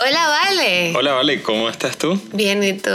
Hola, 0.00 0.28
Vale. 0.28 0.92
Hola, 0.96 1.12
Vale, 1.14 1.42
¿cómo 1.42 1.68
estás 1.68 1.96
tú? 1.96 2.20
Bien, 2.32 2.62
¿y 2.62 2.74
tú? 2.74 2.90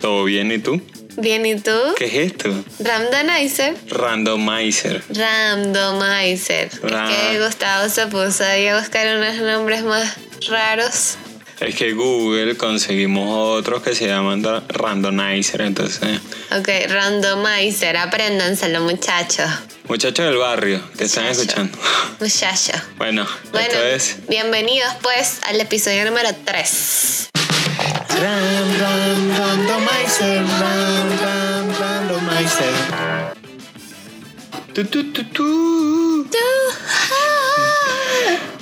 ¿Todo 0.00 0.24
bien 0.24 0.50
y 0.52 0.58
tú? 0.58 0.80
Bien, 1.16 1.44
¿y 1.46 1.56
tú? 1.60 1.70
¿Qué 1.96 2.06
es 2.06 2.14
esto? 2.32 2.48
Randomizer. 2.80 3.76
Randomizer. 3.88 5.02
Randomizer. 5.10 6.70
Ra- 6.82 7.10
Es 7.10 7.16
que 7.38 7.44
Gustavo 7.44 7.88
se 7.88 8.06
puso 8.06 8.44
ahí 8.44 8.66
a 8.68 8.78
buscar 8.78 9.16
unos 9.16 9.36
nombres 9.36 9.82
más 9.84 10.16
raros. 10.48 11.16
Es 11.60 11.74
que 11.74 11.92
Google 11.92 12.56
conseguimos 12.56 13.28
otros 13.58 13.82
que 13.82 13.94
se 13.94 14.06
llaman 14.06 14.44
Randomizer, 14.68 15.60
entonces... 15.62 16.20
Ok, 16.56 16.68
randomizer, 16.88 17.96
apréndanselo, 17.96 18.80
muchachos. 18.82 19.50
Muchachos 19.88 20.26
del 20.26 20.36
barrio, 20.36 20.82
que 20.98 21.04
están 21.04 21.26
escuchando. 21.26 21.78
Muchachos. 22.20 22.76
Bueno, 22.98 23.26
Bueno, 23.52 23.66
esto 23.68 23.82
es... 23.84 24.16
bienvenidos 24.28 24.92
pues 25.02 25.38
al 25.44 25.58
episodio 25.60 26.04
número 26.04 26.28
3. 26.44 27.30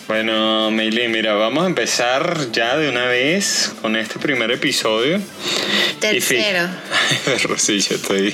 Bueno, 0.09 0.71
Meili, 0.71 1.09
mira, 1.09 1.35
vamos 1.35 1.65
a 1.65 1.67
empezar 1.67 2.53
ya 2.53 2.77
de 2.77 2.89
una 2.89 3.07
vez 3.07 3.73
con 3.83 3.97
este 3.97 4.21
primer 4.21 4.53
episodio. 4.53 5.21
Tercero. 5.99 6.69
Pero 7.25 7.59
sí, 7.59 7.81
yo 7.81 7.97
estoy... 7.97 8.31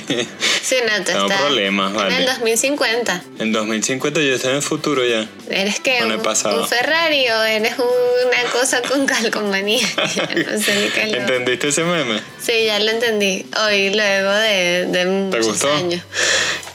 Sí, 0.61 0.75
no, 0.87 1.03
te 1.03 1.13
está 1.13 1.25
problemas, 1.25 1.89
En 1.89 1.95
vale. 1.95 2.17
el 2.17 2.25
2050. 2.27 3.23
En 3.39 3.51
2050 3.51 4.21
yo 4.21 4.35
estoy 4.35 4.51
en 4.51 4.57
el 4.57 4.61
futuro 4.61 5.03
ya. 5.03 5.27
¿Eres 5.49 5.81
el 5.83 6.11
un, 6.11 6.21
un 6.21 6.67
Ferrari 6.67 7.27
o 7.29 7.43
eres 7.43 7.73
una 7.79 8.51
cosa 8.51 8.81
con 8.83 9.05
calcomanía? 9.07 9.87
no 9.97 10.61
sé 10.61 10.75
ni 10.75 10.89
qué 10.89 11.17
¿Entendiste 11.17 11.69
ese 11.69 11.83
meme? 11.83 12.21
Sí, 12.39 12.65
ya 12.67 12.77
lo 12.79 12.91
entendí. 12.91 13.47
Hoy, 13.65 13.89
luego 13.95 14.31
de, 14.31 14.85
de 14.91 15.05
muchos 15.05 15.47
gustó? 15.47 15.73
años. 15.73 16.03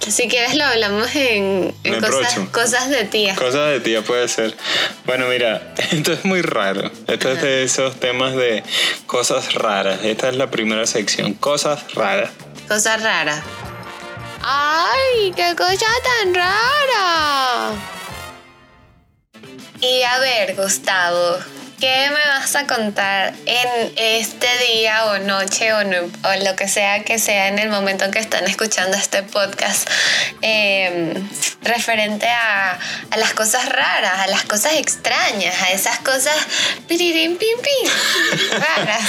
Si 0.08 0.26
quieres 0.26 0.54
lo 0.54 0.64
hablamos 0.64 1.14
en, 1.14 1.74
en 1.84 1.94
En 1.94 2.00
cosas, 2.00 2.38
cosas 2.50 2.88
de 2.88 3.04
tía. 3.04 3.34
Cosas 3.34 3.70
de 3.70 3.80
tía 3.80 4.02
puede 4.02 4.26
ser. 4.28 4.54
Bueno, 5.04 5.26
mira, 5.28 5.74
esto 5.90 6.12
es 6.12 6.24
muy 6.24 6.42
raro. 6.42 6.90
Esto 7.06 7.32
es 7.32 7.42
de 7.42 7.62
esos 7.62 7.98
temas 7.98 8.34
de 8.34 8.62
cosas 9.06 9.54
raras. 9.54 10.00
Esta 10.04 10.28
es 10.28 10.36
la 10.36 10.50
primera 10.50 10.86
sección, 10.86 11.34
cosas 11.34 11.94
raras. 11.94 12.30
Cosas 12.68 13.02
raras. 13.02 13.42
¡Ay, 14.42 15.32
qué 15.34 15.54
cosa 15.56 15.86
tan 16.22 16.34
rara! 16.34 17.72
Y 19.80 20.02
a 20.02 20.18
ver, 20.18 20.56
Gustavo, 20.56 21.38
¿qué 21.80 22.10
me 22.10 22.28
vas 22.30 22.54
a 22.56 22.66
contar 22.66 23.32
en 23.46 23.92
este 23.96 24.48
día 24.72 25.04
o 25.06 25.18
noche 25.18 25.72
o, 25.72 25.84
no- 25.84 25.98
o 26.24 26.44
lo 26.44 26.56
que 26.56 26.68
sea 26.68 27.04
que 27.04 27.18
sea 27.18 27.48
en 27.48 27.58
el 27.58 27.68
momento 27.68 28.10
que 28.10 28.18
están 28.18 28.44
escuchando 28.46 28.96
este 28.96 29.22
podcast 29.22 29.88
eh, 30.42 31.14
referente 31.62 32.26
a, 32.28 32.78
a 33.10 33.16
las 33.16 33.32
cosas 33.34 33.68
raras, 33.68 34.18
a 34.20 34.26
las 34.26 34.44
cosas 34.44 34.74
extrañas, 34.74 35.54
a 35.62 35.70
esas 35.72 35.98
cosas 36.00 36.34
piririm 36.88 37.36
pim 37.36 37.58
pim 37.62 37.90
raras? 38.58 39.02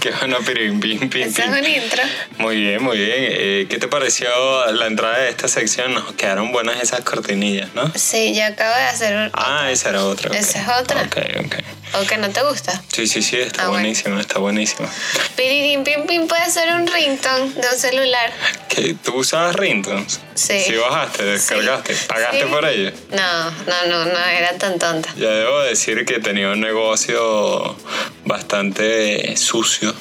Qué 0.00 0.10
bueno, 0.12 0.38
pirim, 0.40 0.80
pim, 0.80 1.08
pim, 1.10 1.28
Eso 1.28 1.42
es 1.42 1.48
un 1.48 1.66
intro. 1.66 2.02
Muy 2.38 2.56
bien, 2.60 2.82
muy 2.82 2.96
bien. 2.98 3.12
Eh, 3.18 3.66
¿Qué 3.68 3.78
te 3.78 3.88
pareció 3.88 4.28
la 4.72 4.86
entrada 4.86 5.18
de 5.18 5.28
esta 5.30 5.48
sección? 5.48 5.92
Nos 5.94 6.12
quedaron 6.14 6.52
buenas 6.52 6.80
esas 6.80 7.00
cortinillas, 7.00 7.68
¿no? 7.74 7.92
Sí, 7.94 8.34
yo 8.34 8.44
acabo 8.46 8.74
de 8.74 8.82
hacer 8.84 9.16
un... 9.16 9.30
Ah, 9.34 9.68
esa 9.70 9.90
era 9.90 10.04
otra. 10.04 10.30
ok. 10.30 10.36
Esa 10.36 10.60
es 10.62 10.68
otra. 10.80 11.02
Ok, 11.02 11.16
ok. 11.44 11.54
¿O 12.02 12.05
que 12.06 12.16
no 12.18 12.30
te 12.30 12.42
gusta? 12.42 12.82
Sí, 12.92 13.06
sí, 13.06 13.22
sí, 13.22 13.36
está 13.36 13.62
Ah, 13.64 13.68
bueno. 13.68 13.82
buenísima, 13.82 14.20
está 14.20 14.38
buenísima. 14.38 14.88
Piririm 15.36 15.84
pim 15.84 16.06
pim 16.06 16.26
puede 16.26 16.50
ser 16.50 16.72
un 16.74 16.86
ringtone 16.86 17.50
de 17.52 17.68
un 17.72 17.78
celular. 17.78 18.32
¿Qué, 18.68 18.94
¿Tú 19.02 19.16
usabas 19.16 19.54
Ringtones? 19.56 20.20
Sí. 20.34 20.60
Sí, 20.60 20.74
bajaste, 20.76 21.24
descargaste, 21.24 21.94
pagaste 22.06 22.42
Sí. 22.42 22.48
por 22.50 22.64
ello. 22.66 22.92
No, 23.10 23.50
no, 23.50 23.86
no, 23.88 24.04
no 24.06 24.18
era 24.18 24.52
tan 24.58 24.78
tonta. 24.78 25.08
Ya 25.16 25.30
debo 25.30 25.60
decir 25.62 26.04
que 26.04 26.18
tenía 26.20 26.48
un 26.50 26.60
negocio 26.60 27.76
bastante 28.24 29.36
sucio. 29.36 29.94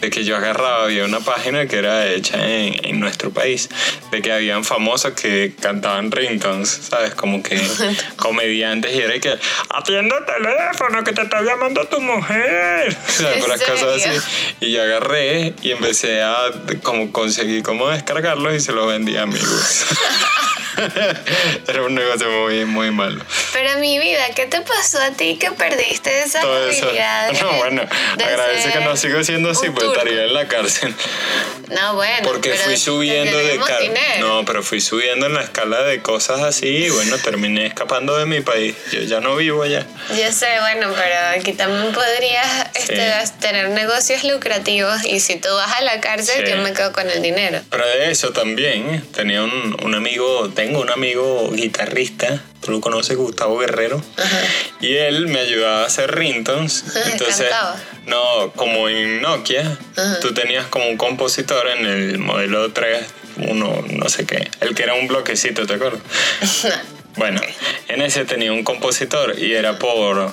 De 0.00 0.10
que 0.10 0.24
yo 0.24 0.36
agarraba, 0.36 0.84
había 0.84 1.04
una 1.04 1.20
página 1.20 1.66
que 1.66 1.76
era 1.78 2.06
hecha 2.06 2.44
en, 2.48 2.74
en 2.84 3.00
nuestro 3.00 3.30
país, 3.30 3.68
de 4.10 4.20
que 4.20 4.32
habían 4.32 4.64
famosos 4.64 5.12
que 5.12 5.54
cantaban 5.60 6.10
ringtones, 6.10 6.68
¿sabes? 6.90 7.14
Como 7.14 7.42
que 7.42 7.60
comediantes 8.16 8.94
y 8.94 9.00
era 9.00 9.18
que 9.20 9.38
atiende 9.70 10.14
el 10.16 10.24
teléfono 10.24 11.04
que 11.04 11.12
te 11.12 11.22
está 11.22 11.42
llamando 11.42 11.84
tu 11.86 12.00
mujer. 12.00 12.96
¿Sabes? 13.06 13.36
¿En 13.36 13.42
Puras 13.42 13.62
cosas 13.62 14.02
serio? 14.02 14.18
así. 14.18 14.56
Y 14.60 14.72
yo 14.72 14.82
agarré 14.82 15.54
y 15.62 15.70
empecé 15.70 16.22
a 16.22 16.36
como 16.82 17.12
conseguir 17.12 17.62
cómo 17.62 17.88
descargarlos 17.88 18.54
y 18.54 18.60
se 18.60 18.72
los 18.72 18.86
vendía 18.86 19.20
a 19.20 19.22
amigos. 19.24 19.86
era 21.68 21.82
un 21.82 21.94
negocio 21.94 22.28
muy, 22.30 22.64
muy 22.64 22.90
malo. 22.90 23.24
Pero 23.52 23.78
mi 23.78 23.98
vida, 23.98 24.24
¿qué 24.34 24.46
te 24.46 24.60
pasó 24.62 25.00
a 25.00 25.10
ti 25.10 25.36
que 25.38 25.50
perdiste 25.52 26.22
esa 26.22 26.40
todo 26.40 26.68
eso. 26.68 26.84
habilidad? 26.86 27.30
de- 27.32 27.40
No, 27.42 27.52
bueno, 27.58 27.82
de 28.16 28.24
agradece 28.24 28.72
que 28.72 28.80
no 28.80 28.96
sigo 28.96 29.22
siendo 29.24 29.50
así, 29.50 29.70
pues 29.70 29.86
estaría 29.88 30.24
en 30.24 30.34
la 30.34 30.48
cárcel. 30.48 30.94
No, 31.68 31.94
bueno. 31.94 32.28
Porque 32.28 32.52
fui 32.54 32.76
subiendo 32.76 33.36
de 33.36 33.44
debemos 33.44 33.68
car- 33.68 33.80
dinero. 33.80 34.26
No, 34.26 34.44
pero 34.44 34.62
fui 34.62 34.80
subiendo 34.80 35.26
en 35.26 35.34
la 35.34 35.42
escala 35.42 35.82
de 35.82 36.02
cosas 36.02 36.40
así 36.42 36.66
y 36.66 36.90
bueno, 36.90 37.16
terminé 37.18 37.66
escapando 37.66 38.16
de 38.18 38.26
mi 38.26 38.40
país. 38.40 38.74
Yo 38.92 39.00
ya 39.00 39.20
no 39.20 39.36
vivo 39.36 39.62
allá. 39.62 39.86
Yo 40.10 40.32
sé, 40.32 40.48
bueno, 40.60 40.88
pero 40.94 41.40
aquí 41.40 41.52
también 41.52 41.92
podrías 41.92 42.61
este, 42.74 42.96
Sí. 42.96 43.32
tener 43.40 43.68
negocios 43.70 44.24
lucrativos 44.24 45.04
y 45.04 45.20
si 45.20 45.36
tú 45.36 45.48
vas 45.54 45.72
a 45.76 45.82
la 45.82 46.00
cárcel, 46.00 46.44
Sí. 46.46 46.50
yo 46.52 46.58
me 46.58 46.72
quedo 46.72 46.92
con 46.92 47.08
el 47.10 47.22
dinero. 47.22 47.60
Pero 47.70 47.86
de 47.86 48.10
eso 48.10 48.30
también, 48.30 48.94
¿eh? 48.94 49.02
tenía 49.14 49.42
un, 49.42 49.76
un 49.82 49.94
amigo, 49.94 50.50
tengo 50.54 50.80
un 50.80 50.90
amigo 50.90 51.50
guitarrista, 51.52 52.42
tú 52.60 52.70
lo 52.70 52.80
conoces, 52.80 53.16
Gustavo 53.16 53.58
Guerrero, 53.58 54.02
y 54.80 54.94
él 54.96 55.26
me 55.28 55.40
ayudaba 55.40 55.82
a 55.82 55.86
hacer 55.86 56.14
ringtones. 56.14 56.84
Entonces, 57.12 57.48
Cantaba. 57.48 57.76
no, 58.06 58.52
como 58.56 58.88
en 58.88 59.20
Nokia, 59.22 59.78
Ajá. 59.96 60.20
tú 60.20 60.32
tenías 60.34 60.66
como 60.66 60.88
un 60.88 60.96
compositor 60.96 61.68
en 61.68 61.86
el 61.86 62.18
modelo 62.18 62.72
3, 62.72 63.04
uno, 63.48 63.82
no 63.88 64.08
sé 64.08 64.26
qué, 64.26 64.48
el 64.60 64.74
que 64.74 64.82
era 64.82 64.94
un 64.94 65.08
bloquecito, 65.08 65.66
¿te 65.66 65.74
acuerdas? 65.74 66.00
Bueno, 67.14 67.42
en 67.88 68.00
ese 68.00 68.24
tenía 68.24 68.54
un 68.54 68.64
compositor 68.64 69.38
y 69.38 69.52
era 69.52 69.78
por 69.78 70.32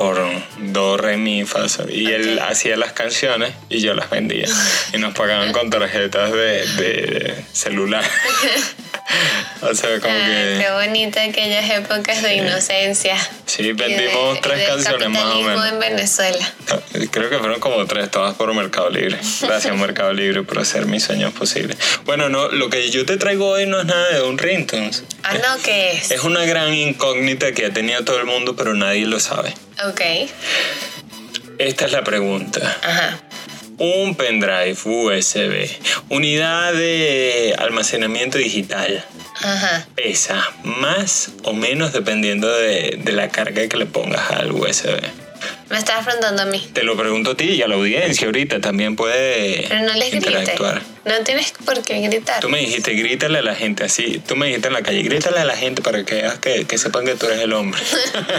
por 0.00 0.18
do, 0.56 0.96
re, 0.96 1.18
mi, 1.18 1.44
fa, 1.44 1.68
sol. 1.68 1.90
Y 1.92 2.10
él 2.10 2.38
hacía 2.38 2.78
las 2.78 2.94
canciones 2.94 3.52
y 3.68 3.82
yo 3.82 3.92
las 3.92 4.08
vendía. 4.08 4.46
Y 4.94 4.96
nos 4.96 5.12
pagaban 5.12 5.52
con 5.52 5.68
tarjetas 5.68 6.32
de, 6.32 6.66
de 6.66 7.44
celular. 7.52 8.02
o 9.60 9.74
sea, 9.74 10.00
como 10.00 10.14
Ah, 10.14 10.26
qué 10.26 10.64
que... 10.64 10.70
bonita 10.72 11.22
aquellas 11.22 11.68
épocas 11.68 12.22
de 12.22 12.34
inocencia. 12.36 13.14
Sí, 13.44 13.62
de- 13.62 13.72
vendimos 13.74 14.38
y 14.38 14.40
tres 14.40 14.68
canciones 14.68 15.10
más 15.10 15.22
o 15.34 15.42
menos. 15.42 15.66
en 15.66 15.78
Venezuela. 15.80 16.50
Creo 17.10 17.28
que 17.28 17.38
fueron 17.38 17.60
como 17.60 17.84
tres, 17.86 18.10
todas 18.10 18.34
por 18.36 18.54
Mercado 18.54 18.88
Libre. 18.88 19.18
Gracias 19.42 19.76
Mercado 19.76 20.14
Libre 20.14 20.44
por 20.44 20.60
hacer 20.60 20.86
mis 20.86 21.04
sueños 21.04 21.34
posibles. 21.34 21.76
Bueno, 22.06 22.30
no, 22.30 22.48
lo 22.48 22.70
que 22.70 22.88
yo 22.90 23.04
te 23.04 23.18
traigo 23.18 23.48
hoy 23.48 23.66
no 23.66 23.80
es 23.80 23.86
nada 23.86 24.08
de 24.14 24.22
un 24.22 24.38
ringtones. 24.38 25.04
Ah, 25.24 25.34
no, 25.34 25.62
¿qué 25.62 25.92
es? 25.92 26.10
Es 26.10 26.22
una 26.24 26.46
gran 26.46 26.72
incógnita 26.72 27.52
que 27.52 27.66
ha 27.66 27.70
tenido 27.70 28.02
todo 28.02 28.18
el 28.18 28.24
mundo, 28.24 28.56
pero 28.56 28.72
nadie 28.72 29.04
lo 29.06 29.20
sabe. 29.20 29.52
Ok. 29.88 30.00
Esta 31.58 31.86
es 31.86 31.92
la 31.92 32.04
pregunta. 32.04 32.78
Ajá. 32.82 33.20
Un 33.78 34.14
pendrive 34.14 34.76
USB, 34.84 35.68
unidad 36.10 36.74
de 36.74 37.54
almacenamiento 37.58 38.36
digital, 38.36 39.02
Ajá. 39.40 39.86
pesa 39.94 40.52
más 40.64 41.30
o 41.44 41.54
menos 41.54 41.94
dependiendo 41.94 42.50
de, 42.54 42.98
de 43.02 43.12
la 43.12 43.30
carga 43.30 43.66
que 43.68 43.76
le 43.78 43.86
pongas 43.86 44.30
al 44.32 44.52
USB. 44.52 45.00
Me 45.70 45.78
estás 45.78 46.00
afrontando 46.00 46.42
a 46.42 46.46
mí. 46.46 46.68
Te 46.72 46.82
lo 46.82 46.96
pregunto 46.96 47.30
a 47.30 47.36
ti 47.36 47.44
y 47.44 47.62
a 47.62 47.68
la 47.68 47.76
audiencia 47.76 48.26
ahorita 48.26 48.60
también 48.60 48.96
puede 48.96 49.66
Pero 49.68 49.82
no 49.82 49.94
les 49.94 50.12
interactuar. 50.12 50.82
No 51.04 51.20
tienes 51.20 51.52
por 51.64 51.80
qué 51.84 52.00
gritar. 52.00 52.40
Tú 52.40 52.48
me 52.48 52.58
dijiste, 52.58 52.92
grítale 52.92 53.38
a 53.38 53.42
la 53.42 53.54
gente 53.54 53.84
así. 53.84 54.20
Tú 54.26 54.34
me 54.34 54.46
dijiste 54.46 54.66
en 54.66 54.74
la 54.74 54.82
calle, 54.82 55.02
grítale 55.02 55.38
a 55.38 55.44
la 55.44 55.56
gente 55.56 55.80
para 55.80 56.04
que, 56.04 56.16
veas 56.16 56.40
que, 56.40 56.64
que 56.64 56.76
sepan 56.76 57.06
que 57.06 57.14
tú 57.14 57.26
eres 57.26 57.38
el 57.38 57.52
hombre. 57.52 57.80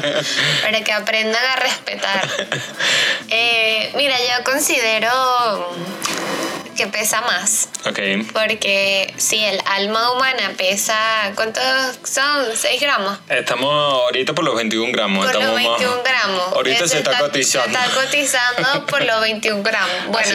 Para 0.62 0.84
que 0.84 0.92
aprendan 0.92 1.44
a 1.44 1.56
respetar. 1.56 2.28
Eh, 3.34 3.92
mira, 3.96 4.18
yo 4.18 4.44
considero 4.44 5.08
que 6.76 6.88
pesa 6.88 7.22
más. 7.22 7.70
ok. 7.86 8.00
Porque 8.34 9.14
si 9.18 9.44
el 9.44 9.62
alma 9.66 10.12
humana 10.12 10.52
pesa, 10.58 10.96
¿cuántos 11.36 11.64
son? 12.04 12.46
6 12.56 12.82
gramos. 12.82 13.20
Estamos 13.30 13.72
ahorita 13.72 14.34
por 14.34 14.44
los 14.46 14.56
21 14.56 14.92
gramos. 14.92 15.26
Por 15.26 15.34
los 15.36 15.44
estamos 15.44 15.62
más- 15.62 15.80
21 15.80 16.04
gramos. 16.04 16.38
gramos. 16.38 16.54
Ahorita 16.56 16.88
se 16.88 16.98
está 17.00 17.18
cotizando. 17.20 17.78
Se 17.80 17.86
está 17.86 18.02
cotizando 18.02 18.86
por 18.86 19.04
los 19.04 19.22
21 19.22 19.64
gramos. 19.64 19.92
Bueno, 20.12 20.32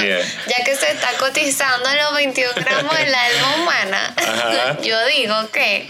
ya 0.46 0.64
que 0.64 0.76
se 0.76 0.90
está 0.90 1.08
cotizando 1.18 1.88
los 1.94 2.14
21 2.14 2.52
gramos 2.56 2.96
del 2.96 3.14
alma 3.14 3.54
humana, 3.56 4.14
Ajá. 4.16 4.78
yo 4.82 5.06
digo 5.06 5.50
que 5.50 5.86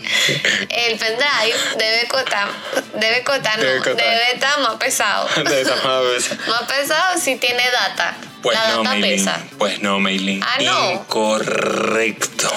el 0.71 0.99
pendrive 0.99 1.57
debe 1.79 2.07
cotar, 2.09 2.49
debe 2.95 3.23
cotar, 3.23 3.59
Debe 3.59 3.79
no, 3.79 3.85
cotar. 3.85 3.97
debe 3.97 4.33
estar 4.35 4.59
más 4.61 4.75
pesado. 4.75 5.29
De 5.45 5.61
esta 5.63 6.01
vez. 6.01 6.31
Más 6.49 6.63
pesado 6.63 7.19
si 7.21 7.37
tiene 7.37 7.71
data. 7.71 8.15
Pues 8.47 8.59
La 8.61 8.75
no, 8.77 8.85
Maylin. 8.85 9.11
pesa. 9.11 9.45
Pues 9.59 9.83
no, 9.83 9.99
Maylin. 9.99 10.41
Ah, 10.41 10.59
no. 10.63 10.93
Incorrecto. 10.93 12.49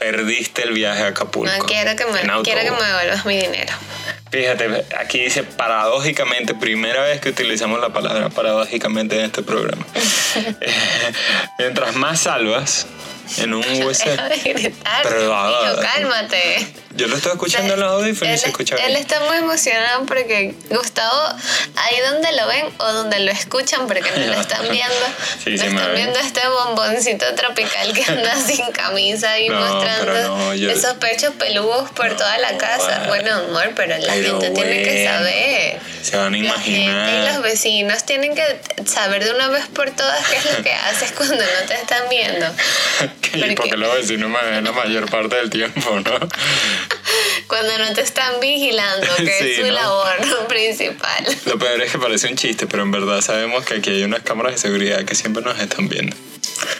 Perdiste 0.00 0.64
el 0.64 0.72
viaje 0.72 1.02
a 1.02 1.06
Acapulco. 1.06 1.56
No 1.56 1.64
quiero 1.64 1.94
que 1.94 2.06
me, 2.06 2.18
quiero 2.42 2.60
que 2.62 2.70
me 2.72 2.82
devuelvas 2.84 3.24
mi 3.24 3.36
dinero. 3.36 3.72
Fíjate, 4.32 4.84
aquí 4.98 5.20
dice 5.20 5.44
paradójicamente, 5.44 6.54
primera 6.54 7.04
vez 7.04 7.20
que 7.20 7.28
utilizamos 7.28 7.80
la 7.80 7.90
palabra 7.90 8.30
paradójicamente 8.30 9.16
en 9.16 9.26
este 9.26 9.44
programa. 9.44 9.86
Mientras 11.60 11.94
más 11.94 12.18
salvas 12.18 12.88
en 13.36 13.54
un 13.54 13.62
USB. 13.84 14.04
Deja 14.06 14.28
de 14.28 14.36
gritar. 14.38 15.02
Pero, 15.02 15.18
niño, 15.20 15.34
ah, 15.36 15.76
cálmate. 15.94 16.66
Yo 16.96 17.06
lo 17.06 17.16
estaba 17.16 17.34
escuchando 17.34 17.74
en 17.74 17.80
los 17.80 17.92
audífonos 17.92 18.34
y 18.34 18.38
se 18.38 18.46
escucha 18.48 18.74
él 18.74 18.96
está 18.96 19.20
muy 19.20 19.36
emocionado 19.36 20.04
porque 20.06 20.52
Gustavo, 20.70 21.28
ahí 21.76 21.94
donde 22.10 22.32
lo 22.32 22.46
ven 22.48 22.66
o 22.78 22.92
donde 22.92 23.20
lo 23.20 23.30
escuchan, 23.30 23.86
porque 23.86 24.10
no 24.10 24.26
lo 24.26 24.40
están 24.40 24.62
viendo, 24.68 24.94
Sí, 25.44 25.50
no 25.50 25.58
sí 25.62 25.66
están 25.68 25.94
viendo 25.94 26.18
este 26.18 26.40
bomboncito 26.48 27.32
tropical 27.36 27.92
que 27.92 28.02
anda 28.10 28.34
sin 28.46 28.72
camisa 28.72 29.38
y 29.38 29.48
No, 29.48 29.60
mostrando 29.60 30.38
no, 30.38 30.54
yo- 30.54 30.70
esos 30.72 30.94
pechos 30.94 31.34
peludos 31.34 31.88
por 31.90 32.16
toda 32.16 32.36
la 32.38 32.56
casa. 32.58 33.04
bueno. 33.06 33.18
Bueno, 33.18 33.34
amor, 33.48 33.72
pero 33.76 33.96
la 33.98 34.12
Pero 34.14 34.40
gente 34.40 34.50
tiene 34.50 34.82
que 34.82 34.92
bueno, 35.04 35.18
saber. 35.18 35.80
Se 36.02 36.16
van 36.16 36.34
a 36.34 36.38
La 36.38 36.52
gente 36.54 36.70
y 36.70 36.82
imaginar. 36.84 37.34
los 37.34 37.42
vecinos 37.42 38.04
tienen 38.04 38.34
que 38.34 38.60
saber 38.86 39.24
de 39.24 39.32
una 39.32 39.48
vez 39.48 39.66
por 39.66 39.90
todas 39.90 40.26
qué 40.28 40.36
es 40.36 40.44
lo 40.56 40.62
que 40.62 40.72
haces 40.72 41.12
cuando 41.12 41.34
no 41.36 41.66
te 41.68 41.74
están 41.74 42.08
viendo. 42.08 42.46
Y 43.34 43.38
porque- 43.40 43.54
porque 43.56 43.76
los 43.76 43.94
vecinos 43.94 44.30
me 44.30 44.50
ven 44.50 44.64
la 44.64 44.72
mayor 44.72 45.10
parte 45.10 45.36
del 45.36 45.50
tiempo, 45.50 46.00
¿no? 46.00 46.28
Cuando 47.46 47.78
no 47.78 47.92
te 47.94 48.02
están 48.02 48.40
vigilando, 48.40 49.06
que 49.16 49.26
Sí, 49.26 49.50
es 49.52 49.56
su 49.56 49.62
¿no? 49.66 49.72
labor 49.72 50.46
principal. 50.48 51.24
Lo 51.46 51.58
peor 51.58 51.80
es 51.80 51.90
que 51.92 51.98
parece 51.98 52.28
un 52.28 52.36
chiste, 52.36 52.66
pero 52.66 52.82
en 52.82 52.90
verdad 52.90 53.20
sabemos 53.22 53.64
que 53.64 53.74
aquí 53.74 53.90
hay 53.90 54.02
unas 54.02 54.22
cámaras 54.22 54.52
de 54.52 54.58
seguridad 54.58 55.04
que 55.04 55.14
siempre 55.14 55.42
nos 55.42 55.58
están 55.58 55.88
viendo. 55.88 56.14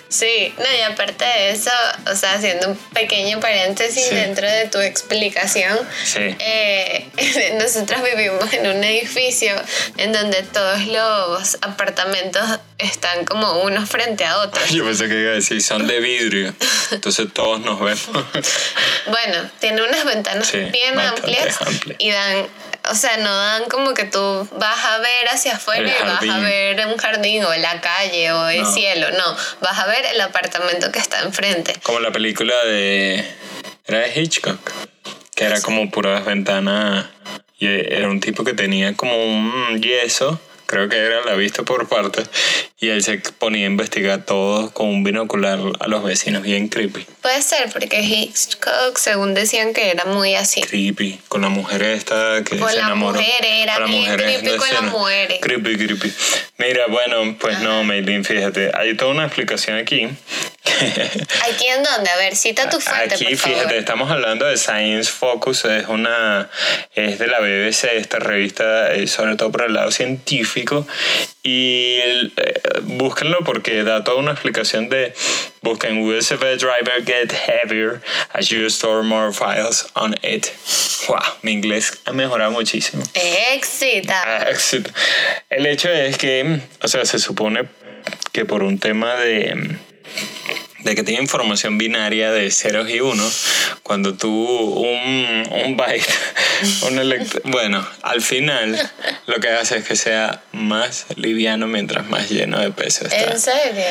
Sí, 0.09 0.55
no, 0.59 0.65
y 0.65 0.81
aparte 0.91 1.25
de 1.25 1.51
eso, 1.51 1.71
o 2.11 2.17
sea, 2.17 2.33
haciendo 2.35 2.69
un 2.69 2.77
pequeño 2.95 3.41
paréntesis 3.41 4.07
Sí. 4.07 4.15
dentro 4.15 4.51
de 4.51 4.67
tu 4.69 4.79
explicación, 4.81 5.79
Sí. 6.05 6.35
eh, 6.39 7.09
nosotros 7.61 8.01
vivimos 8.03 8.51
en 8.55 8.67
un 8.69 8.83
edificio 8.85 9.53
en 9.99 10.13
donde 10.13 10.43
todos 10.45 10.87
los 10.87 11.59
apartamentos 11.61 12.43
están 12.79 13.25
como 13.27 13.61
unos 13.65 13.89
frente 13.91 14.25
a 14.25 14.39
otros. 14.39 14.71
Yo 14.71 14.85
pensé 14.85 15.09
que 15.09 15.21
iba 15.21 15.31
a 15.33 15.35
decir, 15.35 15.61
son 15.63 15.87
de 15.87 16.01
vidrio. 16.01 16.55
Entonces 16.91 17.27
todos 17.35 17.61
nos 17.61 17.79
vemos. 17.81 18.09
Bueno, 19.07 19.51
tiene 19.61 19.83
unas 19.83 20.05
ventanas 20.05 20.47
Sí, 20.49 20.59
bien 20.59 20.99
amplias. 20.99 21.59
y 21.99 22.11
dan, 22.11 22.47
o 22.90 22.94
sea, 22.94 23.17
no 23.19 23.35
dan 23.37 23.64
como 23.67 23.94
que 23.94 24.05
tú 24.05 24.49
vas 24.52 24.85
a 24.85 24.99
ver 24.99 25.29
hacia 25.29 25.56
afuera 25.56 25.88
y 25.88 26.05
vas 26.05 26.23
a 26.29 26.38
ver 26.38 26.87
un 26.87 26.96
jardín 26.96 27.44
o 27.44 27.55
la 27.55 27.81
calle 27.81 28.32
o 28.32 28.49
el 28.49 28.62
No. 28.62 28.73
cielo, 28.73 29.11
no, 29.11 29.37
vas 29.61 29.79
a 29.79 29.87
ver 29.87 30.05
el 30.12 30.20
apartamento 30.20 30.90
que 30.93 30.99
está 30.99 31.20
enfrente. 31.20 31.75
Como 31.82 32.00
la 32.00 32.11
película 32.12 32.55
de... 32.64 33.25
Era 33.87 34.00
de 34.00 34.20
Hitchcock. 34.20 34.58
Que 35.35 35.44
era 35.44 35.61
como 35.62 35.90
puras 35.90 36.25
ventanas. 36.25 37.06
Y 37.58 37.67
era 37.67 38.08
un 38.08 38.20
tipo 38.20 38.44
que 38.44 38.55
tenía 38.55 38.94
como 38.94 39.17
un 39.17 39.81
yeso. 39.82 40.40
Creo 40.67 40.88
que 40.88 40.96
era 40.96 41.23
la 41.25 41.35
vista 41.35 41.62
por 41.62 41.88
partes. 41.88 42.29
Y 42.81 42.91
él 42.91 43.03
se 43.03 43.19
ponía 43.19 43.65
a 43.67 43.71
investigar 43.71 44.25
todo 44.25 44.71
con 44.71 44.87
un 44.87 45.03
binocular 45.03 45.59
a 45.81 45.89
los 45.89 46.05
vecinos. 46.05 46.43
Bien 46.45 46.69
creepy. 46.69 47.05
Puede 47.23 47.43
ser, 47.43 47.69
porque 47.73 48.01
Hitchcock, 48.03 48.97
según 48.97 49.35
decían 49.35 49.75
que 49.75 49.91
era 49.91 50.05
muy 50.05 50.37
así. 50.37 50.61
creepy 50.61 51.19
con 51.27 51.41
la 51.43 51.49
mujer 51.49 51.83
esta 51.83 52.45
que 52.45 52.57
Con 52.57 52.69
se 52.71 52.77
la 52.77 52.83
enamoró. 52.87 53.19
mujer, 53.21 53.45
era 53.45 53.75
Con 53.75 53.83
la 53.83 53.89
bien 53.91 54.03
mujer 54.03 54.23
creepy 54.23 54.57
con 54.57 54.69
las 54.71 54.83
mujeres. 54.85 55.39
Creepy, 55.41 55.77
creepy. 55.77 56.13
Mira, 56.59 56.87
bueno, 56.87 57.37
pues 57.41 57.59
no, 57.61 57.83
Maylin, 57.83 58.25
fíjate, 58.25 58.71
hay 58.73 58.97
toda 58.97 59.11
una 59.11 59.25
explicación 59.27 59.77
aquí. 59.77 60.09
¿Aquí 60.69 61.67
en 61.67 61.83
dónde? 61.83 62.11
A 62.11 62.17
ver, 62.19 62.37
cita 62.37 62.69
tu 62.71 62.79
fuente, 62.79 63.15
Aquí, 63.17 63.25
por 63.25 63.37
favor. 63.39 63.57
fíjate, 63.59 63.79
estamos 63.79 64.09
hablando 64.11 64.45
de 64.47 64.57
Science 64.57 65.11
Focus, 65.11 65.65
es 65.65 65.89
una 65.89 66.49
es 66.95 67.19
de 67.19 67.27
la 67.27 67.41
BBC, 67.41 67.97
esta 67.97 68.21
revista, 68.21 68.93
eh, 68.95 69.09
sobre 69.09 69.35
todo 69.35 69.51
por 69.51 69.63
el 69.65 69.75
lado 69.75 69.91
científico. 69.91 70.87
Y 71.43 71.97
el- 72.05 72.33
eh, 72.37 72.61
búsquenlo 72.82 73.38
porque 73.44 73.85
da 73.85 74.05
toda 74.05 74.19
una 74.19 74.32
explicación 74.32 74.88
de 74.88 75.12
busquen 75.62 75.99
USB 76.03 76.56
driver 76.59 77.05
get 77.05 77.32
heavier 77.32 78.00
as 78.32 78.49
you 78.49 78.67
store 78.67 79.03
more 79.03 79.32
files 79.32 79.87
on 79.94 80.15
it. 80.23 80.53
Wow, 81.09 81.20
mi 81.43 81.53
inglés 81.53 82.00
ha 82.05 82.12
mejorado 82.12 82.50
muchísimo. 82.50 83.03
Excita. 83.15 84.49
Éxito. 84.50 84.91
El 85.50 85.67
hecho 85.67 85.88
es 85.91 86.19
que, 86.19 86.61
o 86.82 86.88
sea, 86.88 87.05
se 87.05 87.19
supone 87.19 87.69
que 88.32 88.44
por 88.44 88.62
un 88.62 88.79
tema 88.79 89.14
de, 89.17 89.79
de 90.81 90.95
que 90.95 91.03
tiene 91.03 91.23
información 91.23 91.77
binaria 91.79 92.31
de 92.31 92.51
ceros 92.51 92.89
y 92.89 93.01
unos, 93.01 93.45
cuando 93.83 94.15
tú 94.15 94.31
un, 94.33 95.49
un 95.65 95.77
byte, 95.77 96.07
un 96.83 96.99
elect- 96.99 97.41
bueno, 97.45 97.87
al 98.03 98.23
final 98.23 98.91
lo 99.27 99.41
que 99.41 99.49
hace 99.49 99.79
es 99.79 99.85
que 99.85 99.97
sea 99.97 100.43
más 100.53 101.07
liviano 101.17 101.67
mientras 101.67 102.07
más 102.09 102.31
lleno 102.31 102.61
de 102.61 102.71
peso 102.71 103.07
está. 103.07 103.33
¿En 103.33 103.41
serio? 103.41 103.85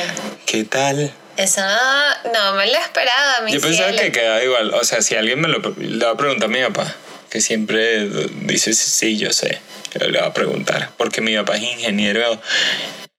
¿Qué 0.46 0.64
tal? 0.64 1.12
Eso 1.36 1.60
no, 1.60 2.32
no 2.32 2.52
me 2.56 2.66
lo 2.66 2.78
esperaba, 2.78 3.42
mi 3.44 3.52
Yo 3.52 3.60
pensaba 3.60 3.90
cielo. 3.90 4.02
que 4.02 4.10
quedaba 4.12 4.42
igual. 4.42 4.74
O 4.74 4.82
sea, 4.82 5.02
si 5.02 5.14
alguien 5.14 5.40
me 5.40 5.48
lo 5.48 5.58
le 5.78 6.04
va 6.04 6.12
a 6.12 6.16
preguntar 6.16 6.48
a 6.48 6.52
mi 6.52 6.60
papá, 6.62 6.92
que 7.30 7.40
siempre 7.40 8.08
dice 8.08 8.72
sí, 8.72 9.18
yo 9.18 9.30
sé, 9.32 9.60
yo 10.00 10.08
le 10.08 10.20
va 10.20 10.28
a 10.28 10.32
preguntar, 10.34 10.90
porque 10.96 11.20
mi 11.20 11.36
papá 11.36 11.56
es 11.58 11.62
ingeniero 11.62 12.40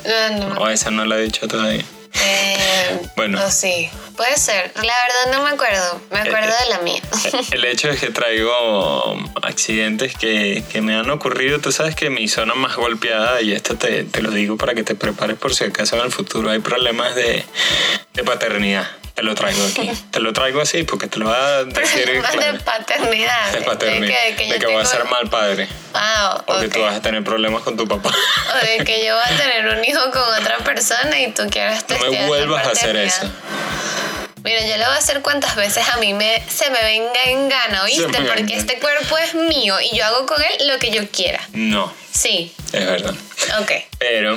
No, 0.05 0.49
no. 0.49 0.61
O 0.61 0.69
esa 0.69 0.91
no 0.91 1.05
la 1.05 1.17
he 1.17 1.23
dicho 1.23 1.47
todavía. 1.49 1.85
Eh, 2.25 3.01
Bueno. 3.17 3.39
sí, 3.51 3.89
puede 4.17 4.37
ser. 4.37 4.73
La 4.77 4.83
verdad 4.83 5.37
no 5.39 5.43
me 5.45 5.51
acuerdo. 5.51 6.01
Me 6.11 6.21
acuerdo 6.21 6.53
de 6.65 6.69
la 6.71 6.79
mía. 6.79 7.03
El 7.53 7.65
hecho 7.65 7.89
es 7.91 8.01
que 8.01 8.11
traigo 8.11 9.17
accidentes 9.43 10.15
que, 10.17 10.63
que 10.71 10.81
me 10.81 10.95
han 10.95 11.11
ocurrido. 11.11 11.59
Tú 11.61 11.73
sabes 11.73 11.95
que 11.95 12.11
mi 12.11 12.29
zona 12.29 12.55
más 12.55 12.77
golpeada, 12.77 13.43
y 13.43 13.53
esto 13.53 13.77
te, 13.77 14.05
te 14.05 14.23
lo 14.23 14.31
digo 14.31 14.57
para 14.57 14.75
que 14.75 14.83
te 14.85 14.95
prepares 14.95 15.37
por 15.37 15.55
si 15.55 15.65
acaso 15.65 15.97
en 15.97 16.03
el 16.07 16.13
futuro 16.13 16.51
hay 16.51 16.61
problemas 16.61 17.15
de, 17.15 17.45
de 18.15 18.25
paternidad. 18.25 18.89
Te 19.15 19.23
lo 19.23 19.35
traigo 19.35 19.63
aquí. 19.67 19.91
Te 20.11 20.21
lo 20.21 20.33
traigo 20.33 20.61
así 20.63 20.85
porque 20.85 21.07
te 21.07 21.19
lo 21.19 21.27
va 21.27 21.37
a 21.59 21.65
decir 21.65 22.03
Problemas 22.05 22.31
claro. 22.33 22.53
de 22.53 22.59
paternidad. 22.61 23.53
De 23.53 23.61
paternidad. 23.63 24.09
De 24.29 24.35
que, 24.37 24.45
que 24.47 24.53
de 24.55 24.59
que 24.59 24.67
vas 24.75 24.89
a 24.89 24.97
ser 24.97 25.05
mal 25.05 25.29
padre. 25.29 25.69
Wow, 25.93 26.43
O 26.57 26.61
que 26.61 26.67
ok. 26.67 26.73
tú 26.75 26.81
vas 26.81 26.97
a 26.97 27.03
tener 27.03 27.23
problemas 27.23 27.63
con 27.63 27.77
tu 27.77 27.87
papá. 27.87 28.11
O 28.11 28.67
de 28.79 28.85
que 28.85 29.05
yo 29.05 29.15
voy 29.15 29.25
a 29.25 29.37
tener 29.37 29.67
un 29.79 29.85
hijo 29.85 30.01
con 30.11 30.23
otra 30.41 30.59
persona 30.59 31.21
y 31.21 31.31
tú 31.33 31.43
quieras 31.51 31.85
No 31.89 32.11
me 32.11 32.27
vuelvas 32.27 32.67
a 32.67 32.71
hacer 32.71 32.97
eso. 32.97 33.31
Mira, 34.45 34.61
yo 34.63 34.77
lo 34.77 34.87
voy 34.87 34.95
a 34.95 34.99
hacer 34.99 35.21
cuantas 35.23 35.55
veces 35.55 35.89
a 35.89 35.99
mí 35.99 36.15
me, 36.15 36.43
se 36.49 36.69
me 36.71 36.83
venga 36.83 37.23
en 37.27 37.49
gana, 37.49 37.85
¿oíste? 37.85 38.09
Porque 38.23 38.57
este 38.57 38.79
cuerpo 38.81 39.17
es 39.19 39.35
mío 39.37 39.77
y 39.81 39.97
yo 39.97 40.05
hago 40.05 40.27
con 40.27 40.43
él 40.43 40.67
lo 40.69 40.79
que 40.81 40.91
yo 40.91 41.07
quiera. 41.11 41.41
No, 41.53 41.93
Sí, 42.11 42.53
es 42.73 42.85
verdad. 42.87 43.15
ok. 43.61 43.71
Pero 43.99 44.37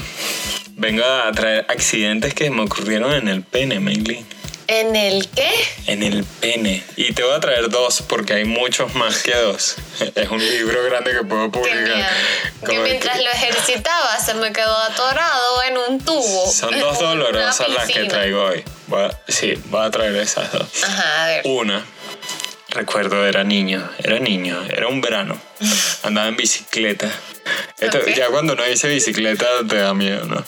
vengo 0.76 1.04
a 1.04 1.32
traer 1.32 1.66
accidentes 1.70 2.34
que 2.36 2.50
me 2.52 2.62
ocurrieron 2.64 3.14
en 3.14 3.28
el 3.30 3.42
pene, 3.42 3.80
Maylin. 3.80 4.26
¿En 4.68 4.96
el 4.96 5.28
qué? 5.30 5.50
En 5.88 6.02
el 6.02 6.24
pene. 6.24 6.84
Y 6.96 7.14
te 7.14 7.24
voy 7.24 7.34
a 7.36 7.40
traer 7.40 7.70
dos 7.70 8.02
porque 8.02 8.34
hay 8.34 8.46
muchos 8.46 8.96
más 8.96 9.22
que 9.22 9.36
dos. 9.36 9.76
Es 10.16 10.30
un 10.30 10.40
libro 10.40 10.84
grande 10.86 11.12
que 11.12 11.24
puedo 11.24 11.52
publicar. 11.52 12.10
Que 12.68 12.80
mientras 12.80 13.18
lo 13.22 13.30
ejercitaba 13.30 14.18
se 14.20 14.34
me 14.34 14.52
quedó 14.52 14.76
atorado 14.76 15.64
en 15.64 15.78
un 15.78 16.00
tubo. 16.04 16.52
Son 16.52 16.78
dos 16.80 17.00
dolorosas 17.00 17.70
las 17.76 17.88
que 17.88 18.06
traigo 18.06 18.44
hoy. 18.44 18.64
Voy 18.88 19.04
a- 19.04 19.20
sí, 19.28 19.54
voy 19.66 19.86
a 19.86 19.92
traer 19.92 20.16
esas 20.16 20.52
dos. 20.52 20.68
Ajá, 20.84 21.24
a 21.24 21.28
ver. 21.28 21.42
Una, 21.46 21.86
recuerdo, 22.70 23.26
era 23.26 23.44
niño, 23.44 23.88
era 24.04 24.20
niño, 24.20 24.64
era 24.70 24.88
un 24.88 25.00
verano. 25.02 25.40
Andaba 26.04 26.28
en 26.28 26.38
bicicleta. 26.38 27.10
Esto. 27.80 28.00
Ya 28.08 28.28
cuando 28.30 28.56
no 28.56 28.68
hice 28.68 28.88
bicicleta 28.88 29.46
te 29.70 29.76
da 29.76 29.94
miedo, 29.94 30.26
¿no? 30.26 30.44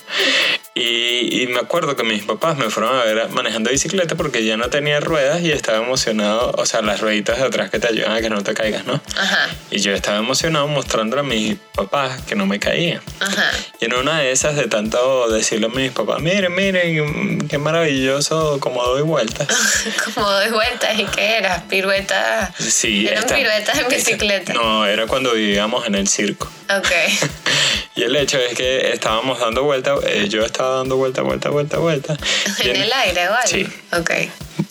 Y, 0.80 1.42
y 1.44 1.48
me 1.48 1.60
acuerdo 1.60 1.96
que 1.96 2.04
mis 2.04 2.24
papás 2.24 2.58
me 2.58 2.70
fueron 2.70 2.96
a 2.98 3.04
ver 3.04 3.30
manejando 3.30 3.70
bicicleta 3.72 4.16
porque 4.16 4.46
ya 4.46 4.58
no 4.58 4.70
tenía 4.70 5.00
ruedas 5.00 5.42
y 5.42 5.52
estaba 5.52 5.84
emocionado, 5.84 6.52
o 6.58 6.66
sea, 6.66 6.82
las 6.82 7.00
rueditas 7.02 7.38
de 7.40 7.46
atrás 7.46 7.70
que 7.70 7.80
te 7.80 7.88
ayudan 7.88 8.12
a 8.12 8.22
que 8.22 8.30
no 8.30 8.44
te 8.44 8.54
caigas, 8.54 8.86
¿no? 8.86 9.02
Ajá, 9.18 9.50
Y 9.72 9.80
yo 9.80 9.92
estaba 9.94 10.18
emocionado 10.20 10.68
mostrándole 10.68 11.22
a 11.22 11.24
mis 11.24 11.56
papás 11.74 12.22
que 12.24 12.36
no 12.36 12.46
me 12.46 12.60
caía. 12.60 13.02
ajá. 13.20 13.52
Y 13.80 13.86
en 13.86 13.94
una 13.96 14.20
de 14.20 14.32
esas, 14.32 14.56
de 14.56 14.68
tanto 14.68 15.30
decirle 15.30 15.66
a 15.68 15.70
mis 15.70 15.92
papás, 15.92 16.22
miren, 16.22 16.54
miren, 16.54 17.48
qué 17.48 17.58
maravilloso 17.58 18.60
como 18.60 18.84
doy 18.84 19.02
vueltas. 19.02 19.48
Como 20.16 20.30
doy 20.30 20.50
vueltas 20.50 20.98
y 21.00 21.06
qué 21.06 21.38
era, 21.38 21.64
pirueta. 21.70 22.54
Sí, 22.60 23.08
Eran 23.08 23.20
esta- 23.20 23.36
piruetas 23.36 23.76
en 23.78 23.82
esta- 23.86 23.96
bicicleta. 23.96 24.54
no, 24.54 24.86
era 24.86 25.06
cuando 25.08 25.34
vivíamos 25.34 25.86
en 25.86 25.96
el 25.96 26.08
circo. 26.08 26.50
Ok. 26.76 26.92
Y 27.98 28.04
el 28.04 28.16
hecho 28.16 28.38
es 28.38 28.54
que 28.54 28.92
estábamos 28.94 29.40
dando 29.40 29.64
vueltas, 29.64 30.00
eh, 30.06 30.28
yo 30.30 30.46
estaba 30.46 30.78
dando 30.78 30.98
vuelta, 30.98 31.24
vuelta, 31.24 31.50
vuelta, 31.50 31.80
vuelta. 31.80 32.16
En 32.60 32.76
el 32.76 32.94
aire, 32.94 33.28
¿vale? 33.28 33.48
Sí. 33.48 33.68
Ok. 33.92 34.12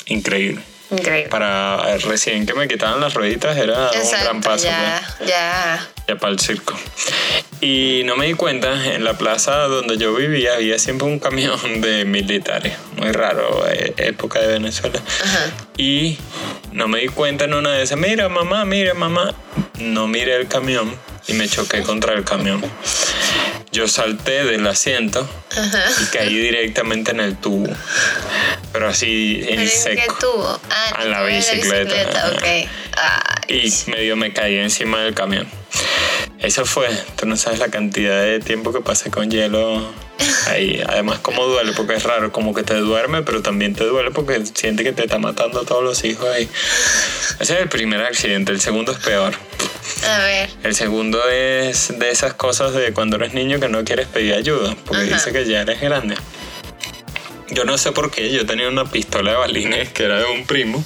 Increíble. 0.07 0.63
Increíble. 0.93 1.29
Para 1.29 1.83
eh, 1.89 1.99
recién 1.99 2.47
que 2.47 2.55
me 2.55 2.69
quitaban 2.69 3.01
las 3.01 3.15
rueditas 3.15 3.57
era 3.57 3.91
un 3.91 4.11
gran 4.11 4.41
paso. 4.41 4.67
ya, 4.67 5.03
pues, 5.19 5.29
ya. 5.29 5.89
ya 6.07 6.17
para 6.17 6.33
el 6.33 6.39
circo. 6.39 6.79
Y 7.61 8.03
no 8.05 8.17
me 8.17 8.27
di 8.27 8.35
cuenta, 8.35 8.95
en 8.95 9.03
la 9.03 9.19
plaza 9.19 9.63
donde 9.63 9.99
yo 9.99 10.15
vivía 10.15 10.55
había 10.55 10.79
siempre 10.79 11.09
un 11.09 11.19
camión 11.19 11.59
de 11.81 12.05
militares. 12.05 12.75
Muy 12.97 13.11
raro, 13.11 13.67
eh, 13.69 13.93
época 13.97 14.39
de 14.39 14.47
Venezuela. 14.47 15.03
Ajá. 15.25 15.51
Y 15.77 16.17
no 16.71 16.87
me 16.87 17.01
di 17.01 17.09
cuenta 17.09 17.47
en 17.47 17.55
una 17.55 17.73
de 17.73 17.83
esas, 17.83 17.99
mira 17.99 18.29
mamá, 18.29 18.65
mira 18.65 18.95
mamá. 18.95 19.35
No 19.81 20.07
miré 20.07 20.37
el 20.37 20.47
camión 20.47 20.97
y 21.29 21.35
me 21.35 21.49
choqué 21.49 21.83
contra 21.83 22.15
el 22.15 22.25
camión. 22.25 22.63
Yo 23.73 23.89
salté 23.89 24.45
del 24.45 24.67
asiento 24.67 25.29
y 26.03 26.05
caí 26.17 26.35
directamente 26.35 27.11
en 27.11 27.21
el 27.21 27.37
tubo. 27.37 27.69
Pero 28.73 28.89
así 28.89 29.41
en 29.43 29.47
¿Pero 29.49 29.61
en 29.61 29.67
qué 29.69 29.75
seco. 29.75 30.17
tubo? 30.21 30.61
Ah, 30.71 31.01
En 31.03 31.11
la 31.11 31.23
bicicleta, 31.25 31.95
ajá. 32.19 32.33
ok. 32.35 32.43
Ay. 32.45 32.69
Y 33.49 33.91
medio 33.91 34.17
me 34.17 34.33
caí 34.33 34.57
encima 34.57 35.01
del 35.03 35.15
camión. 35.15 35.47
Eso 36.39 36.65
fue. 36.65 36.89
Tú 37.17 37.27
no 37.27 37.37
sabes 37.37 37.59
la 37.59 37.69
cantidad 37.69 38.23
de 38.23 38.41
tiempo 38.41 38.73
que 38.73 38.81
pasé 38.81 39.11
con 39.11 39.31
hielo 39.31 39.93
ahí. 40.49 40.83
Además, 40.87 41.19
como 41.21 41.45
duele, 41.47 41.73
porque 41.73 41.95
es 41.95 42.03
raro, 42.03 42.31
como 42.33 42.55
que 42.55 42.63
te 42.63 42.75
duerme, 42.75 43.23
pero 43.23 43.43
también 43.43 43.75
te 43.75 43.85
duele 43.85 44.11
porque 44.11 44.43
siente 44.55 44.85
que 44.85 44.93
te 44.93 45.03
está 45.05 45.19
matando 45.19 45.61
a 45.61 45.65
todos 45.65 45.83
los 45.83 46.05
hijos 46.05 46.29
ahí. 46.29 46.49
Ese 47.41 47.55
es 47.55 47.61
el 47.61 47.69
primer 47.69 48.01
accidente, 48.03 48.53
el 48.53 48.61
segundo 48.61 48.93
es 48.93 48.99
peor. 48.99 49.35
A 50.05 50.19
ver. 50.19 50.51
El 50.63 50.75
segundo 50.75 51.21
es 51.29 51.99
de 51.99 52.11
esas 52.11 52.35
cosas 52.35 52.73
de 52.75 52.93
cuando 52.93 53.17
eres 53.17 53.35
niño 53.35 53.59
que 53.61 53.69
no 53.69 53.85
quieres 53.85 54.07
pedir 54.07 54.35
ayuda, 54.35 54.77
porque 54.85 55.05
Ajá. 55.05 55.15
dice 55.15 55.33
que 55.33 55.45
ya 55.47 55.63
eres 55.63 55.81
grande. 55.81 56.17
Yo 57.49 57.65
no 57.65 57.79
sé 57.79 57.93
por 57.93 58.11
qué, 58.11 58.31
yo 58.33 58.45
tenía 58.45 58.69
una 58.69 58.85
pistola 58.85 59.31
de 59.31 59.37
balines 59.37 59.89
que 59.91 60.03
era 60.05 60.19
de 60.19 60.25
un 60.27 60.47
primo 60.47 60.85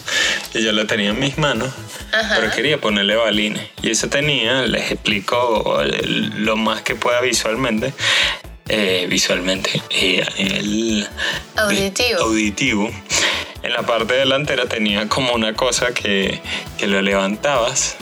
y 0.55 0.63
yo 0.63 0.73
la 0.73 0.85
tenía 0.87 1.11
en 1.11 1.19
mis 1.19 1.39
manos, 1.39 1.73
Ajá. 2.13 2.37
pero 2.39 2.53
quería 2.53 2.79
ponerle 2.79 3.17
balines. 3.17 3.63
Y 3.83 3.91
eso 3.91 4.09
tenía, 4.09 4.63
les 4.63 4.93
explico 4.93 5.83
lo 6.37 6.57
más 6.57 6.83
que 6.83 6.95
pueda 6.95 7.21
visualmente, 7.23 7.95
eh, 8.69 9.07
visualmente, 9.09 9.83
eh, 9.91 10.25
el 10.37 11.09
Auditivo. 11.57 12.21
auditivo. 12.21 12.91
En 13.63 13.73
la 13.73 13.83
parte 13.83 14.15
delantera 14.15 14.67
tenía 14.67 15.09
como 15.09 15.33
una 15.35 15.55
cosa 15.55 15.93
que, 15.93 16.41
que 16.79 16.87
lo 16.87 17.01
levantabas 17.03 17.97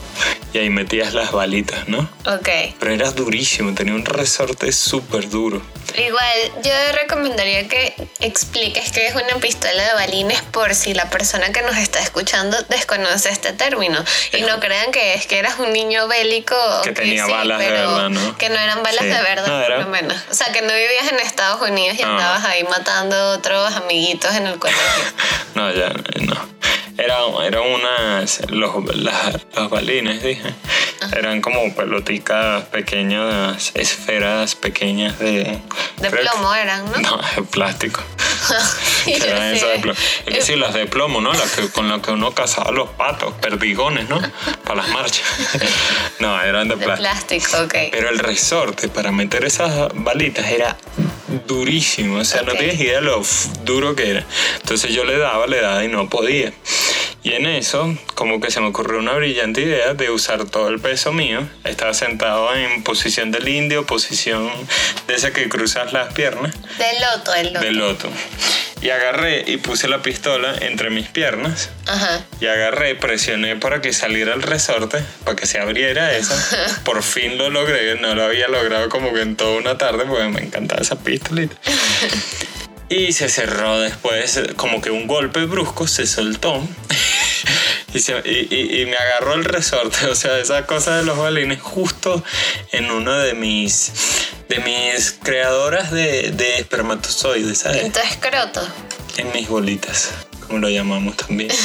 y 0.59 0.63
ahí 0.63 0.71
metías 0.71 1.15
las 1.15 1.31
balitas, 1.33 1.89
¿no? 1.89 2.01
Ok. 2.27 2.49
Pero 2.79 2.93
era 2.93 3.11
durísimo, 3.13 3.75
tenía 3.75 3.95
un 3.95 4.05
resorte 4.05 4.73
súper 4.73 5.29
duro. 5.29 5.63
Igual, 5.97 6.39
yo 6.63 6.71
recomendaría 7.01 7.67
que 7.69 7.95
expliques 8.21 8.93
qué 8.93 9.07
es 9.07 9.15
una 9.15 9.41
pistola 9.41 9.83
de 9.83 9.95
balines 9.95 10.43
por 10.43 10.75
si 10.75 10.93
la 10.95 11.09
persona 11.11 11.51
que 11.53 11.63
nos 11.63 11.77
está 11.77 12.01
escuchando 12.01 12.57
desconoce 12.69 13.31
este 13.31 13.53
término. 13.53 14.05
Y 14.37 14.43
no 14.43 14.61
crean 14.61 14.91
que 14.93 15.15
es 15.15 15.27
que 15.27 15.39
eras 15.39 15.59
un 15.59 15.73
niño 15.73 16.07
bélico. 16.09 16.55
Que 16.85 16.91
ok, 16.91 16.97
tenía 16.97 17.27
balas 17.27 17.59
de 17.59 17.71
verdad, 17.71 18.09
¿no? 18.11 18.37
Que 18.37 18.49
no 18.51 18.57
eran 18.59 18.83
balas 18.83 19.01
Sí. 19.05 19.07
de 19.07 19.23
verdad, 19.23 19.47
No, 19.47 19.61
era- 19.63 19.77
por 19.77 19.85
lo 19.87 19.91
menos. 19.91 20.17
O 20.31 20.35
sea, 20.35 20.53
que 20.53 20.61
no 20.63 20.73
vivías 20.75 21.09
en 21.11 21.19
Estados 21.21 21.61
Unidos 21.69 21.97
y 21.99 22.03
No. 22.03 22.09
andabas 22.11 22.45
ahí 22.45 22.65
matando 22.65 23.17
a 23.17 23.33
otros 23.37 23.75
amiguitos 23.75 24.35
en 24.35 24.47
el 24.47 24.59
colegio. 24.59 24.83
No, 25.55 25.73
ya, 25.73 25.89
no. 26.21 26.59
Era, 26.99 27.17
eran 27.47 27.63
unas, 27.63 28.41
los, 28.51 28.97
las- 28.97 29.37
los 29.55 29.71
balines, 29.71 30.21
dije. 30.23 30.48
Eran 31.17 31.41
como 31.41 31.75
peloticas 31.75 32.65
pequeñas, 32.67 33.71
esferas 33.75 34.55
pequeñas 34.55 35.19
de... 35.19 35.59
De 35.99 36.11
que- 36.11 36.17
plomo 36.17 36.55
eran, 36.55 36.85
¿no? 36.91 36.99
No, 36.99 37.21
de 37.37 37.43
plástico. 37.43 38.03
Eran 39.07 39.43
así 39.43 39.57
esas 39.59 39.71
de 39.73 39.79
plomo. 39.81 39.99
Es 40.27 40.35
que 40.35 40.43
sí, 40.43 40.57
las 40.57 40.75
de 40.75 40.87
plomo, 40.87 41.21
¿no? 41.21 41.33
Las 41.33 41.51
que, 41.53 41.69
con 41.69 41.89
las 41.89 42.01
que 42.03 42.11
uno 42.11 42.33
cazaba 42.33 42.71
los 42.73 42.89
patos, 42.91 43.33
perdigones, 43.41 44.09
¿no? 44.09 44.21
Para 44.65 44.83
las 44.83 44.89
marchas. 44.91 45.23
No, 46.21 46.41
eran 46.43 46.67
de 46.69 46.75
De 46.75 46.85
plástico. 46.85 47.09
plástico, 47.49 47.63
ok. 47.65 47.75
Pero 47.93 48.09
el 48.09 48.19
resorte 48.19 48.89
para 48.89 49.13
meter 49.13 49.45
esas 49.45 49.89
balitas 49.95 50.51
era 50.51 50.77
durísimo. 51.47 52.19
O 52.19 52.25
sea, 52.25 52.43
no 52.43 52.53
tienes 52.55 52.81
idea 52.81 52.97
de 52.97 53.03
lo 53.03 53.23
duro 53.65 53.95
que 53.95 54.11
era. 54.11 54.25
Entonces 54.61 54.93
yo 54.93 55.05
le 55.05 55.17
daba, 55.17 55.47
le 55.47 55.61
daba 55.61 55.85
y 55.85 55.89
no 55.89 56.09
podía. 56.09 56.53
Y 57.29 57.35
en 57.35 57.45
eso, 57.45 57.95
como 58.15 58.41
que 58.41 58.51
se 58.51 58.59
me 58.59 58.69
ocurrió 58.69 58.99
una 59.01 59.13
brillante 59.13 59.61
idea 59.61 59.93
de 59.93 60.09
usar 60.09 60.47
todo 60.47 60.69
el 60.69 60.81
peso 60.81 61.13
mío. 61.13 61.47
Estaba 61.63 61.93
sentado 61.93 62.55
en 62.55 62.83
posición 62.83 63.31
del 63.31 63.47
indio, 63.51 63.85
posición 63.85 64.51
de 65.07 65.15
esa 65.15 65.31
que 65.31 65.47
cruzas 65.51 65.93
las 65.93 66.15
piernas, 66.15 66.55
De 66.79 66.87
loto, 66.99 67.35
el 67.35 67.53
loto. 67.53 67.61
del 67.61 67.77
loto. 67.77 68.09
Y 68.81 68.89
agarré 68.89 69.45
y 69.47 69.59
puse 69.59 69.89
la 69.89 70.01
pistola 70.01 70.55
entre 70.61 70.89
mis 70.89 71.09
piernas. 71.09 71.69
Ajá. 71.87 72.25
Y 72.41 72.47
agarré, 72.47 72.95
presioné 72.95 73.57
para 73.57 73.83
que 73.83 73.93
saliera 73.93 74.33
el 74.33 74.41
resorte, 74.41 75.05
para 75.25 75.37
que 75.37 75.45
se 75.45 75.61
abriera 75.61 76.17
eso. 76.17 76.35
Por 76.85 77.03
fin 77.03 77.37
lo 77.37 77.51
logré, 77.51 78.01
no 78.01 78.15
lo 78.15 78.25
había 78.25 78.49
logrado 78.49 78.89
como 78.89 79.13
que 79.13 79.21
en 79.21 79.37
toda 79.37 79.59
una 79.59 79.77
tarde, 79.77 80.07
porque 80.09 80.29
me 80.29 80.41
encantaba 80.41 80.81
esa 80.81 80.99
pistolita. 80.99 81.55
Y 82.91 83.13
se 83.13 83.29
cerró 83.29 83.81
después, 83.81 84.41
como 84.57 84.81
que 84.81 84.91
un 84.91 85.07
golpe 85.07 85.45
brusco 85.45 85.87
se 85.87 86.07
soltó. 86.07 86.67
Y, 87.95 88.01
se- 88.01 88.23
y- 88.25 88.49
y- 88.55 88.83
y 88.83 88.87
me 88.87 88.97
agarró 88.97 89.35
el 89.35 89.45
resorte, 89.45 90.07
o 90.11 90.15
sea, 90.15 90.39
esa 90.39 90.67
cosa 90.67 90.97
de 90.97 91.05
los 91.05 91.17
balines, 91.17 91.61
justo 91.61 92.23
en 92.73 92.91
uno 92.91 93.17
de 93.19 93.35
mis, 93.35 93.93
de 94.49 94.59
mis 94.61 95.13
creadoras 95.23 95.91
de, 95.91 96.31
de 96.33 96.57
espermatozoides, 96.59 97.59
¿sabes? 97.59 97.85
En 97.85 97.93
tu 97.93 98.01
escroto. 98.01 98.61
en 99.17 99.33
mis 99.33 99.49
bolitas, 99.49 100.11
como 100.49 100.59
lo 100.61 100.69
llamamos 100.71 101.17
también. 101.17 101.51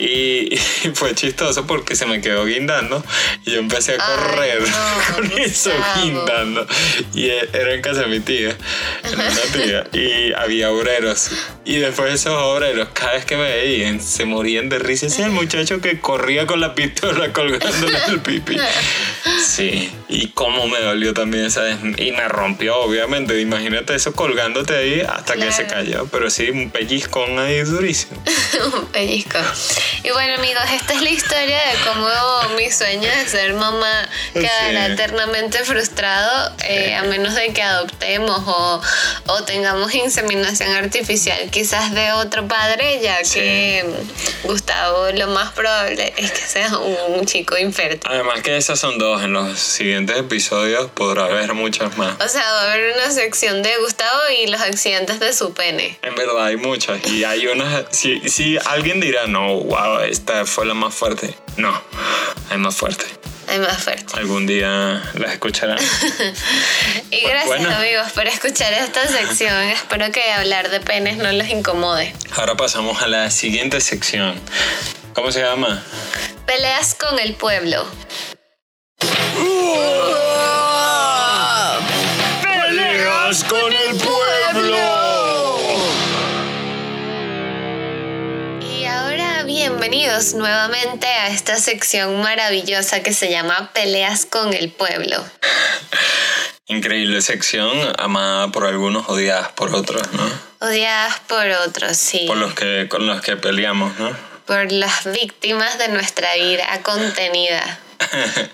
Y, 0.00 0.54
y 0.54 0.90
fue 0.94 1.12
chistoso 1.16 1.66
porque 1.66 1.96
se 1.96 2.06
me 2.06 2.20
quedó 2.20 2.44
guindando 2.44 3.04
y 3.44 3.50
yo 3.50 3.58
empecé 3.58 3.96
a 3.96 3.98
Ay, 3.98 4.16
correr 4.30 4.62
no, 4.62 5.14
con 5.16 5.32
eso 5.40 5.70
Gustavo. 5.72 6.04
guindando. 6.04 6.66
Y 7.14 7.24
e- 7.30 7.48
era 7.52 7.74
en 7.74 7.82
casa 7.82 8.02
de 8.02 8.06
mi 8.06 8.20
tía, 8.20 8.56
en 9.02 9.14
una 9.14 9.40
tía, 9.52 9.86
y 9.92 10.32
había 10.34 10.70
obreros. 10.70 11.30
Y 11.64 11.78
después 11.78 12.14
esos 12.14 12.32
obreros, 12.32 12.90
cada 12.92 13.14
vez 13.14 13.24
que 13.24 13.36
me 13.36 13.42
veían, 13.50 14.00
se 14.00 14.24
morían 14.24 14.68
de 14.68 14.78
risa. 14.78 15.06
Ese 15.06 15.22
es 15.22 15.26
el 15.26 15.32
muchacho 15.32 15.80
que 15.80 15.98
corría 15.98 16.46
con 16.46 16.60
la 16.60 16.76
pistola 16.76 17.32
colgándole 17.32 17.98
el 18.06 18.20
pipí. 18.20 18.56
Sí, 19.44 19.90
y 20.08 20.28
cómo 20.28 20.68
me 20.68 20.78
dolió 20.80 21.12
también, 21.12 21.50
¿sabes? 21.50 21.76
Y 21.96 22.12
me 22.12 22.28
rompió, 22.28 22.76
obviamente. 22.78 23.40
Imagínate 23.40 23.96
eso 23.96 24.12
colgándote 24.12 24.76
ahí 24.76 25.00
hasta 25.00 25.34
que 25.34 25.50
se 25.50 25.66
Claro. 25.66 25.84
cayó. 25.84 26.06
Pero 26.12 26.30
sí, 26.30 26.50
un 26.50 26.70
pellizcón 26.70 27.38
ahí 27.40 27.60
durísimo. 27.62 27.97
Un 28.74 28.86
pellizco. 28.86 29.38
Y 30.04 30.10
bueno, 30.10 30.34
amigos, 30.34 30.62
esta 30.72 30.94
es 30.94 31.02
la 31.02 31.10
historia 31.10 31.58
de 31.58 31.74
cómo 31.86 32.08
mi 32.56 32.70
sueño 32.70 33.08
de 33.10 33.28
ser 33.28 33.54
mamá 33.54 34.08
quedará 34.32 34.86
Sí. 34.86 34.92
eternamente 34.92 35.64
frustrado 35.64 36.52
eh, 36.64 36.94
a 36.94 37.02
menos 37.04 37.34
de 37.34 37.52
que 37.52 37.62
adoptemos 37.62 38.40
o, 38.46 38.80
o 39.26 39.42
tengamos 39.44 39.94
inseminación 39.94 40.70
artificial, 40.74 41.38
quizás 41.50 41.94
de 41.94 42.12
otro 42.12 42.46
padre, 42.46 43.00
ya 43.02 43.18
Sí. 43.24 43.34
que 43.40 43.84
Gustavo 44.44 45.10
lo 45.12 45.26
más 45.28 45.52
probable 45.52 46.12
es 46.16 46.30
que 46.32 46.40
sea 46.40 46.76
un 46.78 47.24
chico 47.26 47.56
infértil. 47.58 48.00
Además 48.10 48.40
que 48.42 48.56
esas 48.56 48.78
son 48.78 48.98
dos. 48.98 49.22
En 49.22 49.32
los 49.32 49.58
siguientes 49.58 50.16
episodios 50.16 50.90
podrá 50.92 51.24
haber 51.24 51.54
muchas 51.54 51.96
más. 51.98 52.14
O 52.24 52.28
sea, 52.28 52.42
va 52.42 52.62
a 52.62 52.72
haber 52.72 52.94
una 52.96 53.10
sección 53.10 53.62
de 53.62 53.76
Gustavo 53.78 54.20
y 54.42 54.46
los 54.46 54.60
accidentes 54.60 55.18
de 55.20 55.32
su 55.32 55.52
pene. 55.52 55.98
En 56.02 56.14
verdad 56.14 56.44
hay 56.46 56.56
muchas. 56.56 57.04
Y 57.06 57.24
hay 57.24 57.46
unas... 57.46 57.84
Si, 57.90 58.20
si 58.28 58.58
alguien 58.66 59.00
dirá, 59.00 59.26
no, 59.26 59.54
wow, 59.60 60.00
esta 60.00 60.44
fue 60.44 60.66
la 60.66 60.74
más 60.74 60.94
fuerte. 60.94 61.34
No, 61.56 61.80
hay 62.50 62.58
más 62.58 62.76
fuerte. 62.76 63.04
Hay 63.48 63.58
más 63.60 63.82
fuerte. 63.82 64.04
Algún 64.14 64.46
día 64.46 65.02
las 65.14 65.32
escucharán. 65.32 65.78
Y 67.10 67.20
gracias 67.20 67.46
Bueno. 67.46 67.74
amigos 67.74 68.12
por 68.12 68.26
escuchar 68.26 68.72
esta 68.74 69.06
sección. 69.08 69.54
Espero 69.70 70.12
que 70.12 70.22
hablar 70.32 70.68
de 70.68 70.80
penes 70.80 71.16
no 71.16 71.32
los 71.32 71.48
incomode. 71.48 72.14
Ahora 72.36 72.56
pasamos 72.56 73.00
a 73.02 73.06
la 73.08 73.30
siguiente 73.30 73.80
sección. 73.80 74.38
¿Cómo 75.14 75.32
se 75.32 75.40
llama? 75.40 75.82
Peleas 76.46 76.94
con 76.94 77.18
el 77.18 77.34
pueblo. 77.34 77.86
¡Peleas 82.42 83.44
con 83.44 83.72
el 83.72 83.96
pueblo! 83.96 84.97
Bienvenidos 89.68 90.32
nuevamente 90.32 91.06
a 91.06 91.28
esta 91.28 91.56
sección 91.56 92.22
maravillosa 92.22 93.02
que 93.02 93.12
se 93.12 93.30
llama 93.30 93.70
Peleas 93.74 94.24
con 94.24 94.54
el 94.54 94.70
pueblo. 94.70 95.22
Increíble 96.68 97.20
sección, 97.20 97.70
amada 97.98 98.48
por 98.48 98.64
algunos, 98.64 99.10
odiadas 99.10 99.48
por 99.52 99.74
otros, 99.74 100.02
¿no? 100.14 100.66
Odiadas 100.66 101.20
por 101.28 101.46
otros, 101.66 101.98
sí. 101.98 102.24
Por 102.26 102.38
los 102.38 102.54
que, 102.54 102.88
con 102.88 103.06
los 103.06 103.20
que 103.20 103.36
peleamos, 103.36 103.98
¿no? 103.98 104.16
Por 104.46 104.72
las 104.72 105.04
víctimas 105.12 105.76
de 105.76 105.88
nuestra 105.88 106.34
ira 106.38 106.82
contenida. 106.82 107.78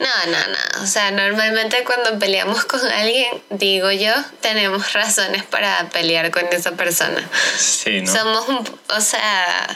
No, 0.01 0.31
no, 0.31 0.39
no. 0.39 0.83
O 0.83 0.87
sea, 0.87 1.11
normalmente 1.11 1.85
cuando 1.85 2.19
peleamos 2.19 2.65
con 2.65 2.81
alguien, 2.87 3.43
digo 3.51 3.91
yo, 3.93 4.13
tenemos 4.41 4.93
razones 4.93 5.45
para 5.45 5.89
pelear 5.91 6.31
con 6.31 6.47
esa 6.53 6.73
persona. 6.73 7.29
Sí, 7.57 8.01
¿no? 8.01 8.13
Somos 8.13 8.49
un, 8.49 8.81
o 8.89 9.01
sea, 9.01 9.67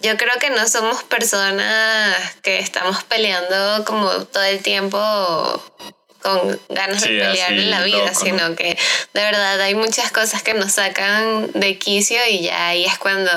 yo 0.00 0.16
creo 0.16 0.38
que 0.40 0.50
no 0.50 0.66
somos 0.68 1.02
personas 1.04 2.16
que 2.42 2.58
estamos 2.58 3.04
peleando 3.04 3.84
como 3.84 4.10
todo 4.26 4.42
el 4.44 4.62
tiempo 4.62 4.98
con 6.22 6.58
ganas 6.70 7.02
Sí, 7.02 7.12
de 7.12 7.20
pelear 7.22 7.52
en 7.52 7.70
la 7.70 7.82
vida, 7.82 7.98
loco, 7.98 8.10
¿no? 8.12 8.20
sino 8.20 8.56
que 8.56 8.78
de 9.12 9.22
verdad 9.22 9.60
hay 9.60 9.74
muchas 9.74 10.10
cosas 10.10 10.42
que 10.42 10.54
nos 10.54 10.72
sacan 10.72 11.50
de 11.52 11.78
quicio 11.78 12.18
y 12.30 12.44
ya 12.44 12.68
ahí 12.68 12.86
es 12.86 12.98
cuando, 12.98 13.30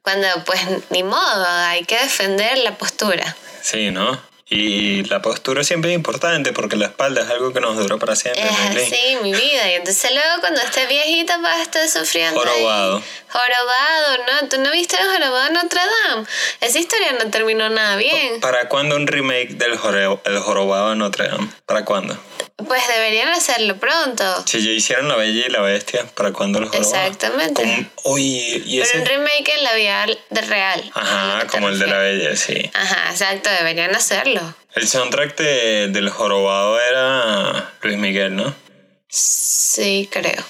cuando 0.00 0.26
pues 0.46 0.60
ni 0.88 1.02
modo, 1.02 1.46
hay 1.46 1.84
que 1.84 1.98
defender 1.98 2.56
la 2.58 2.76
postura. 2.78 3.36
Sí, 3.60 3.90
¿no? 3.90 4.31
Y 4.54 5.02
la 5.04 5.22
postura 5.22 5.64
siempre 5.64 5.90
es 5.92 5.96
importante 5.96 6.52
porque 6.52 6.76
la 6.76 6.84
espalda 6.86 7.22
es 7.22 7.30
algo 7.30 7.54
que 7.54 7.60
nos 7.60 7.74
dura 7.76 7.96
para 7.96 8.14
siempre. 8.14 8.42
Es 8.44 8.92
así, 8.92 9.16
mi 9.22 9.32
vida. 9.32 9.70
Y 9.70 9.74
entonces 9.76 10.10
luego 10.12 10.40
cuando 10.40 10.60
esté 10.60 10.86
viejita 10.86 11.38
vas 11.38 11.56
a 11.56 11.62
estar 11.62 11.88
sufriendo. 11.88 12.38
ahí. 12.38 12.46
Jorobado. 12.48 13.02
Jorobado, 13.30 14.18
¿no? 14.42 14.48
¿Tú 14.48 14.58
no 14.60 14.70
viste 14.72 14.96
el 15.00 15.06
jorobado 15.08 15.44
de 15.46 15.50
Notre 15.52 15.80
Dame? 15.80 16.26
Esa 16.60 16.78
historia 16.78 17.12
no 17.12 17.30
terminó 17.30 17.70
nada 17.70 17.96
bien. 17.96 18.40
¿Para 18.40 18.68
cuándo 18.68 18.94
un 18.96 19.06
remake 19.06 19.54
del 19.54 19.78
jore- 19.78 20.20
el 20.26 20.38
jorobado 20.40 20.90
de 20.90 20.96
Notre 20.96 21.28
Dame? 21.28 21.48
¿Para 21.64 21.86
cuándo? 21.86 22.18
Pues 22.68 22.86
deberían 22.86 23.28
hacerlo 23.30 23.78
pronto. 23.78 24.22
Si 24.46 24.62
ya 24.62 24.70
hicieron 24.70 25.08
La 25.08 25.16
Bella 25.16 25.46
y 25.46 25.50
la 25.50 25.62
Bestia, 25.62 26.04
¿para 26.14 26.32
cuándo 26.32 26.58
el 26.58 26.66
jorobado? 26.66 26.94
Exactamente. 26.94 27.62
Como- 27.62 27.86
Oye, 28.04 28.62
y 28.66 28.78
Pero 28.80 28.84
ese... 28.84 28.98
un 28.98 29.06
remake 29.06 29.48
en 29.56 29.64
la 29.64 29.74
vida 29.74 30.06
real. 30.46 30.90
Ajá, 30.94 31.46
como 31.50 31.70
el 31.70 31.78
de 31.78 31.86
La. 31.86 31.98
Bella, 31.98 32.36
sí. 32.36 32.70
Ajá, 32.74 33.10
exacto, 33.10 33.48
deberían 33.50 33.94
hacerlo. 33.96 34.41
El 34.74 34.88
soundtrack 34.88 35.36
de- 35.36 35.88
del 35.88 36.08
jorobado 36.10 36.80
era 36.80 37.72
Luis 37.82 37.98
Miguel, 37.98 38.36
¿no? 38.36 38.54
Sí, 39.08 40.08
creo. 40.10 40.42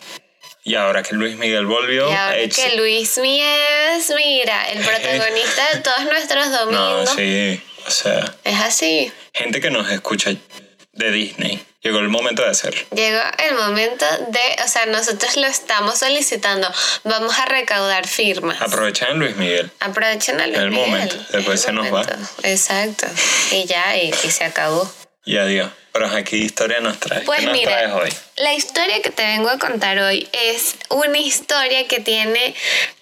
Y 0.65 0.77
ahora 0.77 1.03
que 1.03 1.15
Luis 1.15 1.37
Miguel 1.37 1.67
volvió, 1.67 2.09
Y 2.09 2.15
ahora 2.15 2.37
que 2.49 2.77
Luis 2.77 3.19
Miguel 3.19 3.97
es, 3.99 4.13
mira, 4.15 4.65
el 4.71 4.79
protagonista 4.85 5.69
de 5.75 5.81
todos 5.81 6.05
nuestros 6.05 6.47
No, 6.49 6.65
domingos. 6.67 7.11
sí, 7.17 7.61
o 7.87 7.91
sea, 7.91 8.33
Es 8.45 8.61
así. 8.61 9.13
gente 9.35 9.61
que 9.61 9.71
nos 9.71 9.91
escucha 9.91 10.33
de 10.93 11.11
Disney. 11.11 11.65
Llegó 11.83 11.99
el 11.99 12.09
momento 12.09 12.43
de 12.43 12.51
hacerlo. 12.51 12.81
Llegó 12.95 13.21
el 13.39 13.57
momento 13.57 14.05
de, 14.29 14.63
o 14.65 14.69
sea, 14.69 14.87
nosotros 14.87 15.37
lo 15.37 15.49
estamos 15.49 15.99
solicitando. 15.99 16.73
Vamos 17.03 17.37
a 17.37 17.45
recaudar 17.47 18.07
firmas. 18.07 18.63
Aprovechan 18.63 19.19
Luis 19.19 19.35
Miguel. 19.37 19.69
Aprovechen 19.81 20.41
a 20.41 20.47
Luis 20.47 20.59
El 20.59 20.71
Miguel, 20.71 20.89
momento, 20.89 21.17
después 21.33 21.61
el 21.61 21.67
se 21.67 21.73
nos 21.73 21.93
va. 21.93 22.07
Exacto. 22.45 23.07
Y 23.51 23.65
ya, 23.65 23.97
y, 23.97 24.11
y 24.11 24.31
se 24.31 24.45
acabó. 24.45 24.89
Y 25.25 25.39
adiós. 25.39 25.71
Pero 25.93 26.07
aquí 26.07 26.37
historia 26.37 26.81
nos 26.81 26.99
trae. 26.99 27.21
Pues 27.23 27.41
¿Qué 27.41 27.47
nos 27.47 27.55
mira, 27.55 27.73
traes 27.73 27.93
hoy? 27.93 28.11
la 28.37 28.55
historia 28.55 29.03
que 29.03 29.11
te 29.11 29.23
vengo 29.25 29.51
a 29.51 29.59
contar 29.59 29.99
hoy 29.99 30.27
es 30.33 30.77
una 30.89 31.19
historia 31.19 31.87
que 31.87 32.01
tiene 32.01 32.55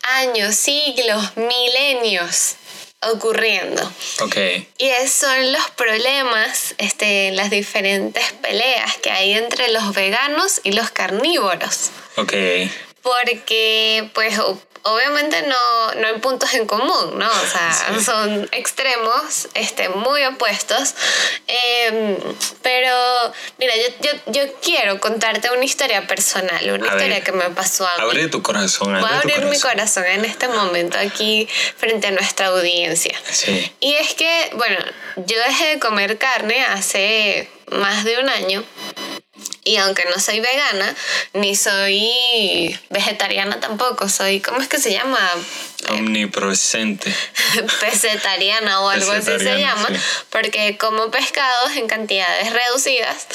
años, 0.02 0.56
siglos, 0.56 1.36
milenios 1.36 2.56
ocurriendo. 3.02 3.82
Ok. 4.20 4.36
Y 4.78 4.88
es- 4.88 5.12
son 5.12 5.52
los 5.52 5.70
problemas, 5.70 6.74
este, 6.78 7.30
las 7.32 7.50
diferentes 7.50 8.32
peleas 8.42 8.96
que 8.98 9.10
hay 9.10 9.32
entre 9.34 9.70
los 9.72 9.94
veganos 9.94 10.60
y 10.64 10.72
los 10.72 10.90
carnívoros. 10.90 11.90
Ok. 12.16 12.34
Porque, 13.02 14.10
pues, 14.14 14.38
obviamente 14.82 15.42
no, 15.42 15.94
no 15.94 16.06
hay 16.06 16.18
puntos 16.20 16.52
en 16.54 16.66
común, 16.66 17.18
¿no? 17.18 17.28
O 17.28 17.46
sea, 17.46 17.94
Sí. 17.98 18.04
son 18.04 18.48
extremos, 18.52 19.48
este, 19.54 19.88
muy 19.90 20.24
opuestos. 20.24 20.94
Em, 21.46 22.16
pero, 22.62 23.32
mira, 23.58 23.72
yo, 23.76 24.10
yo, 24.26 24.32
yo 24.32 24.52
quiero 24.62 25.00
contarte 25.00 25.50
una 25.50 25.64
historia 25.64 26.06
personal, 26.06 26.62
una 26.70 26.84
A 26.84 26.94
historia 26.94 27.16
ver. 27.16 27.24
que 27.24 27.32
me 27.32 27.50
pasó 27.50 27.86
a 27.86 27.96
mí. 27.96 28.02
Abre 28.02 28.28
tu 28.28 28.42
corazón. 28.42 28.98
Voy 29.00 29.10
a 29.10 29.18
abrir 29.18 29.42
mi 29.46 29.58
corazón 29.58 30.04
en 30.06 30.24
este 30.24 30.48
momento 30.48 30.98
aquí 30.98 31.48
frente 31.76 32.06
a 32.08 32.10
nuestra 32.12 32.46
audiencia. 32.46 33.18
Sí. 33.30 33.72
Y 33.80 33.94
es 33.94 34.14
que, 34.14 34.50
bueno, 34.54 34.78
yo 35.16 35.36
dejé 35.46 35.66
de 35.74 35.78
comer 35.78 36.18
carne 36.18 36.62
hace 36.64 37.48
más 37.70 38.04
de 38.04 38.18
un 38.18 38.28
año. 38.28 38.64
Y 39.64 39.76
aunque 39.76 40.05
no 40.14 40.20
soy 40.20 40.40
vegana, 40.40 40.94
ni 41.35 41.55
soy 41.55 42.79
vegetariana 42.88 43.61
tampoco, 43.61 44.09
soy, 44.09 44.40
¿cómo 44.40 44.61
es 44.61 44.68
que 44.68 44.79
se 44.79 44.92
llama? 44.92 45.18
Omnipresente. 45.90 47.14
Pesetariana 47.81 48.81
o 48.81 48.88
algo 48.88 49.12
así 49.12 49.38
se 49.38 49.59
llama, 49.59 49.88
sí. 49.88 49.94
porque 50.31 50.79
como 50.79 51.11
pescados 51.11 51.76
en 51.76 51.88
cantidades 51.88 52.53
reducidas 52.53 53.26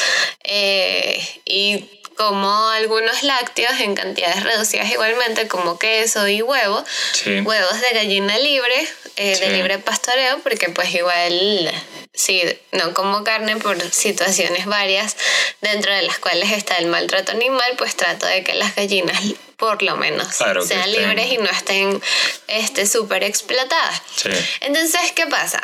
eh, 0.43 1.41
y 1.45 1.85
como 2.15 2.69
algunos 2.69 3.23
lácteos 3.23 3.79
en 3.79 3.95
cantidades 3.95 4.43
reducidas 4.43 4.89
igualmente, 4.89 5.47
como 5.47 5.77
queso 5.77 6.27
y 6.27 6.41
huevo, 6.41 6.83
Sí. 7.13 7.41
huevos 7.41 7.81
de 7.81 7.91
gallina 7.93 8.37
libre, 8.37 8.87
eh, 9.17 9.37
de 9.39 9.49
libre 9.49 9.79
pastoreo, 9.79 10.39
porque 10.39 10.69
pues 10.69 10.93
igual 10.93 11.71
sí, 12.13 12.41
no 12.71 12.93
como 12.93 13.23
carne 13.23 13.57
por 13.57 13.79
situaciones 13.91 14.65
varias, 14.65 15.15
dentro 15.61 15.93
de 15.93 16.01
las 16.03 16.19
cuales 16.19 16.51
está 16.51 16.77
el 16.77 16.87
maltrato 16.87 17.31
animal, 17.31 17.73
pues 17.77 17.95
trato 17.95 18.25
de 18.25 18.43
que 18.43 18.53
las 18.53 18.75
gallinas 18.75 19.21
por 19.57 19.81
lo 19.83 19.95
menos 19.95 20.27
Claro, 20.35 20.65
sean 20.65 20.91
libres 20.91 21.31
y 21.31 21.37
no 21.37 21.49
estén 21.49 22.01
este 22.47 22.85
súper 22.85 23.23
explotadas. 23.23 24.01
Sí. 24.15 24.29
Entonces, 24.61 25.13
¿qué 25.13 25.27
pasa? 25.27 25.61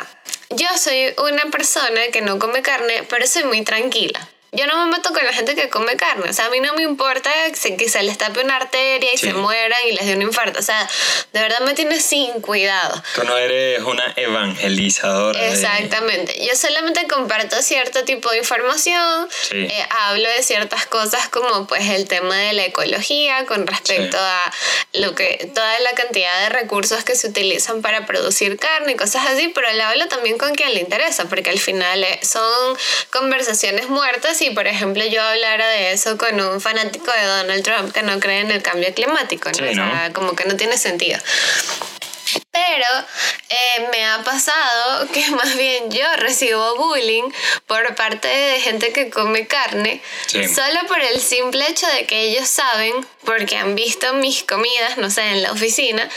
Yo 0.50 0.66
soy 0.78 1.14
una 1.18 1.50
persona 1.50 2.00
que 2.12 2.20
no 2.22 2.38
come 2.38 2.62
carne, 2.62 3.04
pero 3.08 3.26
soy 3.26 3.44
muy 3.44 3.62
tranquila. 3.62 4.28
Yo 4.54 4.66
no 4.66 4.84
me 4.84 4.92
meto 4.92 5.14
con 5.14 5.24
la 5.24 5.32
gente 5.32 5.54
que 5.54 5.70
come 5.70 5.96
carne. 5.96 6.28
O 6.28 6.32
sea, 6.32 6.46
a 6.46 6.50
mí 6.50 6.60
no 6.60 6.74
me 6.74 6.82
importa 6.82 7.30
que 7.50 7.88
se 7.88 8.02
les 8.02 8.18
tape 8.18 8.44
una 8.44 8.56
arteria 8.56 9.08
y 9.14 9.16
se 9.16 9.32
mueran 9.32 9.78
y 9.88 9.92
les 9.92 10.04
dé 10.04 10.14
un 10.14 10.20
infarto. 10.20 10.58
O 10.58 10.62
sea, 10.62 10.86
de 11.32 11.40
verdad 11.40 11.60
me 11.60 11.72
tienes 11.72 12.04
sin 12.04 12.32
cuidado. 12.42 13.02
Tú 13.14 13.24
no 13.24 13.36
eres 13.38 13.80
una 13.82 14.12
evangelizadora. 14.14 15.48
Exactamente. 15.48 16.36
Yo 16.46 16.54
solamente 16.54 17.06
comparto 17.06 17.62
cierto 17.62 18.04
tipo 18.04 18.30
de 18.30 18.38
información, 18.38 19.26
eh, 19.52 19.86
hablo 19.88 20.28
de 20.28 20.42
ciertas 20.42 20.84
cosas 20.84 21.30
como 21.30 21.66
pues 21.66 21.88
el 21.88 22.06
tema 22.06 22.36
de 22.36 22.52
la 22.52 22.66
ecología 22.66 23.46
con 23.46 23.66
respecto 23.66 24.18
a 24.18 24.52
lo 24.92 25.14
que 25.14 25.50
toda 25.54 25.80
la 25.80 25.92
cantidad 25.92 26.40
de 26.40 26.48
recursos 26.50 27.04
que 27.04 27.16
se 27.16 27.28
utilizan 27.28 27.80
para 27.80 28.04
producir 28.04 28.58
carne 28.58 28.92
y 28.92 28.96
cosas 28.96 29.26
así, 29.26 29.48
pero 29.48 29.68
hablo 29.68 30.08
también 30.08 30.36
con 30.36 30.54
quien 30.54 30.74
le 30.74 30.80
interesa, 30.80 31.24
porque 31.24 31.48
al 31.48 31.58
final 31.58 32.04
eh, 32.04 32.20
son 32.22 32.76
conversaciones 33.10 33.88
muertas 33.88 34.41
y 34.42 34.50
por 34.50 34.66
ejemplo 34.66 35.04
yo 35.06 35.22
hablara 35.22 35.68
de 35.68 35.92
eso 35.92 36.18
con 36.18 36.40
un 36.40 36.60
fanático 36.60 37.10
de 37.10 37.24
Donald 37.24 37.62
Trump 37.62 37.92
que 37.92 38.02
no 38.02 38.18
cree 38.20 38.40
en 38.40 38.50
el 38.50 38.62
cambio 38.62 38.92
climático, 38.94 39.50
¿no? 39.50 39.70
O 39.70 39.74
sea, 39.74 40.10
como 40.12 40.34
que 40.34 40.44
no 40.44 40.56
tiene 40.56 40.76
sentido. 40.76 41.18
Pero 42.52 42.86
eh, 43.48 43.88
me 43.90 44.04
ha 44.04 44.22
pasado 44.22 45.08
que 45.12 45.26
más 45.30 45.56
bien 45.56 45.90
yo 45.90 46.04
recibo 46.16 46.76
bullying 46.76 47.30
por 47.66 47.94
parte 47.94 48.28
de 48.28 48.60
gente 48.60 48.92
que 48.92 49.10
come 49.10 49.46
carne, 49.46 50.02
solo 50.26 50.80
por 50.86 51.00
el 51.00 51.20
simple 51.20 51.66
hecho 51.68 51.86
de 51.86 52.06
que 52.06 52.20
ellos 52.20 52.48
saben, 52.48 53.06
porque 53.24 53.56
han 53.56 53.74
visto 53.74 54.12
mis 54.14 54.42
comidas, 54.42 54.98
no 54.98 55.10
sé, 55.10 55.22
en 55.22 55.42
la 55.42 55.52
oficina, 55.52 56.08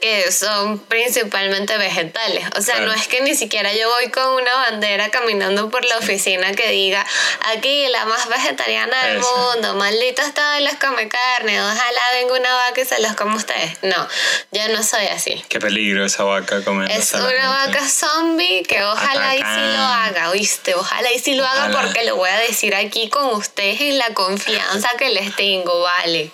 que 0.00 0.30
son 0.30 0.78
principalmente 0.78 1.76
vegetales. 1.78 2.44
O 2.56 2.62
sea, 2.62 2.80
no 2.80 2.92
es 2.92 3.08
que 3.08 3.20
ni 3.22 3.34
siquiera 3.34 3.72
yo 3.72 3.88
voy 3.88 4.10
con 4.10 4.26
una 4.34 4.52
bandera 4.54 5.10
caminando 5.10 5.70
por 5.70 5.84
la 5.84 5.98
oficina 5.98 6.52
que 6.52 6.68
diga, 6.68 7.06
aquí 7.46 7.86
la 7.88 8.04
más 8.04 8.28
vegetariana 8.28 9.06
del 9.06 9.20
mundo, 9.20 9.74
malditos 9.74 10.34
todos 10.34 10.60
los 10.60 10.74
come 10.74 11.08
carne, 11.08 11.62
ojalá 11.62 12.00
venga 12.12 12.34
una 12.34 12.54
vaca 12.54 12.80
y 12.80 12.84
se 12.84 13.00
los 13.00 13.14
coma 13.14 13.36
ustedes. 13.36 13.78
No, 13.82 14.08
yo 14.50 14.68
no 14.68 14.82
soy 14.82 15.06
así. 15.06 15.44
Qué 15.48 15.60
peligro 15.62 16.04
esa 16.04 16.24
vaca 16.24 16.62
comer. 16.62 16.90
Es 16.90 17.14
una 17.14 17.48
vaca 17.48 17.88
zombie 17.88 18.64
que 18.64 18.82
ojalá 18.82 19.36
y 19.36 19.38
sí 19.38 19.44
lo 19.44 19.82
haga, 19.82 20.30
¿oíste? 20.30 20.74
Ojalá 20.74 21.12
y 21.12 21.18
sí 21.18 21.34
lo 21.34 21.46
haga 21.46 21.80
porque 21.80 22.04
lo 22.04 22.16
voy 22.16 22.28
a 22.28 22.38
decir 22.40 22.74
aquí 22.74 23.08
con 23.08 23.28
ustedes 23.34 23.80
en 23.80 23.98
la 23.98 24.12
confianza 24.12 24.90
que 24.98 25.10
les 25.10 25.34
tengo, 25.36 25.80
¿vale? 25.80 26.30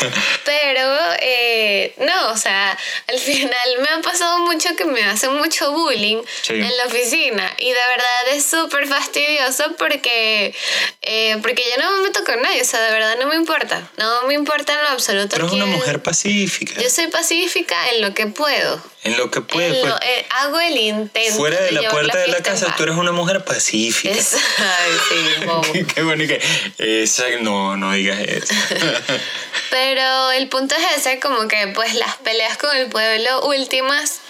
Pero, 0.44 0.98
eh, 1.20 1.94
no, 1.98 2.32
o 2.32 2.36
sea, 2.36 2.76
al 3.08 3.18
final 3.18 3.68
me 3.80 3.88
ha 3.88 4.00
pasado 4.02 4.38
mucho 4.40 4.74
que 4.76 4.84
me 4.84 5.04
hacen 5.04 5.34
mucho 5.36 5.72
bullying 5.72 6.20
en 6.48 6.76
la 6.76 6.84
oficina 6.86 7.50
y 7.58 7.68
de 7.68 7.86
verdad 7.88 8.28
es 8.32 8.44
súper 8.44 8.88
fastidioso 8.88 9.76
porque, 9.78 10.54
eh, 11.02 11.38
porque 11.42 11.62
yo 11.70 11.82
no 11.82 11.92
me 11.92 12.08
meto 12.08 12.24
con 12.24 12.42
nadie, 12.42 12.62
o 12.62 12.64
sea, 12.64 12.80
de 12.80 12.90
verdad 12.90 13.16
no 13.20 13.28
me 13.28 13.36
importa, 13.36 13.88
no 13.98 14.26
me 14.26 14.34
importa 14.34 14.72
en 14.74 14.82
lo 14.82 14.88
absoluto. 14.88 15.28
Pero 15.30 15.46
es 15.46 15.52
una 15.52 15.66
mujer 15.66 16.02
pacífica. 16.02 16.80
Yo 16.80 16.90
soy 16.90 17.06
pacífica 17.06 17.76
en 17.90 18.02
lo 18.02 18.14
que 18.14 18.26
puedo. 18.26 18.63
En 19.04 19.16
lo 19.18 19.30
que 19.30 19.40
puedo. 19.40 19.80
Pues. 19.80 19.94
Eh, 20.06 20.26
hago 20.30 20.60
el 20.60 20.76
intento. 20.76 21.36
Fuera 21.36 21.60
de, 21.60 21.72
la 21.72 21.90
puerta 21.90 22.18
de 22.18 22.28
la 22.28 22.42
casa, 22.42 22.74
tú 22.76 22.84
eres 22.84 22.96
una 22.96 23.12
mujer 23.12 23.44
pacífica. 23.44 24.14
ay, 24.14 24.92
sí. 25.72 25.84
Qué 25.94 26.02
bueno 26.02 26.24
que. 26.26 26.40
Esa, 26.78 27.24
no, 27.40 27.76
no 27.76 27.92
digas 27.92 28.20
eso. 28.20 28.54
Pero 29.70 30.30
el 30.32 30.48
punto 30.48 30.74
es 30.74 30.98
ese, 30.98 31.20
como 31.20 31.48
que 31.48 31.66
pues 31.74 31.94
las 31.94 32.16
peleas 32.16 32.56
con 32.56 32.74
el 32.76 32.88
pueblo 32.88 33.46
últimas 33.46 34.20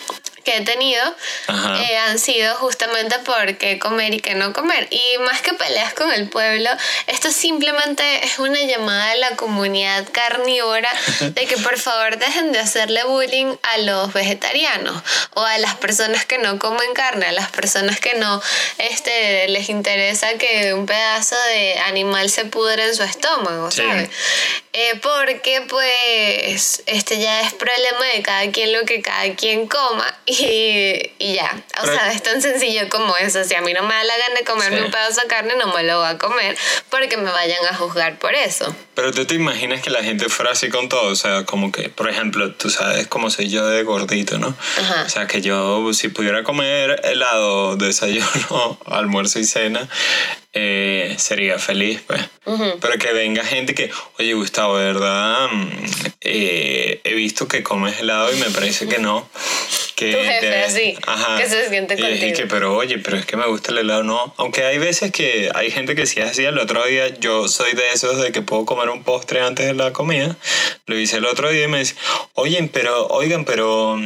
que 0.44 0.56
he 0.56 0.60
tenido 0.60 1.02
eh, 1.48 1.96
han 1.96 2.18
sido 2.18 2.54
justamente 2.56 3.18
por 3.20 3.56
qué 3.56 3.78
comer 3.78 4.14
y 4.14 4.20
qué 4.20 4.34
no 4.34 4.52
comer. 4.52 4.86
Y 4.90 5.18
más 5.18 5.40
que 5.42 5.54
peleas 5.54 5.94
con 5.94 6.12
el 6.12 6.28
pueblo, 6.28 6.70
esto 7.06 7.30
simplemente 7.30 8.24
es 8.24 8.38
una 8.38 8.60
llamada 8.62 9.12
a 9.12 9.16
la 9.16 9.36
comunidad 9.36 10.06
carnívora 10.12 10.90
de 11.20 11.46
que 11.46 11.56
por 11.58 11.78
favor 11.78 12.18
dejen 12.18 12.52
de 12.52 12.58
hacerle 12.58 13.04
bullying 13.04 13.56
a 13.62 13.78
los 13.78 14.12
vegetarianos 14.12 15.02
o 15.34 15.42
a 15.42 15.58
las 15.58 15.74
personas 15.76 16.24
que 16.24 16.38
no 16.38 16.58
comen 16.58 16.92
carne, 16.94 17.26
a 17.26 17.32
las 17.32 17.50
personas 17.50 18.00
que 18.00 18.14
no 18.14 18.40
este, 18.78 19.48
les 19.48 19.68
interesa 19.68 20.34
que 20.34 20.74
un 20.74 20.86
pedazo 20.86 21.36
de 21.48 21.78
animal 21.86 22.30
se 22.30 22.44
pudre 22.44 22.84
en 22.84 22.94
su 22.94 23.02
estómago, 23.02 23.70
¿sabes? 23.70 24.10
Eh, 24.72 24.98
porque 25.02 25.62
pues 25.68 26.82
este 26.86 27.20
ya 27.20 27.42
es 27.42 27.52
problema 27.54 28.06
de 28.12 28.22
cada 28.22 28.50
quien 28.50 28.72
lo 28.72 28.84
que 28.84 29.02
cada 29.02 29.32
quien 29.36 29.68
coma 29.68 30.18
y, 30.26 30.33
y 31.18 31.34
ya. 31.34 31.64
O 31.82 31.86
sea, 31.86 32.12
es 32.12 32.22
tan 32.22 32.40
sencillo 32.40 32.88
como 32.88 33.16
eso. 33.16 33.44
Si 33.44 33.54
a 33.54 33.60
mí 33.60 33.72
no 33.72 33.82
me 33.82 33.94
da 33.94 34.04
la 34.04 34.16
gana 34.16 34.34
de 34.36 34.44
comerme 34.44 34.82
un 34.84 34.90
pedazo 34.90 35.20
de 35.22 35.26
carne, 35.26 35.54
no 35.56 35.74
me 35.74 35.82
lo 35.82 36.00
voy 36.00 36.08
a 36.08 36.18
comer 36.18 36.56
porque 36.90 37.16
me 37.16 37.30
vayan 37.30 37.64
a 37.70 37.74
juzgar 37.74 38.18
por 38.18 38.34
eso. 38.34 38.74
Pero 38.94 39.12
tú 39.12 39.24
te 39.24 39.34
imaginas 39.34 39.82
que 39.82 39.90
la 39.90 40.02
gente 40.02 40.28
fuera 40.28 40.52
así 40.52 40.68
con 40.68 40.88
todo. 40.88 41.10
O 41.10 41.16
sea, 41.16 41.44
como 41.44 41.72
que, 41.72 41.88
por 41.88 42.08
ejemplo, 42.08 42.52
tú 42.52 42.70
sabes 42.70 43.06
cómo 43.06 43.30
soy 43.30 43.48
yo 43.48 43.66
de 43.66 43.82
gordito, 43.82 44.38
¿no? 44.38 44.56
O 45.04 45.08
sea, 45.08 45.26
que 45.26 45.40
yo 45.40 45.92
si 45.92 46.08
pudiera 46.08 46.42
comer 46.42 47.00
helado, 47.04 47.76
desayuno, 47.76 48.78
almuerzo 48.86 49.38
y 49.38 49.44
cena, 49.44 49.88
eh, 50.56 51.16
sería 51.18 51.58
feliz, 51.58 52.00
pues. 52.06 52.22
Pero 52.44 52.98
que 52.98 53.12
venga 53.12 53.44
gente 53.44 53.74
que, 53.74 53.90
oye, 54.20 54.34
Gustavo, 54.34 54.78
de 54.78 54.84
verdad, 54.84 55.48
mm, 55.50 55.68
eh, 56.20 57.00
he 57.02 57.14
visto 57.14 57.48
que 57.48 57.64
comes 57.64 57.98
helado 57.98 58.32
y 58.32 58.38
me 58.38 58.48
parece 58.50 58.86
que 58.86 58.98
no. 58.98 59.28
Que 59.96 60.12
tu 60.12 60.18
jefe 60.18 60.62
así, 60.62 60.98
que 61.38 61.48
se 61.48 61.68
siente 61.68 61.98
contigo. 61.98 62.26
Y 62.26 62.32
que, 62.32 62.46
pero 62.46 62.76
oye, 62.76 62.98
pero 62.98 63.16
es 63.16 63.26
que 63.26 63.36
me 63.36 63.46
gusta 63.48 63.72
el 63.72 63.78
helado, 63.78 64.04
no. 64.04 64.32
Aunque 64.36 64.64
hay 64.64 64.78
veces 64.78 65.10
que 65.10 65.50
hay 65.54 65.72
gente 65.72 65.96
que 65.96 66.06
sí 66.06 66.20
es 66.20 66.30
así. 66.30 66.44
El 66.44 66.58
otro 66.58 66.84
día 66.86 67.08
yo 67.18 67.48
soy 67.48 67.72
de 67.72 67.90
esos 67.92 68.20
de 68.20 68.30
que 68.30 68.42
puedo 68.42 68.64
comer 68.64 68.90
un 68.90 69.02
postre 69.02 69.40
antes 69.40 69.66
de 69.66 69.74
la 69.74 69.92
comida. 69.92 70.36
Lo 70.86 70.96
hice 70.96 71.16
el 71.16 71.26
otro 71.26 71.50
día 71.50 71.64
y 71.64 71.68
me 71.68 71.80
dice, 71.80 71.96
oye, 72.34 72.70
pero, 72.72 73.08
oigan, 73.08 73.44
pero, 73.44 74.00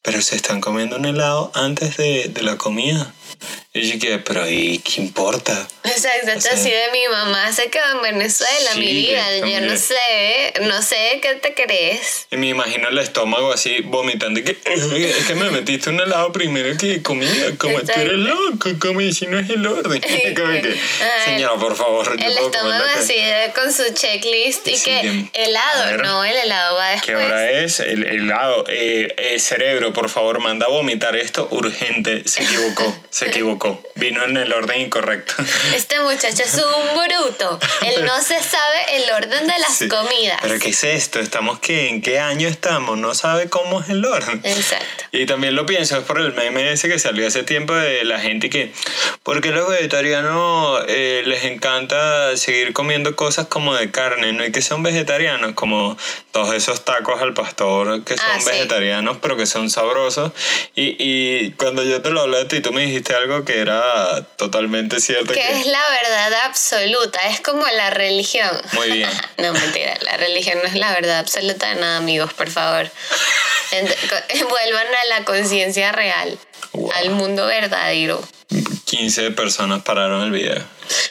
pero 0.00 0.22
se 0.22 0.36
están 0.36 0.62
comiendo 0.62 0.96
un 0.96 1.04
helado 1.04 1.52
antes 1.54 1.98
de, 1.98 2.28
de 2.28 2.42
la 2.42 2.56
comida. 2.56 3.12
Y 3.72 3.82
yo 3.82 3.94
dije, 3.94 4.18
pero 4.18 4.48
¿y 4.48 4.78
qué 4.78 5.00
importa? 5.00 5.68
Exacto, 5.84 6.32
o 6.32 6.54
así 6.54 6.70
de 6.70 6.90
mi 6.92 7.06
mamá 7.08 7.52
se 7.52 7.70
quedó 7.70 7.84
en 7.92 8.02
Venezuela, 8.02 8.74
mi 8.74 8.92
vida. 8.92 9.38
Yo 9.38 9.60
no 9.60 9.76
sé, 9.76 10.52
no 10.62 10.82
sé 10.82 11.20
qué 11.22 11.36
te 11.36 11.54
crees. 11.54 12.26
Y 12.32 12.36
me 12.36 12.48
imagino 12.48 12.88
el 12.88 12.98
estómago 12.98 13.52
así 13.52 13.80
vomitando. 13.82 14.42
Que, 14.42 14.58
es 14.64 15.26
que 15.26 15.34
me 15.34 15.50
metiste 15.50 15.90
un 15.90 16.00
helado 16.00 16.32
primero 16.32 16.76
que 16.76 17.00
comía. 17.02 17.56
Como 17.58 17.78
tú 17.80 17.92
eres 17.94 18.18
loco, 18.18 18.70
como 18.80 19.00
si 19.12 19.26
no 19.26 19.38
es 19.38 19.48
el 19.50 19.66
orden. 19.66 20.02
señora, 21.24 21.54
por 21.54 21.76
favor. 21.76 22.16
El 22.20 22.38
estómago 22.38 22.84
así 22.98 23.14
con 23.54 23.72
su 23.72 23.94
checklist 23.94 24.66
y 24.68 24.80
que 24.80 25.30
helado, 25.32 26.02
no, 26.02 26.24
el 26.24 26.36
helado 26.36 26.76
va 26.76 26.90
después. 26.90 27.06
¿Qué 27.06 27.24
hora 27.24 27.50
es? 27.50 27.80
El 27.80 28.04
helado. 28.04 28.64
Eh, 28.68 29.14
eh, 29.16 29.38
cerebro, 29.38 29.92
por 29.92 30.08
favor, 30.08 30.40
manda 30.40 30.66
a 30.66 30.68
vomitar 30.68 31.16
esto 31.16 31.48
urgente. 31.50 32.22
Se 32.26 32.42
equivocó, 32.42 32.96
se 33.20 33.26
equivocó. 33.26 33.82
Vino 33.96 34.24
en 34.24 34.36
el 34.38 34.50
orden 34.52 34.80
incorrecto. 34.80 35.34
Este 35.74 36.00
muchacho 36.00 36.42
es 36.42 36.54
un 36.54 36.98
bruto. 36.98 37.58
Él 37.82 38.04
no 38.04 38.18
se 38.22 38.42
sabe 38.42 38.96
el 38.96 39.10
orden 39.10 39.46
de 39.46 39.54
las 39.58 39.78
comidas. 39.90 40.38
¿Pero 40.40 40.58
qué 40.58 40.70
es 40.70 40.84
esto? 40.84 41.20
¿Estamos 41.20 41.58
qué? 41.58 41.90
¿En 41.90 42.00
qué 42.00 42.18
año 42.18 42.48
estamos? 42.48 42.96
No 42.96 43.14
sabe 43.14 43.50
cómo 43.50 43.82
es 43.82 43.90
el 43.90 44.04
orden. 44.04 44.40
Exacto. 44.42 45.04
Y 45.12 45.26
también 45.26 45.54
lo 45.54 45.66
pienso, 45.66 45.98
es 45.98 46.04
por 46.04 46.18
el 46.18 46.32
meme 46.32 46.72
ese 46.72 46.88
que 46.88 46.98
salió 46.98 47.26
hace 47.26 47.42
tiempo 47.42 47.74
de 47.74 48.04
la 48.04 48.20
gente 48.20 48.48
que... 48.48 48.72
Porque 49.22 49.50
los 49.50 49.68
vegetarianos 49.68 50.82
eh, 50.88 51.22
les 51.26 51.44
encanta 51.44 52.34
seguir 52.38 52.72
comiendo 52.72 53.14
cosas 53.16 53.48
como 53.48 53.74
de 53.74 53.90
carne, 53.90 54.32
no 54.32 54.46
y 54.46 54.50
que 54.50 54.62
son 54.62 54.82
vegetarianos, 54.82 55.52
como 55.52 55.98
todos 56.32 56.54
esos 56.54 56.86
tacos 56.86 57.20
al 57.20 57.34
pastor 57.34 58.02
que 58.04 58.16
son 58.16 58.26
ah, 58.30 58.38
vegetarianos, 58.46 59.18
pero 59.20 59.36
que 59.36 59.44
son 59.44 59.68
sabrosos. 59.68 60.32
Y, 60.74 60.96
y 60.98 61.50
cuando 61.52 61.82
yo 61.82 62.00
te 62.00 62.10
lo 62.10 62.22
hablé 62.22 62.40
a 62.40 62.48
ti, 62.48 62.60
tú 62.60 62.72
me 62.72 62.86
dijiste 62.86 63.09
algo 63.14 63.44
que 63.44 63.60
era 63.60 64.22
totalmente 64.36 65.00
cierto. 65.00 65.32
Que, 65.32 65.40
es 65.40 65.66
la 65.66 65.82
verdad 66.02 66.32
absoluta, 66.44 67.20
es 67.28 67.40
como 67.40 67.66
la 67.66 67.90
religión. 67.90 68.50
Muy 68.72 68.90
bien. 68.90 69.10
no, 69.38 69.52
mentira, 69.52 69.96
la 70.02 70.16
religión 70.16 70.58
no 70.62 70.68
es 70.68 70.74
la 70.74 70.92
verdad 70.92 71.18
absoluta 71.18 71.68
de 71.68 71.80
nada, 71.80 71.96
amigos, 71.98 72.32
por 72.34 72.50
favor. 72.50 72.90
Vuelvan 74.50 74.86
a 74.86 75.18
la 75.18 75.24
conciencia 75.24 75.92
real, 75.92 76.38
al 76.94 77.10
mundo 77.10 77.46
verdadero. 77.46 78.22
15 78.84 79.30
personas 79.32 79.82
pararon 79.82 80.22
el 80.22 80.30
video. 80.30 80.62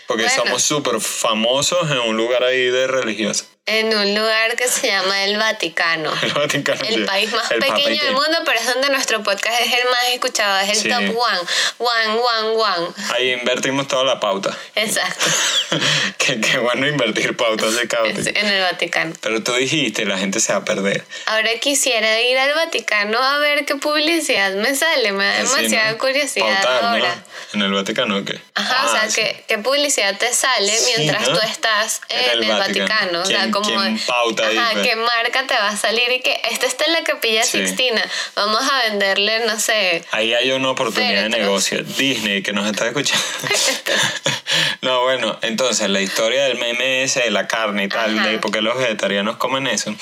Porque 0.08 0.30
somos 0.30 0.64
súper 0.64 1.00
famosos 1.00 1.90
en 1.92 2.00
un 2.00 2.18
lugar 2.18 2.44
ahí 2.44 2.70
de 2.70 2.88
religioso 2.88 3.46
en 3.70 3.96
un 3.96 4.16
lugar 4.16 4.56
que 4.56 4.68
se 4.68 4.88
llama 4.88 5.24
el 5.24 5.38
Vaticano. 5.38 6.12
El 6.24 6.34
Vaticano. 6.34 6.82
El 6.84 7.06
país 7.06 7.32
más 7.32 7.48
pequeño 7.50 8.04
del 8.04 8.14
mundo, 8.14 8.40
pero 8.44 8.60
es 8.60 8.66
donde 8.66 8.90
nuestro 8.90 9.22
podcast 9.22 9.62
es 9.62 9.74
el 9.74 9.86
más 9.86 10.04
escuchado, 10.12 10.60
es 10.60 10.84
el 10.84 10.92
top 10.92 11.16
one. 11.16 11.40
One, 11.78 12.20
one, 12.20 12.58
one. 12.58 12.88
Ahí 13.14 13.32
invertimos 13.32 13.88
toda 13.88 14.04
la 14.04 14.20
pauta. 14.20 14.58
Exacto. 14.74 15.26
qué, 16.18 16.42
qué, 16.42 16.58
bueno 16.58 16.88
invertir 16.88 17.38
pautas 17.38 17.76
de 17.76 17.88
causa. 17.88 18.30
En 18.34 18.48
el 18.48 18.62
Vaticano. 18.62 19.14
Pero 19.22 19.44
tú 19.44 19.54
dijiste, 19.54 20.04
la 20.06 20.18
gente 20.18 20.40
se 20.40 20.52
va 20.52 20.60
a 20.60 20.66
perder. 20.66 21.06
Ahora 21.28 21.50
quisiera 21.62 22.20
ir 22.22 22.38
al 22.40 22.56
Vaticano 22.56 23.20
a 23.20 23.38
ver 23.38 23.66
qué 23.66 23.76
publicidad 23.76 24.52
me 24.54 24.74
sale. 24.74 25.12
Me 25.12 25.26
da 25.26 25.44
demasiada 25.44 25.98
curiosidad 26.00 26.66
ahora. 26.66 27.24
¿En 27.54 27.62
el 27.62 27.72
Vaticano 27.72 28.26
qué? 28.26 28.40
Ajá, 28.56 28.88
o 28.88 28.92
sea, 28.92 29.04
ah, 29.04 29.14
¿qué, 29.14 29.44
¿qué, 29.48 29.60
publicidad 29.70 30.18
te 30.18 30.34
sale 30.34 30.72
Sí, 30.76 30.94
mientras 30.98 31.28
¿no? 31.30 31.36
tú 31.36 31.42
estás 31.46 32.02
en, 32.10 32.44
el, 32.44 32.48
Vaticano. 32.50 33.22
O 33.22 33.26
sea, 33.26 33.40
¿Quién- 33.42 33.52
como 33.52 33.68
quién 33.70 34.00
pauta 34.00 34.48
ahí, 34.48 34.58
ajá, 34.58 34.70
pues? 34.74 34.88
qué 34.88 34.96
marca 34.96 35.46
te 35.48 35.54
va 35.54 35.70
a 35.70 35.78
salir 35.78 36.12
y 36.12 36.20
que 36.22 36.42
esta 36.52 36.66
está 36.66 36.86
en 36.86 36.94
la 36.94 37.04
capilla 37.04 37.44
Sí. 37.44 37.60
Sixtina. 37.66 38.04
Vamos 38.36 38.62
a 38.70 38.90
venderle, 38.90 39.46
no 39.46 39.60
sé. 39.60 40.04
Ahí 40.12 40.34
hay 40.34 40.52
una 40.52 40.72
oportunidad 40.72 41.24
de 41.24 41.30
negocio. 41.30 41.84
Disney, 41.84 42.42
que 42.44 42.54
nos 42.54 42.66
está 42.70 42.88
escuchando. 42.88 43.24
no, 44.82 45.04
bueno, 45.04 45.38
entonces 45.42 45.90
la 45.90 46.02
historia 46.02 46.46
del 46.46 46.58
meme 46.58 47.04
ese 47.04 47.22
de 47.22 47.32
la 47.32 47.48
carne 47.48 47.86
y 47.86 47.90
tal, 47.90 48.18
Ajá. 48.18 48.28
de 48.30 48.40
por 48.40 48.52
qué 48.52 48.62
los 48.62 48.78
vegetarianos 48.78 49.38
comen 49.38 49.68
eso. 49.68 49.94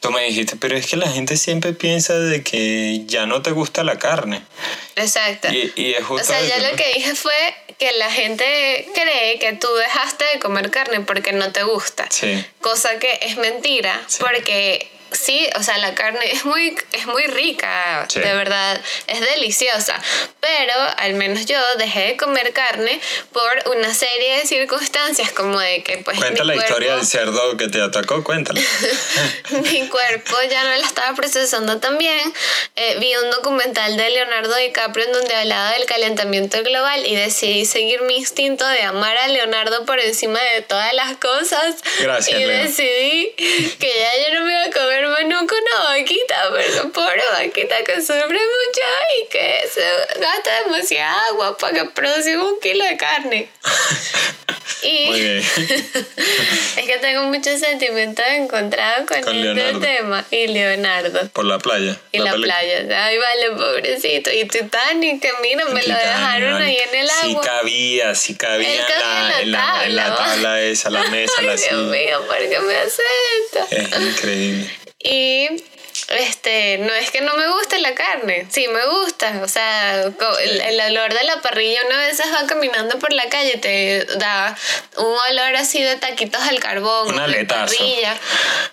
Tú 0.00 0.10
me 0.10 0.22
dijiste, 0.24 0.56
pero 0.56 0.76
es 0.76 0.86
que 0.86 0.96
la 0.96 1.08
gente 1.08 1.36
siempre 1.36 1.72
piensa 1.72 2.18
de 2.18 2.42
que 2.42 3.02
ya 3.06 3.24
no 3.26 3.40
te 3.42 3.52
gusta 3.52 3.84
la 3.84 3.98
carne. 3.98 4.42
Exacto. 4.96 5.48
Y, 5.52 5.72
y 5.76 5.94
es 5.94 6.02
O 6.02 6.06
justo 6.06 6.26
sea, 6.26 6.40
yo 6.40 6.54
eso, 6.54 6.70
lo 6.70 6.76
que 6.76 6.92
dije 6.94 7.14
fue 7.14 7.32
que 7.78 7.92
la 7.92 8.10
gente 8.10 8.88
cree 8.94 9.38
que 9.38 9.52
tú 9.52 9.68
dejaste 9.74 10.24
de 10.32 10.38
comer 10.40 10.70
carne 10.70 11.00
porque 11.00 11.32
no 11.32 11.52
te 11.52 11.62
gusta. 11.62 12.06
Sí. 12.10 12.44
Cosa 12.60 12.98
que 12.98 13.18
es 13.22 13.36
mentira, 13.36 14.02
Sí. 14.06 14.18
porque 14.20 14.88
sí, 15.12 15.48
o 15.58 15.62
sea, 15.62 15.78
la 15.78 15.94
carne 15.94 16.20
es 16.32 16.44
muy, 16.44 16.76
es 16.92 17.06
muy 17.06 17.24
rica, 17.26 18.06
Sí. 18.08 18.20
de 18.20 18.34
verdad, 18.34 18.80
es 19.06 19.20
deliciosa. 19.20 20.00
Pero 20.40 20.74
al 20.98 21.14
menos 21.14 21.46
yo 21.46 21.58
dejé 21.78 22.00
de 22.06 22.16
comer 22.16 22.52
carne 22.52 23.00
por 23.32 23.76
una 23.76 23.92
serie 23.92 24.38
de 24.38 24.46
circunstancias, 24.46 25.32
como 25.32 25.58
de 25.58 25.82
que 25.82 25.98
pues 25.98 26.18
Cuenta 26.18 26.42
mi 26.44 26.48
la 26.48 26.56
historia 26.56 26.88
cuerpo- 26.90 26.96
del 26.98 27.06
cerdo 27.06 27.56
que 27.56 27.68
te 27.68 27.82
atacó, 27.82 28.22
cuéntala. 28.22 28.60
mi 29.72 29.88
cuerpo 29.88 30.36
ya 30.50 30.62
no 30.64 30.70
la 30.76 30.86
estaba 30.86 31.14
procesando 31.16 31.78
tan 31.78 31.98
bien. 31.98 32.32
Eh, 32.76 32.96
vi 33.00 33.14
un 33.16 33.30
documental 33.30 33.96
de 33.96 34.10
Leonardo 34.10 34.54
DiCaprio 34.56 35.06
en 35.06 35.12
donde 35.12 35.34
hablaba 35.34 35.72
del 35.72 35.86
calentamiento 35.86 36.62
global 36.62 37.06
y 37.06 37.16
decidí 37.16 37.64
seguir 37.64 38.02
mi 38.02 38.16
instinto 38.16 38.66
de 38.66 38.82
amar 38.82 39.16
a 39.16 39.28
Leonardo 39.28 39.84
por 39.84 39.98
encima 40.00 40.40
de 40.40 40.62
todas 40.62 40.92
las 40.94 41.16
cosas. 41.16 41.76
Gracias, 42.00 42.38
Y 42.40 42.44
Leo. 42.44 42.62
decidí 42.64 43.32
que 43.36 43.88
ya 43.98 44.28
yo 44.28 44.34
no 44.38 44.46
me 44.46 44.52
iba 44.52 44.64
a 44.64 44.70
comer 44.70 45.05
más 45.08 45.24
nunca 45.24 45.54
una 45.54 45.84
vaquita, 45.90 46.48
porque 46.50 46.88
pobre 46.92 47.22
vaquita 47.32 47.82
que 47.84 48.00
sufre 48.00 48.22
mucho 48.28 48.82
y 49.22 49.28
que 49.28 49.60
se 49.72 49.80
gasta 50.20 50.62
demasiada 50.64 51.26
agua 51.28 51.56
para 51.58 51.74
que 51.74 51.84
produzca 51.90 52.42
un 52.42 52.60
kilo 52.60 52.84
de 52.84 52.96
carne. 52.96 53.48
Y 54.82 55.06
Muy 55.06 55.20
bien. 55.20 55.38
es 56.76 56.86
que 56.86 56.98
tengo 57.00 57.24
muchos 57.24 57.58
sentimientos 57.58 58.24
encontrados 58.28 59.08
con, 59.08 59.20
Con 59.22 59.34
este 59.36 59.54
Leonardo. 59.54 59.80
tema. 59.80 60.24
Y 60.30 60.46
Leonardo. 60.48 61.28
Por 61.30 61.44
la 61.46 61.58
playa. 61.58 61.96
Y 62.12 62.18
la, 62.18 62.34
playa. 62.34 63.04
Ay, 63.04 63.18
vale, 63.18 63.50
pobrecito. 63.52 64.30
Y 64.30 64.44
Titanic, 64.44 65.22
que 65.22 65.30
mira, 65.42 65.64
me 65.66 65.82
lo 65.82 65.94
dejaron 65.94 66.62
ahí 66.62 66.76
en 66.76 66.94
el 67.00 67.08
Sí 67.08 67.30
agua. 67.30 67.40
cabía, 67.42 68.14
sí 68.14 68.34
cabía 68.36 68.74
en 68.74 68.82
cabía 68.82 69.00
la, 69.00 69.40
en 69.40 69.52
la 69.52 69.58
en 69.60 69.70
la- 69.72 69.86
en 69.86 69.96
la 69.96 70.14
tabla, 70.16 70.62
esa, 70.62 70.90
la 70.90 71.04
mesa, 71.04 71.32
Ay, 71.38 71.46
la 71.46 71.52
Dios 71.56 71.68
silla. 71.68 71.76
mío, 71.82 72.26
¿por 72.26 72.38
qué 72.38 72.60
me 72.60 72.76
hace 72.76 73.02
esto? 73.44 73.66
Es 73.70 74.00
increíble. 74.00 74.70
Y 75.08 75.48
este, 76.08 76.78
no 76.78 76.92
es 76.92 77.10
que 77.10 77.20
no 77.20 77.34
me 77.34 77.48
guste 77.48 77.78
la 77.78 77.94
carne, 77.94 78.46
sí 78.50 78.66
me 78.68 78.84
gusta, 78.86 79.40
o 79.42 79.48
sea, 79.48 80.02
el, 80.02 80.60
el 80.60 80.80
olor 80.80 81.14
de 81.14 81.24
la 81.24 81.40
parrilla 81.40 81.80
una 81.86 81.96
vez 81.98 82.20
va 82.20 82.46
caminando 82.46 82.98
por 82.98 83.12
la 83.12 83.28
calle 83.28 83.56
te 83.56 84.04
da 84.16 84.56
un 84.98 85.04
olor 85.30 85.56
así 85.56 85.82
de 85.82 85.96
taquitos 85.96 86.40
al 86.42 86.60
carbón, 86.60 87.08
Un 87.08 87.16
de 87.16 87.22
aletazo. 87.22 87.74
parrilla 87.76 88.16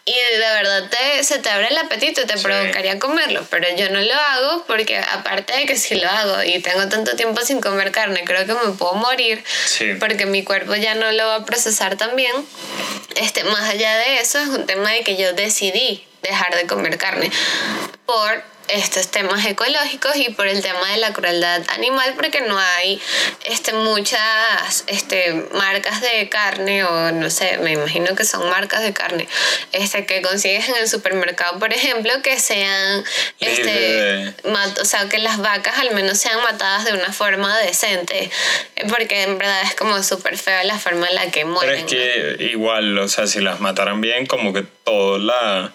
y 0.06 0.12
de 0.14 0.38
verdad 0.40 0.90
te, 0.90 1.24
se 1.24 1.40
te 1.40 1.50
abre 1.50 1.68
el 1.70 1.78
apetito 1.78 2.22
y 2.22 2.26
te 2.26 2.38
Sí. 2.38 2.44
provocaría 2.44 3.00
comerlo, 3.00 3.46
pero 3.50 3.68
yo 3.76 3.90
no 3.90 4.02
lo 4.02 4.14
hago 4.14 4.66
porque 4.68 4.98
aparte 4.98 5.54
de 5.54 5.66
que 5.66 5.78
si 5.78 5.96
lo 5.96 6.10
hago 6.10 6.44
y 6.44 6.60
tengo 6.60 6.88
tanto 6.90 7.16
tiempo 7.16 7.42
sin 7.42 7.62
comer 7.62 7.92
carne, 7.92 8.24
creo 8.26 8.46
que 8.46 8.54
me 8.54 8.74
puedo 8.74 8.94
morir 8.96 9.44
Sí. 9.66 9.94
porque 10.00 10.26
mi 10.26 10.44
cuerpo 10.44 10.76
ya 10.76 10.94
no 10.96 11.12
lo 11.12 11.26
va 11.28 11.36
a 11.36 11.46
procesar 11.46 11.96
tan 11.96 12.16
bien. 12.16 12.34
Este, 13.16 13.44
más 13.46 13.70
allá 13.70 13.96
de 13.98 14.20
eso, 14.20 14.40
es 14.40 14.48
un 14.50 14.66
tema 14.66 14.92
de 14.92 15.02
que 15.04 15.16
yo 15.16 15.34
decidí 15.34 16.06
dejar 16.24 16.56
de 16.56 16.66
comer 16.66 16.98
carne 16.98 17.30
por 18.06 18.53
estos 18.70 19.10
temas 19.10 19.46
ecológicos 19.46 20.16
y 20.16 20.30
por 20.30 20.48
el 20.48 20.62
tema 20.62 20.90
de 20.92 20.98
la 20.98 21.14
crueldad 21.14 21.62
animal 21.70 22.14
porque 22.16 22.42
no 22.42 22.58
hay 22.58 23.00
este 23.46 23.74
muchas 23.74 24.84
este 24.88 25.34
marcas 25.54 26.02
de 26.02 26.30
carne 26.30 26.84
o 26.84 27.12
no 27.12 27.30
sé 27.30 27.58
me 27.58 27.72
imagino 27.74 28.16
que 28.16 28.24
son 28.26 28.50
marcas 28.50 28.82
de 28.82 28.94
carne 28.94 29.28
este 29.74 30.06
que 30.06 30.22
consigues 30.22 30.70
en 30.70 30.76
el 30.78 30.88
supermercado 30.88 31.60
por 31.60 31.74
ejemplo 31.74 32.12
que 32.24 32.40
sean 32.40 33.04
este 33.40 34.34
mat- 34.46 34.80
o 34.80 34.86
sea 34.86 35.10
que 35.10 35.20
las 35.20 35.38
vacas 35.40 35.78
al 35.80 35.94
menos 35.94 36.18
sean 36.18 36.42
matadas 36.44 36.86
de 36.86 36.94
una 36.94 37.12
forma 37.12 37.58
decente 37.60 38.30
eh, 38.76 38.86
porque 38.88 39.24
en 39.24 39.38
verdad 39.38 39.62
es 39.64 39.76
como 39.76 40.02
súper 40.04 40.38
fea 40.38 40.64
la 40.64 40.80
forma 40.80 41.08
en 41.10 41.16
la 41.16 41.26
que 41.26 41.42
Pero 41.42 41.48
mueren 41.48 41.80
es 41.80 41.92
que 41.92 42.38
igual, 42.52 42.98
o 42.98 43.08
sea, 43.08 43.28
si 43.28 43.40
las 43.42 43.60
mataran 43.60 44.02
bien, 44.02 44.26
como 44.26 44.54
que 44.54 44.64
toda 44.84 45.20
la. 45.20 45.74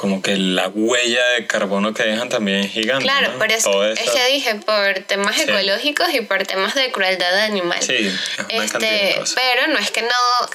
Como 0.00 0.22
que 0.22 0.34
la 0.38 0.68
huella 0.68 1.22
de 1.36 1.46
carbono 1.46 1.92
que 1.92 2.04
dejan 2.04 2.30
también 2.30 2.60
es 2.60 2.70
gigante. 2.72 3.04
Claro, 3.04 3.32
¿no? 3.32 3.38
por 3.38 3.52
eso 3.52 3.70
Todo 3.70 3.86
es 3.92 4.00
eso- 4.00 4.14
que 4.14 4.26
dije 4.32 4.54
por 4.54 4.94
temas 5.00 5.36
Sí. 5.36 5.42
ecológicos 5.42 6.08
y 6.14 6.22
por 6.22 6.42
temas 6.46 6.74
de 6.74 6.90
crueldad 6.90 7.36
animal. 7.40 7.82
Sí, 7.82 8.06
es 8.06 8.38
una 8.38 8.48
de 8.48 8.64
Este, 8.64 9.14
cosas. 9.20 9.34
pero 9.34 9.66
no 9.70 9.78
es 9.78 9.90
que 9.90 10.00
no, 10.00 10.08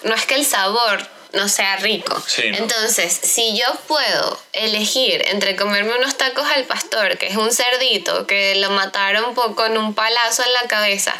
no 0.10 0.15
es 0.15 0.25
que 0.25 0.34
el 0.34 0.45
sabor 0.45 0.99
no 1.36 1.48
sea 1.50 1.76
rico. 1.78 2.21
Sí, 2.28 2.50
¿no? 2.52 2.58
Entonces, 2.58 3.19
si 3.21 3.58
yo 3.58 3.65
puedo 3.88 4.41
elegir 4.54 5.24
entre 5.28 5.56
comerme 5.56 5.93
unos 5.98 6.17
tacos 6.17 6.48
al 6.48 6.63
pastor, 6.65 7.17
que 7.17 7.28
es 7.28 7.36
un 7.38 7.52
cerdito 7.52 8.26
que 8.26 8.56
lo 8.56 8.69
mataron 8.71 9.34
po- 9.36 9.56
con 9.56 9.78
un 9.78 9.93
palazo 9.93 10.43
en 10.43 10.54
la 10.54 10.63
cabeza, 10.67 11.13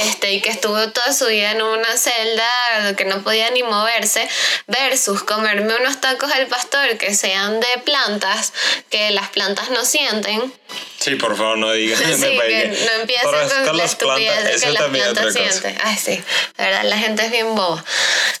este, 0.00 0.32
y 0.32 0.40
que 0.40 0.50
estuvo 0.50 0.90
toda 0.90 1.12
su 1.12 1.26
vida 1.26 1.52
en 1.52 1.62
una 1.62 1.96
celda 1.96 2.96
que 2.96 3.04
no 3.04 3.22
podía 3.22 3.50
ni 3.50 3.62
moverse, 3.62 4.28
versus 4.66 5.22
comerme 5.22 5.74
unos 5.76 6.00
tacos 6.00 6.30
al 6.32 6.46
pastor 6.46 6.98
que 6.98 7.14
sean 7.14 7.60
de 7.60 7.78
plantas, 7.84 8.52
que 8.90 9.10
las 9.10 9.28
plantas 9.28 9.70
no 9.70 9.84
sienten, 9.84 10.52
Sí, 11.00 11.14
por 11.16 11.34
favor, 11.36 11.56
no 11.58 11.72
digas. 11.72 11.98
Sí, 12.04 12.06
me 12.18 12.30
que 12.46 12.66
no 12.86 12.92
empiecen 13.00 13.22
Por 13.30 13.64
con 13.66 13.76
las 13.78 13.96
plantas, 13.96 14.44
eso 14.50 14.66
que 14.66 14.72
las 14.72 14.82
también 14.82 15.04
plantas 15.12 15.36
otra 15.36 15.46
cosa. 15.46 15.72
Ay, 15.82 15.96
sí, 15.96 16.22
la 16.58 16.64
verdad, 16.66 16.84
la 16.84 16.98
gente 16.98 17.24
es 17.24 17.30
bien 17.30 17.54
boba. 17.54 17.82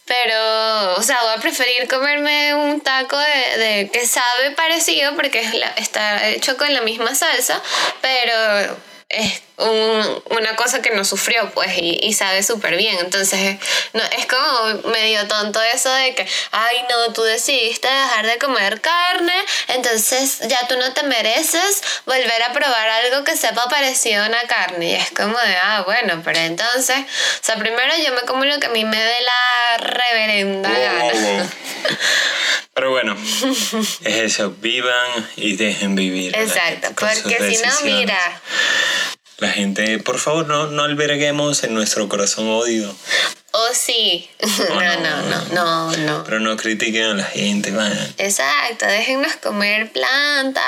Pero, 0.06 0.94
o 0.96 1.02
sea, 1.02 1.20
voy 1.22 1.32
a 1.36 1.40
preferir 1.40 1.88
comerme 1.88 2.54
un 2.54 2.80
taco 2.80 3.16
de, 3.18 3.58
de 3.58 3.90
que 3.90 4.06
sabe 4.06 4.50
parecido 4.52 5.14
porque 5.14 5.40
es 5.40 5.54
la- 5.54 5.72
está 5.76 6.28
hecho 6.28 6.56
con 6.56 6.72
la 6.74 6.80
misma 6.82 7.14
salsa, 7.14 7.62
pero 8.02 8.76
es 9.08 9.42
un- 9.60 10.22
una 10.38 10.56
cosa 10.56 10.82
que 10.82 10.90
no 10.90 11.04
sufrió, 11.04 11.50
pues, 11.50 11.76
y, 11.78 11.98
y 12.02 12.12
sabe 12.14 12.42
súper 12.42 12.76
bien. 12.76 12.96
Entonces, 13.00 13.58
no, 13.92 14.02
es 14.16 14.26
como 14.26 14.90
medio 14.90 15.26
tonto 15.28 15.60
eso 15.62 15.92
de 15.92 16.14
que, 16.14 16.26
ay, 16.52 16.76
no, 16.88 17.12
tú 17.12 17.22
decidiste 17.22 17.88
dejar 17.88 18.26
de 18.26 18.38
comer 18.38 18.80
carne, 18.80 19.34
entonces 19.68 20.38
ya 20.48 20.66
tú 20.68 20.76
no 20.76 20.92
te 20.92 21.02
mereces 21.04 21.82
volver 22.06 22.42
a 22.42 22.52
probar 22.52 22.88
algo 22.88 23.24
que 23.24 23.36
sepa 23.36 23.68
parecido 23.68 24.24
a 24.24 24.28
una 24.28 24.42
carne. 24.46 24.90
Y 24.90 24.94
es 24.94 25.10
como 25.10 25.38
de, 25.38 25.56
ah, 25.62 25.82
bueno, 25.84 26.20
pero 26.24 26.38
entonces, 26.40 26.98
o 26.98 27.44
sea, 27.44 27.56
primero 27.56 27.92
yo 28.04 28.12
me 28.14 28.22
como 28.22 28.44
lo 28.44 28.58
que 28.60 28.66
a 28.66 28.70
mí 28.70 28.84
me 28.84 29.00
dé 29.00 29.16
la 29.20 29.76
reverenda 29.78 30.68
Wow, 30.70 30.78
gana. 30.80 31.12
wow. 31.12 31.50
Pero 32.74 32.90
bueno, 32.92 33.16
es 34.04 34.16
eso, 34.16 34.50
vivan 34.58 35.28
y 35.36 35.56
dejen 35.56 35.94
vivir. 35.96 36.34
Exacto, 36.36 36.88
porque 36.96 37.54
si 37.54 37.62
no, 37.62 37.72
mira, 37.82 38.40
La 39.40 39.48
gente, 39.48 39.98
por 39.98 40.18
favor, 40.18 40.46
no, 40.46 40.66
no 40.66 40.82
alberguemos 40.82 41.64
en 41.64 41.72
nuestro 41.72 42.08
corazón 42.08 42.46
odio, 42.48 42.94
o 43.52 43.74
sí, 43.90 44.30
no, 44.68 44.74
no, 44.80 44.96
no, 44.96 45.22
no, 45.22 45.44
no, 45.52 45.96
no. 45.96 46.24
pero 46.24 46.38
no 46.40 46.56
critiquen 46.56 47.04
a 47.04 47.14
la 47.14 47.24
gente, 47.24 47.72
man. 47.72 47.92
Exacto, 48.18 48.86
déjennos 48.86 49.34
comer 49.36 49.90
plantas, 49.92 50.62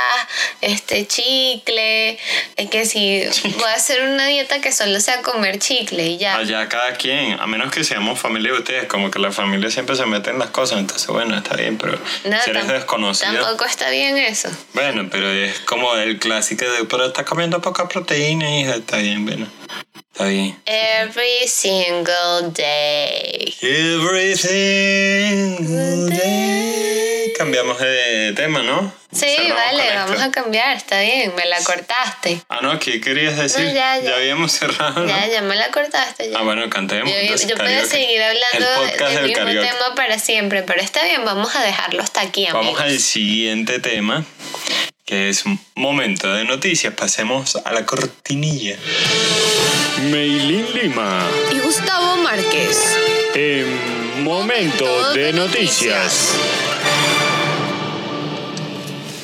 este 0.61 1.07
chicle, 1.07 2.19
es 2.57 2.71
que 2.71 2.85
si 2.85 3.23
voy 3.45 3.69
a 3.69 3.75
hacer 3.75 4.03
una 4.03 4.27
dieta 4.27 4.61
que 4.61 4.73
solo 4.73 4.99
sea 5.01 5.23
comer 5.23 5.59
chicle 5.59 6.05
y 6.07 6.19
ya. 6.19 6.37
Allá 6.37 6.69
cada 6.69 6.95
quien, 6.95 7.39
a 7.39 7.47
menos 7.47 7.71
que 7.73 7.85
seamos 7.85 8.19
familia 8.19 8.53
de 8.53 8.59
ustedes, 8.59 8.87
como 8.87 9.11
que 9.11 9.19
la 9.19 9.31
familia 9.31 9.71
siempre 9.71 9.95
se 9.97 10.05
mete 10.07 10.31
en 10.31 10.39
las 10.39 10.51
cosas, 10.51 10.79
entonces 10.81 11.07
bueno, 11.09 11.37
está 11.37 11.55
bien, 11.57 11.79
pero 11.79 11.99
No, 12.25 12.37
si 12.43 12.51
eres 12.51 12.67
desconocido, 12.69 13.33
Tampoco 13.33 13.65
está 13.65 13.91
bien 13.91 14.17
eso. 14.17 14.49
bueno, 14.75 15.09
pero 15.11 15.31
es 15.31 15.61
como 15.61 15.95
el 15.95 16.19
clásico 16.19 16.65
de, 16.65 16.85
pero 16.87 17.07
estás 17.07 17.25
comiendo 17.25 17.61
poca 17.61 17.87
proteína, 17.89 18.59
hija, 18.59 18.75
está 18.75 18.97
bien, 18.99 19.25
bueno, 19.25 19.47
está 20.13 20.25
bien. 20.27 20.57
Every 20.67 21.47
single 21.47 22.51
day. 22.53 23.12
Every 23.61 24.37
single 24.37 26.09
day. 26.11 27.33
Cambiamos 27.37 27.79
de 27.81 28.33
tema, 28.37 28.63
¿no? 28.63 28.93
Sí, 29.13 29.27
Cerramos 29.37 29.55
vale, 29.57 29.95
vamos 29.95 30.13
esto. 30.13 30.23
a 30.25 30.31
cambiar, 30.33 30.77
está 30.77 31.01
bien, 31.01 31.33
me 31.37 31.45
la 31.47 31.63
cortaste. 31.63 32.41
Ah, 32.49 32.61
no, 32.63 32.79
¿qué 32.79 33.01
querías 33.01 33.37
decir? 33.37 33.61
No, 33.67 33.73
ya, 33.73 33.99
ya. 33.99 34.15
habíamos 34.17 34.53
cerrado, 34.53 35.01
¿no? 35.01 35.07
Ya, 35.09 35.27
ya 35.29 35.43
me 35.43 35.55
la 35.57 35.71
cortaste. 35.71 36.31
ya. 36.31 36.39
Ah, 36.39 36.43
bueno, 36.43 36.69
cantemos. 36.71 37.11
Yo, 37.11 37.17
entonces, 37.19 37.49
yo 37.49 37.57
puedo 37.57 37.85
seguir 37.87 38.21
El 38.21 38.43
hablando 38.43 38.67
podcast 38.83 38.99
del 39.01 39.15
del 39.15 39.25
mismo 39.29 39.45
karaoke. 39.45 39.69
tema 39.69 39.95
para 39.97 40.19
siempre, 40.19 40.63
pero 40.63 40.81
está 40.81 41.05
bien, 41.05 41.25
vamos 41.25 41.55
a 41.57 41.63
dejarlo 41.63 42.03
hasta 42.03 42.21
aquí, 42.23 42.47
amigos. 42.47 42.65
Vamos 42.67 42.81
al 42.81 42.99
siguiente 43.01 43.81
tema, 43.81 44.25
que 45.13 45.29
es 45.29 45.45
momento 45.75 46.33
de 46.33 46.45
noticias. 46.45 46.95
Pasemos 46.95 47.57
a 47.57 47.73
la 47.75 47.85
cortinilla. 47.85 48.79
Meilín 50.11 50.65
Lima. 50.73 51.29
Y 51.53 51.59
Gustavo 51.59 52.17
Márquez. 52.17 52.99
En 53.35 54.25
momento 54.25 55.13
de 55.13 55.35
noticias. 55.35 56.31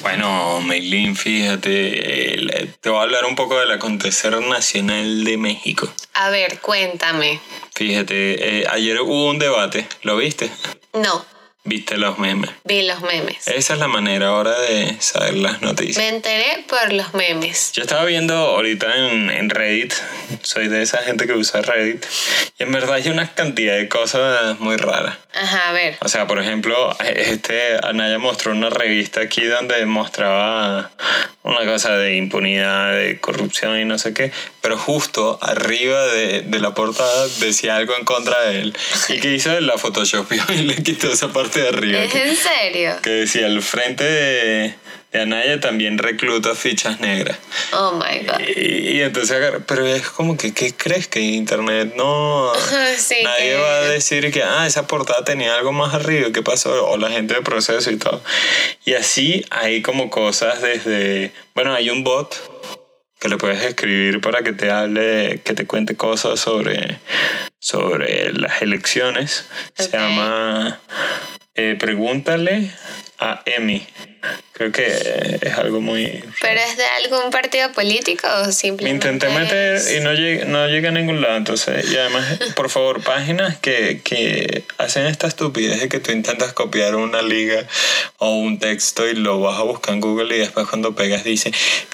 Bueno, 0.02 0.60
Meilín, 0.60 1.16
fíjate, 1.16 2.68
te 2.82 2.90
voy 2.90 2.98
a 2.98 3.02
hablar 3.04 3.24
un 3.24 3.34
poco 3.34 3.58
del 3.58 3.70
acontecer 3.70 4.38
nacional 4.42 5.24
de 5.24 5.38
México. 5.38 5.90
A 6.12 6.28
ver, 6.28 6.60
cuéntame. 6.60 7.40
Fíjate, 7.74 8.60
eh, 8.60 8.66
ayer 8.70 9.00
hubo 9.00 9.30
un 9.30 9.38
debate, 9.38 9.88
¿lo 10.02 10.18
viste? 10.18 10.50
No. 10.92 11.37
¿Viste 11.64 11.98
los 11.98 12.18
memes? 12.18 12.50
Vi 12.64 12.82
los 12.86 13.02
memes. 13.02 13.46
Esa 13.46 13.74
es 13.74 13.78
la 13.78 13.88
manera 13.88 14.28
ahora 14.28 14.58
de 14.58 14.96
saber 15.00 15.34
las 15.34 15.60
noticias. 15.60 15.98
Me 15.98 16.08
enteré 16.08 16.64
por 16.66 16.92
los 16.92 17.12
memes. 17.14 17.72
Yo 17.72 17.82
estaba 17.82 18.04
viendo 18.04 18.34
ahorita 18.34 18.86
en, 18.96 19.30
en 19.30 19.50
Reddit, 19.50 19.92
soy 20.42 20.68
de 20.68 20.82
esa 20.82 20.98
gente 20.98 21.26
que 21.26 21.34
usa 21.34 21.60
Reddit, 21.60 22.06
y 22.58 22.62
en 22.62 22.72
verdad 22.72 22.94
hay 22.94 23.08
una 23.08 23.34
cantidad 23.34 23.76
de 23.76 23.88
cosas 23.88 24.58
muy 24.60 24.76
raras. 24.76 25.18
Ajá, 25.34 25.68
a 25.68 25.72
ver. 25.72 25.96
O 26.00 26.08
sea, 26.08 26.26
por 26.26 26.40
ejemplo, 26.40 26.96
este 27.00 27.76
Anaya 27.82 28.18
mostró 28.18 28.52
una 28.52 28.70
revista 28.70 29.20
aquí 29.20 29.44
donde 29.44 29.84
mostraba 29.84 30.90
una 31.42 31.64
cosa 31.64 31.96
de 31.96 32.16
impunidad, 32.16 32.92
de 32.92 33.20
corrupción 33.20 33.78
y 33.78 33.84
no 33.84 33.98
sé 33.98 34.14
qué, 34.14 34.32
pero 34.68 34.76
justo 34.78 35.38
arriba 35.40 36.08
de, 36.08 36.42
de 36.42 36.58
la 36.58 36.74
portada 36.74 37.26
decía 37.40 37.76
algo 37.76 37.96
en 37.96 38.04
contra 38.04 38.38
de 38.42 38.60
él. 38.60 38.76
¿Y 39.08 39.18
que 39.18 39.32
hizo? 39.32 39.58
La 39.60 39.78
Photoshop 39.78 40.30
y 40.30 40.56
le 40.58 40.74
quitó 40.82 41.10
esa 41.10 41.32
parte 41.32 41.62
de 41.62 41.68
arriba. 41.68 42.02
¿Es 42.02 42.14
en 42.14 42.36
serio? 42.36 42.96
Que 43.02 43.08
decía, 43.08 43.46
el 43.46 43.62
frente 43.62 44.04
de, 44.04 44.74
de 45.10 45.20
Anaya 45.22 45.58
también 45.58 45.96
recluta 45.96 46.54
fichas 46.54 47.00
negras. 47.00 47.38
Oh 47.72 47.92
my 47.92 48.26
god. 48.26 48.40
Y, 48.46 48.98
y 48.98 49.00
entonces 49.00 49.38
pero 49.66 49.86
es 49.86 50.06
como 50.10 50.36
que, 50.36 50.52
¿qué 50.52 50.74
crees 50.76 51.08
que 51.08 51.20
internet 51.20 51.94
no... 51.96 52.52
Sí, 52.98 53.16
Nadie 53.24 53.52
que- 53.52 53.56
va 53.56 53.74
a 53.76 53.80
decir 53.84 54.30
que, 54.30 54.42
ah, 54.42 54.66
esa 54.66 54.86
portada 54.86 55.24
tenía 55.24 55.54
algo 55.54 55.72
más 55.72 55.94
arriba, 55.94 56.28
¿qué 56.30 56.42
pasó? 56.42 56.90
O 56.90 56.98
la 56.98 57.08
gente 57.08 57.32
de 57.32 57.40
proceso 57.40 57.90
y 57.90 57.96
todo. 57.96 58.20
Y 58.84 58.92
así 58.92 59.46
hay 59.48 59.80
como 59.80 60.10
cosas 60.10 60.60
desde, 60.60 61.32
bueno, 61.54 61.72
hay 61.74 61.88
un 61.88 62.04
bot 62.04 62.36
que 63.18 63.28
le 63.28 63.36
puedes 63.36 63.62
escribir 63.62 64.20
para 64.20 64.42
que 64.42 64.52
te 64.52 64.70
hable, 64.70 65.40
que 65.44 65.54
te 65.54 65.66
cuente 65.66 65.96
cosas 65.96 66.40
sobre, 66.40 66.98
sobre 67.58 68.32
las 68.32 68.62
elecciones. 68.62 69.48
Se 69.74 69.90
llama 69.90 70.80
eh, 71.54 71.76
Pregúntale 71.78 72.70
a 73.18 73.42
Emi. 73.46 73.86
Creo 74.52 74.72
que 74.72 75.38
es 75.40 75.54
algo 75.54 75.80
muy... 75.80 76.24
¿Pero 76.40 76.60
es 76.60 76.76
de 76.76 76.84
algún 77.04 77.30
partido 77.30 77.70
político 77.72 78.26
o 78.42 78.46
Me 78.46 78.52
simplemente 78.52 79.08
intenté 79.08 79.28
meter 79.38 79.76
es- 79.76 79.92
y 79.96 80.00
no 80.00 80.12
llegué, 80.12 80.44
no 80.46 80.66
llegué 80.66 80.88
a 80.88 80.90
ningún 80.90 81.20
lado. 81.20 81.36
Entonces, 81.36 81.88
y 81.90 81.96
además, 81.96 82.26
por 82.56 82.68
favor, 82.68 83.00
páginas 83.02 83.56
que, 83.58 84.00
que 84.02 84.64
hacen 84.78 85.06
esta 85.06 85.28
estupidez 85.28 85.80
de 85.80 85.88
que 85.88 86.00
tú 86.00 86.10
intentas 86.10 86.52
copiar 86.52 86.96
una 86.96 87.22
liga 87.22 87.64
o 88.18 88.30
un 88.36 88.58
texto 88.58 89.06
y 89.08 89.14
lo 89.14 89.38
vas 89.40 89.58
a 89.60 89.62
buscar 89.62 89.94
en 89.94 90.00
Google 90.00 90.34
y 90.34 90.40
después 90.40 90.66
cuando 90.66 90.96
pegas 90.96 91.22
dice, 91.22 91.52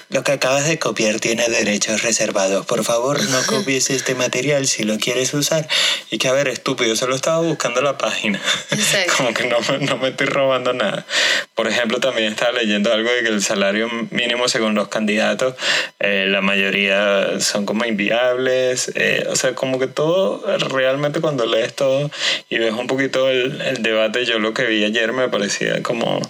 lo 0.09 0.23
que 0.23 0.31
acabas 0.31 0.67
de 0.67 0.79
copiar 0.79 1.19
tiene 1.19 1.47
derechos 1.47 2.01
reservados. 2.01 2.65
Por 2.65 2.83
favor, 2.83 3.23
no 3.29 3.45
copies 3.45 3.91
este 3.91 4.15
material 4.15 4.65
si 4.65 4.83
lo 4.83 4.97
quieres 4.97 5.35
usar. 5.35 5.67
Y 6.09 6.17
que, 6.17 6.27
a 6.27 6.31
ver, 6.31 6.47
estúpido, 6.47 6.95
solo 6.95 7.15
estaba 7.15 7.41
buscando 7.41 7.81
la 7.83 7.99
página. 7.99 8.41
Como 9.17 9.33
que 9.35 9.45
no, 9.45 9.57
no 9.81 9.97
me 9.97 10.09
estoy 10.09 10.25
robando 10.25 10.73
nada. 10.73 11.05
Por 11.53 11.67
ejemplo, 11.67 11.99
también 11.99 12.33
estaba 12.33 12.51
leyendo 12.51 12.91
algo 12.91 13.09
de 13.09 13.23
que 13.23 13.29
el 13.29 13.41
salario 13.41 13.89
mínimo 14.11 14.47
según 14.47 14.75
los 14.75 14.87
candidatos, 14.89 15.55
eh, 15.99 16.25
la 16.29 16.41
mayoría 16.41 17.39
son 17.39 17.65
como 17.65 17.85
inviables. 17.85 18.91
eh, 18.95 19.25
o 19.29 19.35
sea, 19.35 19.55
como 19.55 19.79
que 19.79 19.87
todo, 19.87 20.43
realmente 20.69 21.21
cuando 21.21 21.45
lees 21.45 21.73
todo 21.73 22.11
y 22.49 22.57
ves 22.57 22.73
un 22.73 22.87
poquito 22.87 23.29
el, 23.29 23.61
el 23.61 23.83
debate, 23.83 24.25
yo 24.25 24.39
lo 24.39 24.53
que 24.53 24.65
vi 24.65 24.83
ayer 24.83 25.13
me 25.13 25.29
parecía 25.29 25.81
como 25.83 26.21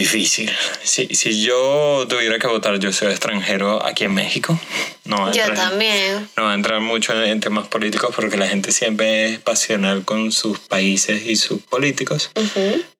difícil. 0.00 0.50
Si, 0.82 1.06
si 1.14 1.42
yo 1.42 2.06
tuviera 2.08 2.38
que 2.38 2.46
votar, 2.46 2.78
yo 2.78 2.92
soy 2.92 3.08
extranjero 3.12 3.84
aquí 3.84 4.04
en 4.04 4.14
México. 4.14 4.58
No 5.04 5.32
Yo 5.32 5.42
entrar- 5.42 5.56
también. 5.70 6.28
no 6.36 6.44
va 6.44 6.52
a 6.52 6.54
entrar 6.54 6.80
mucho 6.80 7.12
en, 7.14 7.30
en 7.30 7.40
temas 7.40 7.66
políticos 7.68 8.12
porque 8.14 8.36
la 8.36 8.46
gente 8.48 8.72
siempre 8.72 9.26
es 9.32 9.38
pasional 9.40 10.04
con 10.04 10.30
sus 10.32 10.58
países 10.60 11.26
y 11.26 11.36
sus 11.36 11.62
políticos, 11.62 12.30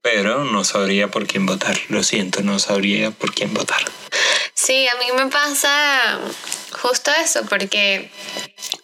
pero 0.02 0.44
no 0.44 0.64
sabría 0.64 1.08
por 1.08 1.26
quién 1.26 1.46
votar. 1.46 1.78
Lo 1.88 2.02
siento, 2.02 2.42
no 2.42 2.58
sabría 2.58 3.10
por 3.10 3.32
quién 3.34 3.52
votar. 3.54 3.82
Sí, 4.54 4.86
a 4.88 4.94
mí 4.96 5.06
me 5.16 5.30
pasa 5.30 6.18
justo 6.82 7.10
eso, 7.22 7.44
porque 7.46 8.10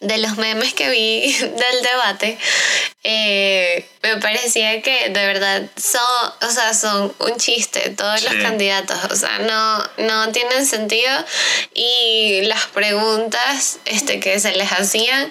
de 0.00 0.18
los 0.18 0.36
memes 0.36 0.74
que 0.74 0.90
vi 0.90 1.32
del 1.38 1.82
debate, 1.82 2.38
eh, 3.02 3.86
me 4.02 4.16
parecía 4.18 4.82
que 4.82 5.08
de 5.10 5.26
verdad 5.26 5.62
son, 5.76 6.32
o 6.42 6.50
sea, 6.50 6.74
son 6.74 7.14
un 7.18 7.36
chiste 7.36 7.90
todos 7.90 8.22
los 8.22 8.34
candidatos, 8.34 8.98
o 9.10 9.16
sea, 9.16 9.38
no, 9.38 9.78
no 9.98 10.32
tienen 10.32 10.66
sentido. 10.66 11.12
Y 11.74 12.42
las 12.42 12.66
preguntas 12.66 13.78
este, 13.84 14.20
que 14.20 14.38
se 14.40 14.52
les 14.52 14.70
hacían, 14.72 15.30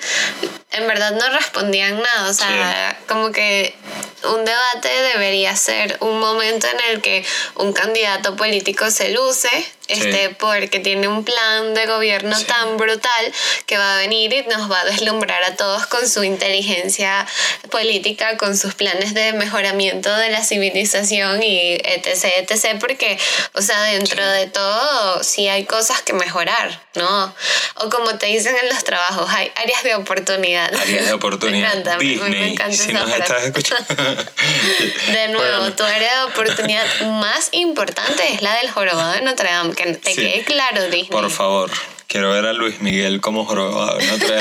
en 0.72 0.88
verdad 0.88 1.12
no 1.12 1.30
respondían 1.30 2.02
nada, 2.02 2.30
o 2.30 2.34
sea, 2.34 3.00
como 3.08 3.32
que 3.32 3.76
un 4.24 4.44
debate 4.44 4.90
debería 5.14 5.56
ser 5.56 5.98
un 6.00 6.20
momento 6.20 6.68
en 6.68 6.92
el 6.92 7.02
que 7.02 7.26
un 7.56 7.74
candidato 7.74 8.36
político 8.36 8.90
se 8.90 9.10
luce, 9.10 9.50
este, 9.88 10.30
porque 10.40 10.80
tiene 10.80 11.08
un 11.08 11.24
plan 11.24 11.74
de 11.74 11.86
gobierno 11.86 12.36
Sí. 12.38 12.46
tan 12.46 12.78
brutal 12.78 13.34
que 13.66 13.78
va 13.78 13.96
a 13.96 13.98
venir 14.00 14.34
y 14.34 14.44
nos 14.44 14.70
va 14.72 14.80
a 14.82 14.86
deslumbrar 14.86 15.44
a 15.44 15.56
todos 15.56 15.86
con 15.88 16.08
su 16.10 16.24
inteligencia 16.24 17.26
política, 17.70 18.38
con 18.38 18.58
sus 18.58 18.74
planes 18.76 19.14
de 19.14 19.34
mejoramiento 19.34 20.16
de 20.16 20.30
la 20.30 20.44
civilización 20.44 21.42
y 21.44 21.74
etc, 21.84 22.26
etc, 22.38 22.78
porque, 22.80 23.18
o 23.54 23.62
sea, 23.62 23.82
dentro 23.84 24.24
Sí. 24.24 24.40
de 24.40 24.48
todo 24.48 25.24
sí 25.24 25.48
hay 25.48 25.66
cosas 25.66 26.02
que 26.02 26.14
mejorar, 26.14 26.82
¿no? 26.96 27.36
O 27.76 27.90
como 27.90 28.18
te 28.18 28.28
dicen 28.28 28.56
en 28.62 28.70
los 28.70 28.84
trabajos, 28.84 29.30
hay 29.30 29.52
áreas 29.56 29.84
de 29.84 29.96
oportunidad. 29.96 30.74
Áreas 30.74 31.06
de 31.06 31.14
oportunidad. 31.22 31.74
me 31.74 31.80
encanta, 31.82 31.98
me- 31.98 32.04
Disney, 32.06 32.30
me 32.32 32.48
encanta 32.54 32.76
si 32.78 32.90
esa 32.90 33.00
nos 33.00 33.10
estás 33.12 33.44
escuchando. 33.44 33.86
De 35.12 35.28
nuevo, 35.30 35.60
Bueno. 35.60 35.76
tu 35.76 35.84
área 35.84 36.18
de 36.20 36.24
oportunidad 36.24 36.86
más 37.02 37.50
importante 37.52 38.34
es 38.34 38.42
la 38.42 38.56
del 38.58 38.70
jorobado 38.72 39.14
de 39.14 39.22
Notre 39.22 39.50
Dame, 39.50 39.75
que 39.76 39.94
te 39.94 40.10
Sí. 40.12 40.16
quede 40.22 40.44
claro, 40.44 40.84
Disney. 40.84 41.06
Por 41.06 41.30
favor, 41.30 41.72
quiero 42.08 42.32
ver 42.32 42.46
a 42.46 42.54
Luis 42.54 42.82
Miguel 42.82 43.22
como 43.22 43.46
jorobado 43.46 44.00
Exacto, 44.00 44.36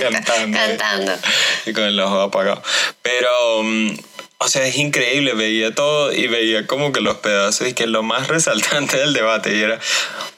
cantando. 0.00 0.58
cantando. 0.58 1.12
Y 1.66 1.72
con 1.72 1.84
el 1.84 1.98
ojo 2.00 2.20
apagado. 2.20 2.62
Pero, 3.02 3.62
mm, 3.62 3.96
o 4.38 4.48
sea, 4.48 4.66
es 4.66 4.76
increíble. 4.76 5.34
Veía 5.34 5.74
todo 5.74 6.12
y 6.12 6.26
veía 6.28 6.66
como 6.66 6.92
que 6.92 7.00
los 7.00 7.16
pedazos 7.18 7.68
y 7.68 7.74
que 7.74 7.86
lo 7.86 8.02
más 8.02 8.28
resaltante 8.28 8.96
del 8.96 9.12
debate 9.12 9.54
y 9.56 9.60
era, 9.62 9.78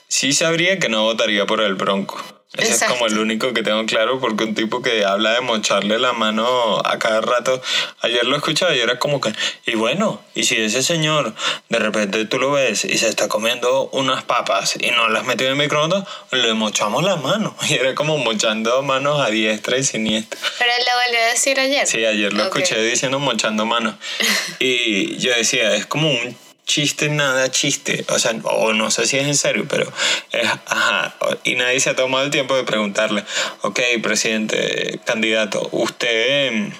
sí 0.08 0.32
sabría 0.32 0.78
que 0.78 0.88
no 0.88 1.02
votaría 1.04 1.46
por 1.46 1.60
el 1.60 1.74
Bronco. 1.74 2.22
Ese 2.58 2.72
es 2.72 2.78
como 2.82 2.94
Exacto. 3.06 3.14
el 3.14 3.18
único 3.20 3.52
que 3.54 3.62
tengo 3.62 3.86
claro 3.86 4.18
porque 4.20 4.44
un 4.44 4.54
tipo 4.54 4.82
que 4.82 5.04
habla 5.04 5.32
de 5.32 5.40
mocharle 5.40 5.98
la 5.98 6.12
mano 6.12 6.80
a 6.84 6.98
cada 6.98 7.20
rato, 7.20 7.60
ayer 8.00 8.24
lo 8.24 8.36
escuchaba 8.36 8.74
y 8.74 8.80
era 8.80 8.98
como 8.98 9.20
que, 9.20 9.32
y 9.66 9.74
bueno, 9.76 10.20
y 10.34 10.44
si 10.44 10.56
ese 10.56 10.82
señor 10.82 11.34
de 11.68 11.78
repente 11.78 12.24
tú 12.24 12.38
lo 12.38 12.50
ves 12.52 12.84
y 12.84 12.98
se 12.98 13.08
está 13.08 13.28
comiendo 13.28 13.88
unas 13.92 14.24
papas 14.24 14.76
y 14.80 14.90
no 14.90 15.08
las 15.08 15.24
metió 15.24 15.46
en 15.46 15.52
el 15.52 15.58
microondas, 15.58 16.04
le 16.32 16.52
mochamos 16.54 17.02
la 17.04 17.16
mano. 17.16 17.54
Y 17.68 17.74
era 17.74 17.94
como 17.94 18.18
mochando 18.18 18.82
manos 18.82 19.20
a 19.20 19.30
diestra 19.30 19.76
y 19.78 19.84
siniestra. 19.84 20.38
Pero 20.58 20.72
lo 20.78 21.04
volvió 21.06 21.20
a 21.24 21.30
decir 21.30 21.60
ayer. 21.60 21.86
Sí, 21.86 22.04
ayer 22.04 22.32
lo 22.32 22.46
Ok. 22.48 22.56
escuché 22.58 22.82
diciendo 22.82 23.18
mochando 23.18 23.66
manos. 23.66 23.94
Y 24.58 25.16
yo 25.18 25.32
decía, 25.34 25.74
es 25.74 25.86
como 25.86 26.10
un 26.10 26.36
chiste, 26.68 27.08
nada 27.08 27.50
chiste. 27.50 28.04
O 28.10 28.18
sea, 28.20 28.32
o 28.44 28.72
no 28.72 28.92
sé 28.92 29.06
si 29.06 29.16
es 29.18 29.26
en 29.26 29.34
serio, 29.34 29.66
pero 29.68 29.90
es, 30.30 30.46
ajá. 30.66 31.16
Y 31.42 31.56
nadie 31.56 31.80
se 31.80 31.90
ha 31.90 31.96
tomado 31.96 32.24
el 32.24 32.30
tiempo 32.30 32.54
de 32.54 32.62
preguntarle, 32.62 33.24
ok, 33.62 33.80
presidente, 34.02 35.00
candidato, 35.04 35.68
usted 35.72 36.46
em, 36.46 36.72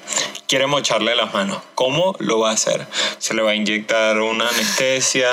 quiere 0.46 0.66
mocharle 0.66 1.16
las 1.16 1.33
manos. 1.35 1.62
¿Cómo 1.74 2.14
lo 2.18 2.38
va 2.38 2.51
a 2.51 2.53
hacer? 2.55 2.87
¿Se 3.18 3.35
le 3.35 3.42
va 3.42 3.53
a 3.53 3.55
inyectar 3.55 4.18
una 4.20 4.48
anestesia? 4.48 5.31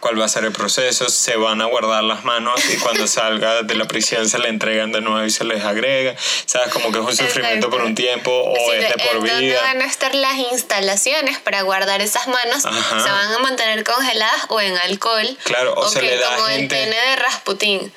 ¿Cuál 0.00 0.20
va 0.20 0.26
a 0.26 0.28
ser 0.28 0.44
el 0.44 0.52
proceso? 0.52 1.08
¿Se 1.08 1.36
van 1.36 1.62
a 1.62 1.64
guardar 1.64 2.04
las 2.04 2.24
manos 2.24 2.60
y 2.72 2.76
cuando 2.76 3.06
salga 3.06 3.62
de 3.62 3.74
la 3.74 3.86
prisión 3.86 4.28
se 4.28 4.38
le 4.38 4.48
entregan 4.48 4.92
de 4.92 5.00
nuevo 5.00 5.24
y 5.24 5.30
se 5.30 5.44
les 5.44 5.64
agrega? 5.64 6.14
¿Sabes? 6.44 6.68
Como 6.72 6.92
que 6.92 6.98
es 6.98 7.04
un 7.04 7.16
sufrimiento 7.16 7.70
por 7.70 7.82
un 7.82 7.94
tiempo 7.94 8.30
o 8.30 8.54
Sí, 8.54 8.76
es 8.76 8.88
de 8.88 9.04
por 9.04 9.16
¿en 9.16 9.26
dónde 9.26 9.46
vida. 9.46 9.62
van 9.62 9.80
a 9.80 9.86
estar 9.86 10.14
las 10.14 10.36
instalaciones 10.52 11.38
para 11.38 11.62
guardar 11.62 12.02
esas 12.02 12.26
manos? 12.28 12.66
Ajá. 12.66 13.00
¿Se 13.00 13.10
van 13.10 13.32
a 13.32 13.38
mantener 13.38 13.82
congeladas 13.94 14.42
o 14.48 14.60
en 14.60 14.76
alcohol? 14.78 15.38
Claro, 15.44 15.74
o 15.74 15.88
se 15.88 15.98
Ok, 15.98 16.04
le 16.04 16.16
da 16.18 16.34
como 16.36 16.46
gente- 16.48 16.82
el 16.82 16.90
pene 16.90 16.96
de 17.10 17.16
Rasputín. 17.16 17.92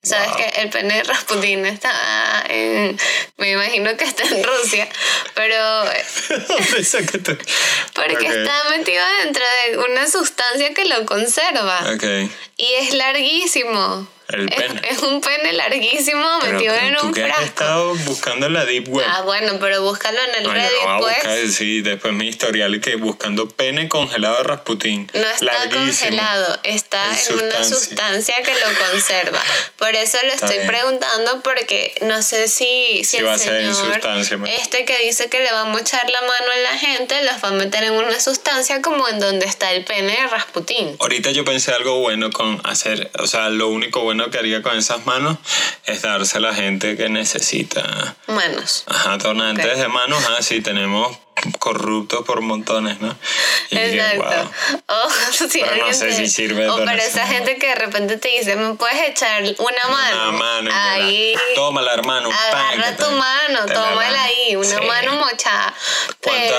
Sabes 0.00 0.28
Wow. 0.28 0.36
que 0.36 0.60
el 0.62 0.70
pene 0.70 0.94
de 0.94 1.02
Rasputin 1.02 1.66
está 1.66 2.44
en. 2.48 2.98
Me 3.36 3.50
imagino 3.50 3.94
que 3.96 4.04
está 4.04 4.22
en 4.22 4.44
Rusia, 4.44 4.88
pero. 5.34 5.84
Porque 7.94 8.26
está 8.26 8.62
metido 8.70 9.04
dentro 9.24 9.42
de 9.66 9.78
una 9.78 10.08
sustancia 10.08 10.72
que 10.72 10.84
lo 10.84 11.04
conserva. 11.04 11.80
Ok. 11.94 12.04
Y 12.56 12.72
es 12.74 12.94
larguísimo. 12.94 14.06
El 14.28 14.46
Es- 14.52 14.56
pene. 14.56 14.82
Es, 14.90 14.98
un 14.98 15.22
pene 15.22 15.54
larguísimo 15.54 16.38
Pero, 16.42 16.52
metido 16.58 16.74
en 16.74 16.96
un 17.02 17.14
que 17.14 17.22
has 17.24 17.28
frasco. 17.30 17.44
estado 17.46 17.94
buscando 17.96 18.48
la 18.50 18.66
Deep 18.66 18.88
Web. 18.88 19.06
Ah, 19.08 19.22
bueno, 19.22 19.54
pero 19.58 19.82
búscalo 19.82 20.18
en 20.22 20.34
el 20.34 20.42
No, 20.44 20.52
Reddit, 20.52 20.70
no 20.86 20.98
pues. 20.98 21.14
buscar, 21.16 21.48
sí, 21.48 21.80
después 21.80 22.12
mi 22.12 22.28
historial 22.28 22.78
que 22.82 22.96
buscando 22.96 23.48
pene 23.48 23.88
congelado 23.88 24.36
de 24.36 24.42
Rasputín. 24.44 25.10
No 25.14 25.20
está 25.26 25.44
Larguísimo. 25.46 25.86
congelado, 25.86 26.58
está 26.62 27.02
En 27.06 27.38
en, 27.38 27.44
una 27.46 27.64
sustancia. 27.64 28.34
que 28.42 28.52
lo 28.52 28.86
conserva. 28.90 29.42
Por 29.78 29.94
eso 29.94 30.18
lo 30.22 30.32
Está 30.34 30.46
estoy 30.46 30.58
bien. 30.58 30.68
preguntando 30.68 31.40
porque 31.42 31.94
no 32.02 32.20
sé 32.20 32.48
si, 32.48 32.98
si 32.98 33.04
Sí 33.04 33.16
el 33.18 33.26
va 33.26 33.32
a 33.32 33.38
ser 33.38 33.62
en 33.62 33.74
sustancia, 33.74 34.38
este 34.58 34.84
que 34.84 34.98
dice 34.98 35.30
que 35.30 35.40
le 35.40 35.50
va 35.52 35.62
a 35.62 35.64
mochar 35.64 36.08
la 36.10 36.20
mano 36.20 36.52
a 36.54 36.56
la 36.72 36.78
gente 36.78 37.22
los 37.22 37.42
va 37.42 37.48
a 37.48 37.52
meter 37.52 37.82
en 37.84 37.92
una 37.94 38.20
sustancia 38.20 38.82
como 38.82 39.08
en 39.08 39.20
donde 39.20 39.46
está 39.46 39.72
el 39.72 39.84
pene 39.84 40.12
de 40.12 40.26
Rasputín. 40.28 40.96
Ahorita 41.00 41.30
yo 41.30 41.44
pensé 41.46 41.72
algo 41.72 42.00
bueno 42.00 42.30
con 42.30 42.60
hacer, 42.64 43.10
o 43.18 43.26
sea, 43.26 43.48
lo 43.48 43.68
único 43.68 44.02
bueno 44.02 44.17
que 44.30 44.38
haría 44.38 44.62
con 44.62 44.76
esas 44.76 45.06
manos 45.06 45.38
es 45.86 46.02
darse 46.02 46.38
a 46.38 46.40
la 46.40 46.54
gente 46.54 46.96
que 46.96 47.08
necesita. 47.08 48.16
Manos. 48.26 48.84
Ajá, 48.86 49.16
donantes 49.18 49.66
Ok. 49.66 49.78
de 49.78 49.88
manos, 49.88 50.22
ah, 50.30 50.42
sí, 50.42 50.60
tenemos 50.60 51.16
corruptos 51.58 52.24
por 52.24 52.40
montones, 52.40 53.00
¿no? 53.00 53.16
Y 53.70 53.78
Exacto. 53.78 54.50
wow. 54.88 54.96
O 55.06 55.10
si 55.50 55.60
Pero 55.60 55.86
no 55.86 55.92
sé 55.92 56.12
si 56.12 56.28
sirve 56.28 56.62
de 56.62 56.68
O 56.70 56.84
para 56.84 57.02
esa 57.02 57.26
gente 57.26 57.56
que 57.58 57.68
de 57.68 57.74
repente 57.74 58.16
te 58.16 58.28
dice, 58.28 58.56
¿me 58.56 58.74
puedes 58.74 59.00
echar 59.08 59.42
una 59.42 59.88
mano? 59.90 60.28
Una 60.28 60.32
mano. 60.38 60.70
Ahí. 60.72 61.34
la- 61.34 61.40
Tómala, 61.54 61.94
hermano. 61.94 62.30
Agarra 62.30 62.96
tu 62.96 63.10
mano, 63.10 63.66
tómala 63.66 64.22
ahí, 64.24 64.56
una 64.56 64.78
Sí. 64.78 64.86
mano 64.86 65.12
mochada. 65.16 65.74
¿Cuántas- 66.22 66.58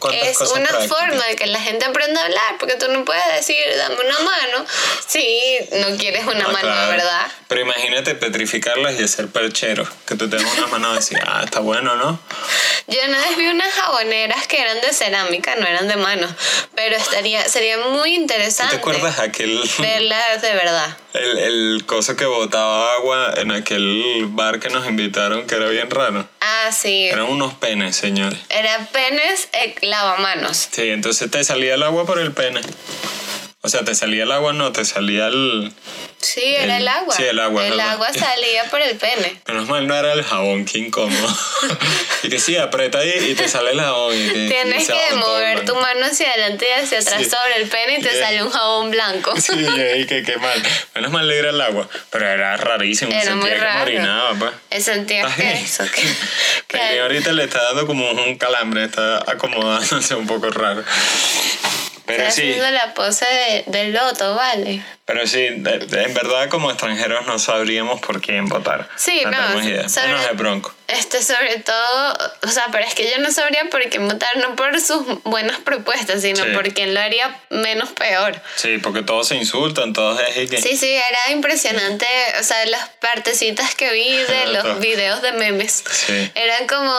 Pero 0.00 0.12
es 0.12 0.40
una 0.40 0.68
prácticas? 0.68 0.86
forma 0.98 1.26
de 1.26 1.36
que 1.36 1.46
la 1.46 1.60
gente 1.60 1.84
aprenda 1.84 2.20
a 2.20 2.24
hablar, 2.24 2.56
porque 2.58 2.76
tú 2.76 2.86
no 2.90 3.04
puedes 3.04 3.24
decir, 3.34 3.56
dame 3.76 3.96
una 3.96 4.18
mano, 4.20 4.66
si 5.06 5.58
no 5.72 5.96
quieres 5.98 6.24
una 6.26 6.44
Ah, 6.46 6.52
mano 6.52 6.58
claro. 6.60 6.90
verdad. 6.92 7.26
Pero 7.48 7.60
imagínate 7.62 8.14
petrificarlas 8.14 8.98
y 9.00 9.04
hacer 9.04 9.28
percheros. 9.28 9.88
Que 10.06 10.14
tú 10.14 10.28
tengas 10.30 10.52
una 10.56 10.66
mano 10.68 10.92
y 10.92 10.96
decir, 10.96 11.18
ah, 11.26 11.42
está 11.44 11.60
bueno, 11.60 11.96
¿no? 11.96 12.18
Yo 12.86 12.98
una 13.08 13.18
vez 13.18 13.36
vi 13.36 13.46
unas 13.48 13.78
jaboneras 14.20 14.46
que 14.46 14.60
eran 14.60 14.80
de 14.80 14.92
cerámica, 14.92 15.56
no 15.56 15.66
eran 15.66 15.88
de 15.88 15.96
mano, 15.96 16.26
pero 16.74 16.96
estaría, 16.96 17.42
sería 17.48 17.78
muy 17.78 18.16
¿Tú 18.16 18.22
interesante 18.22 18.74
¿Te 18.76 18.80
acuerdas 18.80 19.18
aquel, 19.18 19.60
verlas 19.78 20.42
de 20.42 20.52
verdad. 20.52 20.96
el, 21.14 21.38
el 21.38 21.84
coso 21.86 22.16
que 22.16 22.26
botaba 22.26 22.94
agua 22.94 23.34
en 23.36 23.50
aquel 23.52 24.26
bar 24.28 24.60
que 24.60 24.68
nos 24.68 24.86
invitaron 24.86 25.46
que 25.46 25.54
era 25.54 25.68
bien 25.68 25.90
raro? 25.90 26.28
Ah, 26.40 26.70
sí. 26.72 27.06
Eran 27.08 27.26
unos 27.26 27.54
penes, 27.54 27.96
señores. 27.96 28.38
Era 28.48 28.86
penes 28.92 29.48
eh, 29.52 29.74
lavamanos. 29.82 30.68
Sí, 30.70 30.90
entonces 30.90 31.30
te 31.30 31.42
salía 31.44 31.74
el 31.74 31.82
agua 31.82 32.04
por 32.04 32.18
el 32.18 32.32
pene. 32.32 32.60
O 33.62 33.68
sea, 33.68 33.84
te 33.84 33.94
salía 33.94 34.22
el 34.22 34.32
agua, 34.32 34.54
no, 34.54 34.72
te 34.72 34.86
salía 34.86 35.26
el... 35.26 35.70
Sí, 36.18 36.40
era 36.42 36.78
El- 36.78 36.88
agua. 36.88 37.14
sí, 37.14 37.24
el 37.24 37.38
agua, 37.38 37.66
El 37.66 37.78
agua 37.78 38.10
salía 38.18 38.64
por 38.70 38.80
el 38.80 38.96
pene. 38.96 39.38
Menos 39.46 39.68
mal 39.68 39.86
no 39.86 39.94
era 39.94 40.14
el 40.14 40.22
jabón, 40.24 40.64
qué 40.64 40.78
incómodo. 40.78 41.36
y 42.22 42.30
que 42.30 42.38
sí, 42.40 42.56
aprieta 42.56 42.98
ahí 43.00 43.12
y 43.30 43.34
te 43.34 43.48
sale 43.48 43.72
el 43.72 43.80
jabón. 43.80 44.14
Y 44.16 44.28
que, 44.28 44.48
Tienes 44.48 44.88
que 44.88 45.14
mover 45.14 45.66
tu 45.66 45.74
mano 45.74 46.06
hacia 46.06 46.30
adelante 46.30 46.66
y 46.68 46.82
hacia 46.82 47.00
atrás 47.00 47.22
Sí. 47.22 47.28
sobre 47.28 47.56
el 47.62 47.68
pene 47.68 47.98
y 47.98 48.02
te 48.02 48.08
Yeah. 48.10 48.26
sale 48.26 48.42
un 48.42 48.50
jabón 48.50 48.90
blanco. 48.92 49.38
Sí, 49.38 49.52
y 49.52 50.06
que 50.06 50.22
qué 50.22 50.38
mal. 50.38 50.62
Menos 50.94 51.10
mal 51.10 51.28
le 51.28 51.38
era 51.38 51.50
el 51.50 51.60
agua, 51.60 51.86
pero 52.10 52.26
era 52.26 52.56
rarísimo. 52.56 53.12
Era 53.12 53.34
muy 53.34 53.42
sentía 53.50 53.58
que 53.58 53.64
raro. 53.64 53.82
orinaba, 53.82 54.34
pues. 54.70 54.84
Sentías 54.84 55.34
que 55.36 55.52
eso, 55.52 55.84
que, 55.84 56.02
Que 56.66 56.78
que- 56.78 57.00
ahorita 57.00 57.32
le 57.32 57.44
está 57.44 57.62
dando 57.62 57.86
como 57.86 58.10
un 58.10 58.36
calambre, 58.38 58.84
está 58.84 59.18
acomodándose 59.30 60.14
un 60.14 60.26
poco 60.26 60.48
raro. 60.50 60.82
Pero 62.10 62.22
Está 62.22 62.34
sí, 62.34 62.42
haciendo 62.42 62.70
la 62.70 62.94
pose 62.94 63.24
de, 63.24 63.64
del 63.66 63.92
loto, 63.92 64.34
¿vale? 64.34 64.82
Pero 65.12 65.26
sí, 65.26 65.40
de- 65.56 65.78
de- 65.78 66.02
en 66.04 66.14
verdad 66.14 66.48
como 66.48 66.70
extranjeros 66.70 67.26
no 67.26 67.38
sabríamos 67.40 68.00
por 68.00 68.20
quién 68.20 68.46
votar. 68.48 68.88
Sí, 68.96 69.22
no, 69.24 69.30
tenemos 69.32 69.64
idea. 69.64 69.88
sobre- 69.88 70.06
Menos 70.06 70.22
de 70.28 70.32
Bronco. 70.34 70.72
Este, 70.86 71.22
sobre 71.22 71.56
todo, 71.60 72.18
o 72.42 72.48
sea, 72.48 72.66
pero 72.72 72.84
es 72.84 72.94
que 72.94 73.08
yo 73.08 73.18
no 73.18 73.30
sabría 73.30 73.64
por 73.70 73.88
qué 73.88 74.00
votar, 74.00 74.36
no 74.38 74.56
por 74.56 74.80
sus 74.80 75.04
buenas 75.22 75.58
propuestas, 75.58 76.20
sino 76.22 76.44
Sí. 76.44 76.50
por 76.52 76.72
quién 76.74 76.94
lo 76.94 77.00
haría 77.00 77.36
menos 77.50 77.90
peor. 77.90 78.40
Sí, 78.56 78.78
porque 78.78 79.02
todos 79.02 79.28
se 79.28 79.36
insultan, 79.36 79.92
todos 79.92 80.20
es 80.34 80.50
que... 80.50 80.60
Sí, 80.60 80.76
sí, 80.76 80.90
era 80.92 81.30
impresionante, 81.30 82.06
o 82.40 82.42
sea, 82.42 82.64
las 82.66 82.88
partecitas 83.00 83.74
que 83.76 83.92
vi 83.92 84.16
de 84.16 84.46
los 84.48 84.80
videos 84.80 85.22
de 85.22 85.30
memes. 85.32 85.84
Sí. 85.92 86.30
Eran 86.34 86.66
como, 86.66 86.92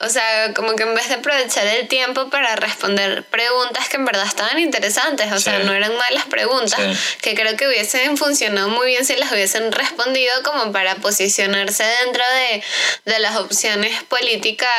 o 0.00 0.08
sea, 0.08 0.52
como 0.54 0.74
que 0.74 0.82
en 0.82 0.94
vez 0.96 1.08
de 1.08 1.14
aprovechar 1.14 1.66
el 1.68 1.86
tiempo 1.86 2.30
para 2.30 2.56
responder 2.56 3.22
preguntas 3.24 3.88
que 3.88 3.96
en 3.96 4.06
verdad 4.06 4.26
estaban 4.26 4.58
interesantes, 4.58 5.30
o 5.32 5.38
sea, 5.38 5.60
no 5.60 5.72
eran 5.72 5.92
malas 5.96 6.24
preguntas, 6.24 6.80
Sí. 6.80 6.98
Que 7.24 7.34
creo 7.34 7.56
que 7.56 7.66
hubiesen 7.66 8.18
funcionado 8.18 8.68
muy 8.68 8.88
bien 8.88 9.06
si 9.06 9.16
las 9.16 9.32
hubiesen 9.32 9.72
respondido 9.72 10.30
como 10.42 10.72
para 10.72 10.96
posicionarse 10.96 11.82
dentro 12.04 12.22
de, 12.34 12.62
de 13.10 13.18
las 13.18 13.36
opciones 13.36 14.02
políticas 14.02 14.70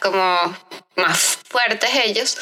como 0.00 0.58
más 0.96 1.38
fuertes 1.48 1.90
ellos, 2.04 2.38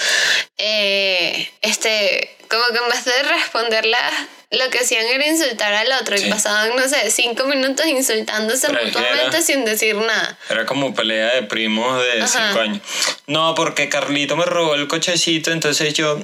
eh, 0.56 1.52
este, 1.60 2.34
como 2.48 2.64
que 2.68 2.82
en 2.82 2.88
vez 2.88 3.04
de 3.04 3.22
responderlas, 3.22 4.14
lo 4.50 4.68
que 4.70 4.78
hacían 4.80 5.06
era 5.06 5.26
insultar 5.26 5.72
al 5.72 5.90
otro 6.00 6.16
Sí. 6.18 6.26
y 6.26 6.30
pasaban, 6.30 6.74
no 6.74 6.88
sé, 6.88 7.10
cinco 7.10 7.44
minutos 7.44 7.86
insultándose 7.86 8.66
Pero 8.68 8.84
mutuamente 8.84 9.36
era- 9.36 9.42
sin 9.42 9.64
decir 9.64 9.94
nada. 9.96 10.36
Era 10.48 10.66
como 10.66 10.92
pelea 10.94 11.34
de 11.36 11.42
primos 11.44 12.02
de 12.02 12.22
Ajá. 12.22 12.48
cinco 12.48 12.60
años. 12.60 12.80
No, 13.28 13.54
porque 13.54 13.88
Carlito 13.88 14.36
me 14.36 14.44
robó 14.44 14.74
el 14.74 14.88
cochecito, 14.88 15.52
entonces 15.52 15.94
yo, 15.94 16.18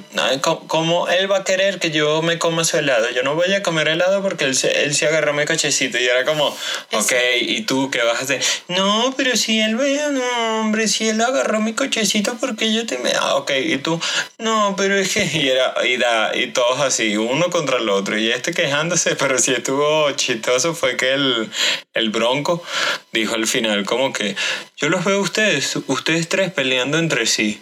¿cómo 0.67 1.07
él 1.07 1.31
va 1.31 1.37
a 1.37 1.43
querer 1.45 1.79
que 1.79 1.91
yo 1.91 2.21
me 2.21 2.37
coma 2.37 2.63
su 2.65 2.77
helado? 2.77 3.09
Yo 3.11 3.23
no 3.23 3.35
voy 3.35 3.53
a 3.53 3.63
comer 3.63 3.87
helado 3.87 4.21
porque 4.21 4.43
él 4.43 4.55
se, 4.55 4.83
él 4.83 4.93
se 4.93 5.07
agarró 5.07 5.33
mi 5.33 5.45
cochecito. 5.45 5.97
Y 5.97 6.05
era 6.05 6.25
como, 6.25 6.47
ok, 6.93 7.13
¿y 7.41 7.61
tú 7.61 7.89
qué 7.91 8.01
vas 8.03 8.19
a 8.19 8.23
hacer? 8.23 8.41
No, 8.67 9.13
pero 9.15 9.37
si 9.37 9.59
él 9.61 9.77
ve, 9.77 10.01
no, 10.11 10.59
hombre, 10.61 10.87
si 10.89 11.07
él 11.09 11.21
agarró 11.21 11.61
mi 11.61 11.73
cochecito 11.73 12.35
porque 12.39 12.73
yo 12.73 12.85
te 12.85 12.97
me... 12.97 13.11
Ah, 13.13 13.35
ok, 13.35 13.51
y 13.63 13.77
tú, 13.77 13.99
no, 14.37 14.75
pero 14.77 14.97
es 14.97 15.13
que... 15.13 15.25
Y, 15.37 15.49
era, 15.49 15.73
y, 15.85 15.97
da, 15.97 16.35
y 16.35 16.47
todos 16.47 16.79
así, 16.81 17.15
uno 17.15 17.49
contra 17.49 17.77
el 17.77 17.87
otro. 17.89 18.16
Y 18.17 18.31
este 18.31 18.53
quejándose, 18.53 19.15
pero 19.19 19.37
si 19.39 19.53
estuvo 19.53 20.11
chistoso 20.11 20.73
fue 20.73 20.97
que 20.97 21.13
el, 21.13 21.49
el 21.93 22.09
bronco 22.09 22.63
dijo 23.11 23.35
al 23.35 23.47
final 23.47 23.85
como 23.85 24.13
que 24.13 24.35
yo 24.77 24.89
los 24.89 25.05
veo 25.05 25.19
ustedes, 25.19 25.77
ustedes 25.87 26.29
tres 26.29 26.51
peleando 26.51 26.97
entre 26.97 27.25
sí. 27.25 27.61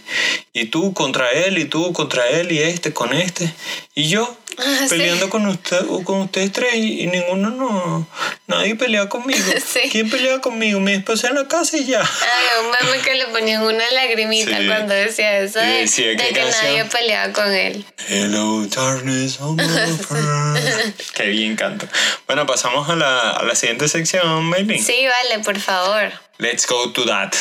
Y 0.54 0.66
tú 0.66 0.94
contra 0.94 1.30
él, 1.32 1.58
y 1.58 1.66
tú 1.66 1.94
contra 1.94 2.28
él, 2.30 2.52
y 2.52 2.60
este 2.60 2.94
con 2.94 3.14
este. 3.14 3.54
Y 3.94 4.08
yo 4.08 4.38
Ah, 4.58 4.78
sí. 4.84 4.90
peleando 4.90 5.30
con, 5.30 5.46
usted, 5.48 5.86
con 6.04 6.22
ustedes 6.22 6.52
tres 6.52 6.76
y, 6.76 7.02
y 7.02 7.08
ninguno 7.08 7.50
no... 7.50 8.08
Nadie 8.48 8.76
pelea 8.76 9.10
conmigo. 9.10 9.40
Sí. 9.66 9.90
¿Quién 9.92 10.10
pelea 10.10 10.40
conmigo? 10.40 10.80
Mi 10.80 10.94
esposa 10.94 11.28
en 11.30 11.36
la 11.36 11.48
casa 11.48 11.78
y 11.78 11.86
ya. 11.86 12.02
Ay, 12.02 12.64
un 12.64 12.72
meme 12.90 13.02
que 13.04 13.16
le 13.16 13.26
ponían 13.28 13.62
una 13.64 13.84
lagrimita 13.92 14.58
Sí. 14.58 14.68
cuando 14.68 14.94
decía 14.94 15.40
eso 15.40 15.60
de, 15.60 15.88
Sí, 15.88 15.96
sí, 15.96 16.04
de 16.04 16.16
¿qué 16.18 16.28
que 16.30 16.34
canción? 16.36 16.64
nadie 16.66 16.86
peleaba 16.86 17.34
con 17.34 17.52
él. 17.52 17.86
Hello, 18.08 18.66
darkness. 18.68 19.40
Qué 21.16 21.24
bien 21.28 21.56
canto. 21.56 21.88
Bueno, 22.28 22.46
pasamos 22.46 22.88
a 22.90 22.96
la, 22.96 23.32
a 23.32 23.44
la 23.44 23.56
siguiente 23.56 23.88
sección, 23.90 24.46
Maylin. 24.46 24.84
Sí, 24.84 25.06
vale, 25.08 25.44
por 25.44 25.60
favor. 25.60 26.12
Let's 26.38 26.66
go 26.68 26.92
to 26.92 27.06
that. 27.06 27.34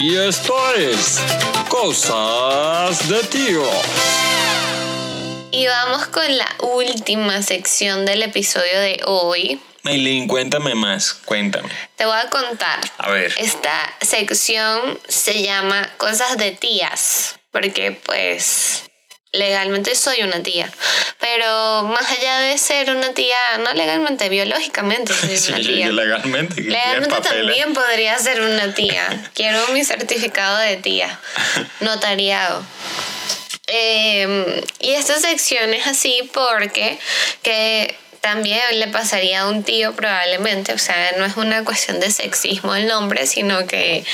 Y 0.00 0.16
esto 0.16 0.56
es 0.76 1.18
Cosas 1.68 3.08
de 3.08 3.22
Tío. 3.24 3.68
Y 5.52 5.66
vamos 5.66 6.06
con 6.08 6.36
la 6.38 6.48
última 6.60 7.42
sección 7.42 8.06
del 8.06 8.22
episodio 8.22 8.80
de 8.80 9.00
hoy. 9.04 9.60
Maylin, 9.82 10.28
cuéntame 10.28 10.74
más, 10.74 11.14
cuéntame. 11.14 11.68
Te 11.96 12.04
voy 12.04 12.16
a 12.18 12.28
contar. 12.30 12.78
A 12.98 13.10
ver. 13.10 13.32
Esta 13.38 13.72
sección 14.00 14.98
se 15.08 15.42
llama 15.42 15.88
Cosas 15.96 16.36
de 16.36 16.52
tías, 16.52 17.36
porque 17.50 17.92
pues 17.92 18.84
legalmente 19.32 19.94
soy 19.94 20.22
una 20.22 20.42
tía, 20.42 20.70
pero 21.20 21.84
más 21.84 22.10
allá 22.10 22.40
de 22.40 22.58
ser 22.58 22.90
una 22.90 23.12
tía, 23.14 23.36
no 23.64 23.72
legalmente, 23.74 24.28
biológicamente 24.28 25.14
soy 25.14 25.36
Sí, 25.36 25.52
una 25.52 25.60
tía. 25.60 25.88
legalmente. 25.88 26.62
Legalmente 26.62 27.20
también 27.22 27.72
podría 27.72 28.18
ser 28.18 28.40
una 28.42 28.74
tía. 28.74 29.30
Quiero 29.34 29.66
mi 29.68 29.84
certificado 29.84 30.58
de 30.58 30.76
tía. 30.76 31.18
Notariado. 31.80 32.64
Eh, 33.72 34.64
y 34.80 34.90
esta 34.90 35.18
sección 35.18 35.72
es 35.74 35.86
así 35.86 36.28
porque 36.32 36.98
que 37.42 37.94
también 38.20 38.60
le 38.74 38.88
pasaría 38.88 39.42
a 39.42 39.48
un 39.48 39.62
tío 39.62 39.94
probablemente, 39.94 40.74
o 40.74 40.78
sea, 40.78 41.12
no 41.18 41.24
es 41.24 41.36
una 41.36 41.64
cuestión 41.64 42.00
de 42.00 42.10
sexismo 42.10 42.74
el 42.74 42.86
nombre, 42.86 43.26
sino 43.26 43.66
que 43.66 44.04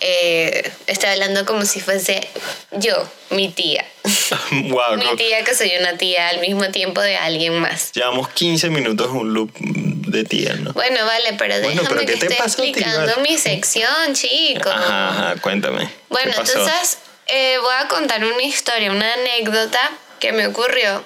eh, 0.00 0.72
estoy 0.86 1.10
hablando 1.10 1.44
como 1.44 1.64
si 1.66 1.80
fuese 1.80 2.26
yo, 2.72 3.06
mi 3.30 3.50
tía. 3.50 3.84
wow, 4.50 4.96
Mi 4.96 5.16
tía 5.16 5.44
que 5.44 5.54
soy 5.54 5.72
una 5.78 5.98
tía 5.98 6.28
al 6.28 6.40
mismo 6.40 6.70
tiempo 6.70 7.02
de 7.02 7.16
alguien 7.16 7.58
más. 7.58 7.92
llevamos 7.92 8.30
15 8.30 8.70
minutos 8.70 9.08
en 9.10 9.16
un 9.16 9.34
loop 9.34 9.52
de 9.58 10.24
tía, 10.24 10.54
¿no? 10.54 10.72
Bueno, 10.72 11.04
vale, 11.04 11.34
pero 11.36 11.60
Bueno, 11.60 11.82
déjame 11.82 11.88
pero 11.88 12.00
que 12.00 12.06
¿qué 12.06 12.18
te 12.18 12.26
esté 12.26 12.36
pasa 12.36 12.62
explicando 12.62 13.16
mi 13.20 13.36
sección, 13.36 14.14
chicos. 14.14 14.72
Ajá, 14.74 15.08
ajá, 15.10 15.40
cuéntame. 15.42 15.86
¿Qué 15.86 15.92
Bueno, 16.08 16.32
entonces 16.38 16.98
eh, 17.30 17.58
voy 17.60 17.74
a 17.78 17.88
contar 17.88 18.24
una 18.24 18.42
historia, 18.42 18.90
una 18.90 19.12
anécdota 19.14 19.90
que 20.20 20.32
me 20.32 20.46
ocurrió. 20.46 21.04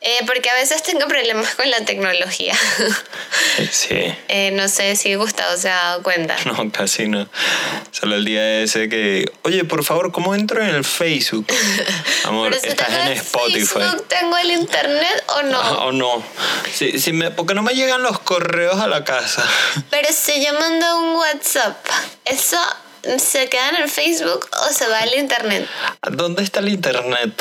Eh, 0.00 0.20
porque 0.26 0.48
a 0.48 0.54
veces 0.54 0.84
tengo 0.84 1.08
problemas 1.08 1.56
con 1.56 1.68
la 1.70 1.84
tecnología. 1.84 2.56
Sí. 3.70 4.14
Eh, 4.30 4.50
no 4.52 4.68
sé 4.68 4.94
si 4.94 5.14
Gustavo 5.14 5.56
se 5.56 5.70
ha 5.70 5.74
dado 5.74 6.02
cuenta. 6.02 6.36
No, 6.44 6.70
casi 6.70 7.08
no. 7.08 7.28
Solo 7.90 8.16
el 8.16 8.24
día 8.24 8.60
ese 8.60 8.88
que, 8.88 9.30
oye, 9.42 9.64
por 9.64 9.84
favor, 9.84 10.12
¿cómo 10.12 10.34
entro 10.34 10.62
en 10.62 10.68
el 10.68 10.84
Facebook? 10.84 11.46
Amor, 12.24 12.50
Pero 12.50 12.62
si 12.62 12.68
estás 12.68 12.90
en 12.90 13.12
Spotify. 13.12 13.66
Facebook, 13.66 14.06
¿Tengo 14.06 14.36
el 14.36 14.50
internet 14.52 15.24
o 15.28 15.42
no? 15.42 15.60
Ah, 15.60 15.86
¿O 15.86 15.92
no? 15.92 16.22
Sí, 16.72 17.00
sí 17.00 17.12
me, 17.12 17.30
porque 17.30 17.54
no 17.54 17.62
me 17.62 17.74
llegan 17.74 18.02
los 18.02 18.18
correos 18.20 18.80
a 18.80 18.86
la 18.86 19.04
casa. 19.04 19.44
Pero 19.90 20.08
si 20.12 20.44
yo 20.44 20.52
mando 20.52 20.98
un 20.98 21.16
WhatsApp, 21.16 21.84
¿eso 22.26 22.60
se 23.18 23.48
queda 23.48 23.70
en 23.78 23.88
Facebook 23.88 24.48
o 24.62 24.72
se 24.72 24.86
va 24.88 25.00
al 25.00 25.14
internet? 25.14 25.68
¿Dónde 26.10 26.42
está 26.42 26.60
el 26.60 26.68
internet? 26.68 27.32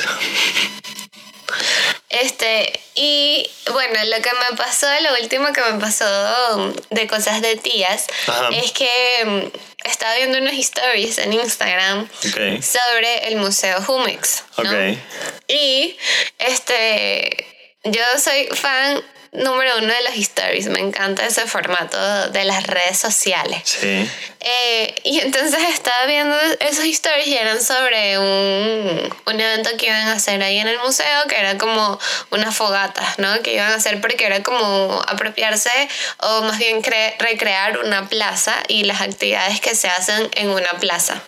Este, 2.09 2.79
y 2.95 3.49
bueno, 3.71 3.99
lo 4.05 4.21
que 4.21 4.29
me 4.49 4.57
pasó, 4.57 4.87
lo 5.01 5.21
último 5.21 5.51
que 5.53 5.61
me 5.61 5.79
pasó 5.79 6.73
de 6.89 7.07
cosas 7.07 7.41
de 7.41 7.57
tías, 7.57 8.07
Ajá. 8.27 8.49
es 8.53 8.71
que 8.71 9.23
mm, 9.25 9.87
estaba 9.87 10.15
viendo 10.15 10.37
unos 10.37 10.53
stories 10.53 11.17
en 11.17 11.33
Instagram 11.33 12.09
sobre 12.61 13.27
el 13.27 13.35
Museo 13.37 13.81
Jumex. 13.81 14.43
¿no? 14.63 14.97
Y 15.47 15.97
este, 16.39 17.45
yo 17.83 18.03
soy 18.17 18.47
fan 18.47 19.03
número 19.37 19.77
uno 19.77 19.93
de 19.93 20.01
los 20.03 20.15
stories, 20.15 20.67
me 20.67 20.79
encanta 20.79 21.25
ese 21.25 21.45
formato 21.47 22.29
de 22.29 22.43
las 22.43 22.65
redes 22.67 22.97
sociales. 22.97 23.61
Sí. 23.63 24.09
Eh, 24.39 24.95
y 25.03 25.19
entonces 25.19 25.59
estaba 25.73 26.05
viendo 26.05 26.35
esos 26.59 26.85
stories 26.85 27.27
y 27.27 27.37
eran 27.37 27.61
sobre 27.61 28.17
un, 28.17 29.15
un 29.25 29.39
evento 29.41 29.69
que 29.77 29.87
iban 29.87 30.07
a 30.07 30.13
hacer 30.13 30.41
ahí 30.43 30.57
en 30.59 30.67
el 30.67 30.79
museo, 30.79 31.27
que 31.27 31.37
era 31.37 31.57
como 31.57 31.99
unas 32.31 32.55
fogatas, 32.55 33.19
¿no? 33.19 33.41
Que 33.41 33.53
iban 33.55 33.71
a 33.71 33.75
hacer 33.75 33.99
porque 34.01 34.25
era 34.25 34.43
como 34.43 35.01
apropiarse 35.07 35.69
o 36.19 36.41
más 36.43 36.57
bien 36.59 36.81
cre- 36.81 37.15
recrear 37.19 37.79
una 37.79 38.07
plaza 38.09 38.53
y 38.67 38.83
las 38.83 39.01
actividades 39.01 39.59
que 39.61 39.75
se 39.75 39.87
hacen 39.89 40.29
en 40.35 40.49
una 40.49 40.71
plaza. 40.79 41.21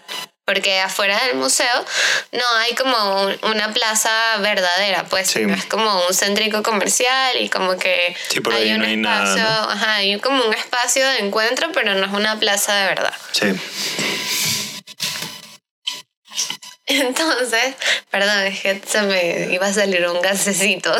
Porque 0.50 0.80
afuera 0.80 1.16
del 1.28 1.36
museo 1.36 1.86
no 2.32 2.43
hay 2.58 2.74
como 2.74 3.22
un- 3.26 3.38
una 3.43 3.72
plaza 3.72 4.10
verdadera, 4.39 5.04
pues 5.08 5.30
Sí. 5.30 5.41
es 5.47 5.66
como 5.66 6.08
un 6.08 6.12
céntrico 6.16 6.64
comercial 6.64 7.38
y 7.39 7.50
como 7.50 7.78
que 7.78 8.16
Sí, 8.30 8.39
hay 8.52 8.72
un 8.72 8.80
no 8.80 8.86
hay 8.88 8.97
nada, 8.97 9.36
espacio, 9.36 9.43
¿no? 9.43 9.70
ajá, 9.70 9.95
hay 9.97 10.20
como 10.20 10.43
un 10.43 10.54
espacio 10.56 11.08
de 11.08 11.20
encuentro, 11.20 11.70
pero 11.72 11.93
no 11.93 12.04
es 12.08 12.12
una 12.14 12.39
plaza 12.39 12.74
de 12.74 12.86
verdad. 12.88 13.14
Sí. 13.32 13.54
Entonces, 16.90 17.76
perdón, 18.10 18.40
es 18.48 18.60
que 18.62 18.82
se 18.86 19.02
me 19.04 19.48
iba 19.54 19.68
a 19.68 19.74
salir 19.74 20.06
un 20.08 20.22
gasecito. 20.22 20.92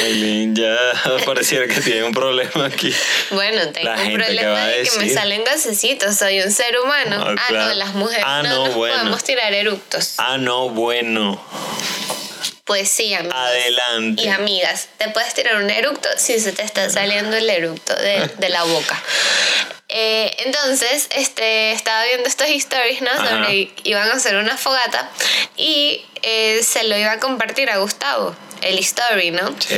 Aileen 0.00 0.54
ya 0.56 0.76
pareciera 1.26 1.66
que 1.72 1.80
tiene 1.80 2.04
un 2.04 2.12
problema 2.14 2.66
aquí. 2.66 2.92
bueno, 3.30 3.68
tengo 3.68 3.90
La 3.90 4.02
un 4.02 4.12
problema 4.14 4.66
de 4.66 4.82
que 4.84 4.98
me 4.98 5.08
salen 5.10 5.44
gasecitos, 5.44 6.16
soy 6.16 6.40
un 6.40 6.50
ser 6.50 6.78
humano. 6.80 7.16
Ah, 7.22 7.34
Ah, 7.38 7.44
claro. 7.48 7.66
no, 7.68 7.74
las 7.74 7.94
mujeres 7.94 8.24
Ah, 8.26 8.42
no, 8.42 8.48
no, 8.48 8.66
nos 8.66 8.74
bueno. 8.74 8.96
podemos 8.96 9.24
tirar 9.24 9.52
eructos. 9.52 10.14
Ah, 10.18 10.38
no, 10.38 10.68
bueno. 10.70 11.42
Pues 12.64 12.88
sí, 12.88 13.12
amigos. 13.12 13.36
Adelante. 13.36 14.22
Y 14.22 14.28
amigas, 14.28 14.88
te 14.96 15.08
puedes 15.10 15.34
tirar 15.34 15.56
un 15.56 15.68
eructo 15.68 16.08
si 16.16 16.38
se 16.40 16.52
te 16.52 16.62
está 16.62 16.88
saliendo 16.88 17.36
el 17.36 17.50
eructo 17.50 17.94
de, 17.96 18.30
de 18.38 18.48
la 18.48 18.62
boca. 18.62 19.02
Eh, 19.94 20.34
entonces, 20.46 21.08
este, 21.10 21.72
estaba 21.72 22.04
viendo 22.04 22.26
estos 22.26 22.48
stories, 22.48 23.02
¿no? 23.02 23.10
Ajá. 23.10 23.28
Sobre 23.28 23.70
iban 23.84 24.08
a 24.10 24.14
hacer 24.14 24.36
una 24.36 24.56
fogata 24.56 25.10
y 25.56 26.02
eh, 26.22 26.62
se 26.62 26.84
lo 26.84 26.96
iba 26.96 27.12
a 27.12 27.18
compartir 27.20 27.68
a 27.68 27.76
Gustavo, 27.76 28.34
el 28.62 28.78
story, 28.78 29.32
¿no? 29.32 29.54
Sí. 29.60 29.74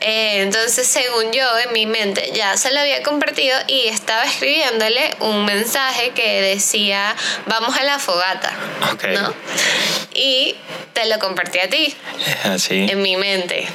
Eh, 0.00 0.42
entonces, 0.42 0.86
según 0.86 1.32
yo, 1.32 1.44
en 1.58 1.72
mi 1.72 1.86
mente, 1.86 2.30
ya 2.34 2.56
se 2.56 2.70
lo 2.70 2.78
había 2.78 3.02
compartido 3.02 3.58
y 3.66 3.88
estaba 3.88 4.24
escribiéndole 4.24 5.16
un 5.20 5.44
mensaje 5.44 6.10
que 6.10 6.40
decía, 6.40 7.16
vamos 7.46 7.76
a 7.76 7.82
la 7.82 7.98
fogata, 7.98 8.52
Ok. 8.92 9.04
¿no? 9.08 9.34
Y 10.14 10.54
te 10.92 11.06
lo 11.06 11.18
compartí 11.18 11.58
a 11.58 11.68
ti 11.68 11.96
así. 12.44 12.86
en 12.88 13.02
mi 13.02 13.16
mente. 13.16 13.66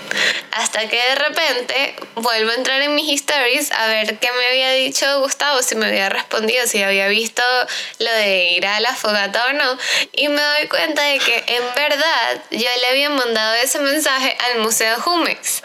Hasta 0.56 0.88
que 0.88 0.96
de 0.98 1.16
repente 1.16 1.96
vuelvo 2.16 2.52
a 2.52 2.56
entrar 2.56 2.82
en 2.82 2.94
mis 2.96 3.10
stories 3.22 3.72
a 3.72 3.88
ver 3.88 4.20
qué 4.20 4.30
me 4.32 4.46
había 4.48 4.72
dicho 4.72 5.20
Gustavo, 5.22 5.62
si 5.64 5.76
me 5.76 5.88
había 5.88 6.10
respondido, 6.10 6.68
si 6.68 6.82
había 6.84 7.08
visto 7.08 7.42
lo 8.00 8.12
de 8.12 8.52
ir 8.52 8.66
a 8.68 8.80
la 8.80 8.94
fogata 8.96 9.46
o 9.48 9.54
no. 9.54 9.78
Y 10.12 10.28
me 10.30 10.42
doy 10.42 10.68
cuenta 10.68 11.02
de 11.04 11.18
que 11.20 11.44
en 11.48 11.64
verdad 11.76 12.42
yo 12.52 12.68
le 12.82 12.88
había 12.88 13.10
mandado 13.10 13.56
ese 13.56 13.80
mensaje 13.80 14.38
al 14.52 14.60
Museo 14.62 15.00
Jumex. 15.02 15.64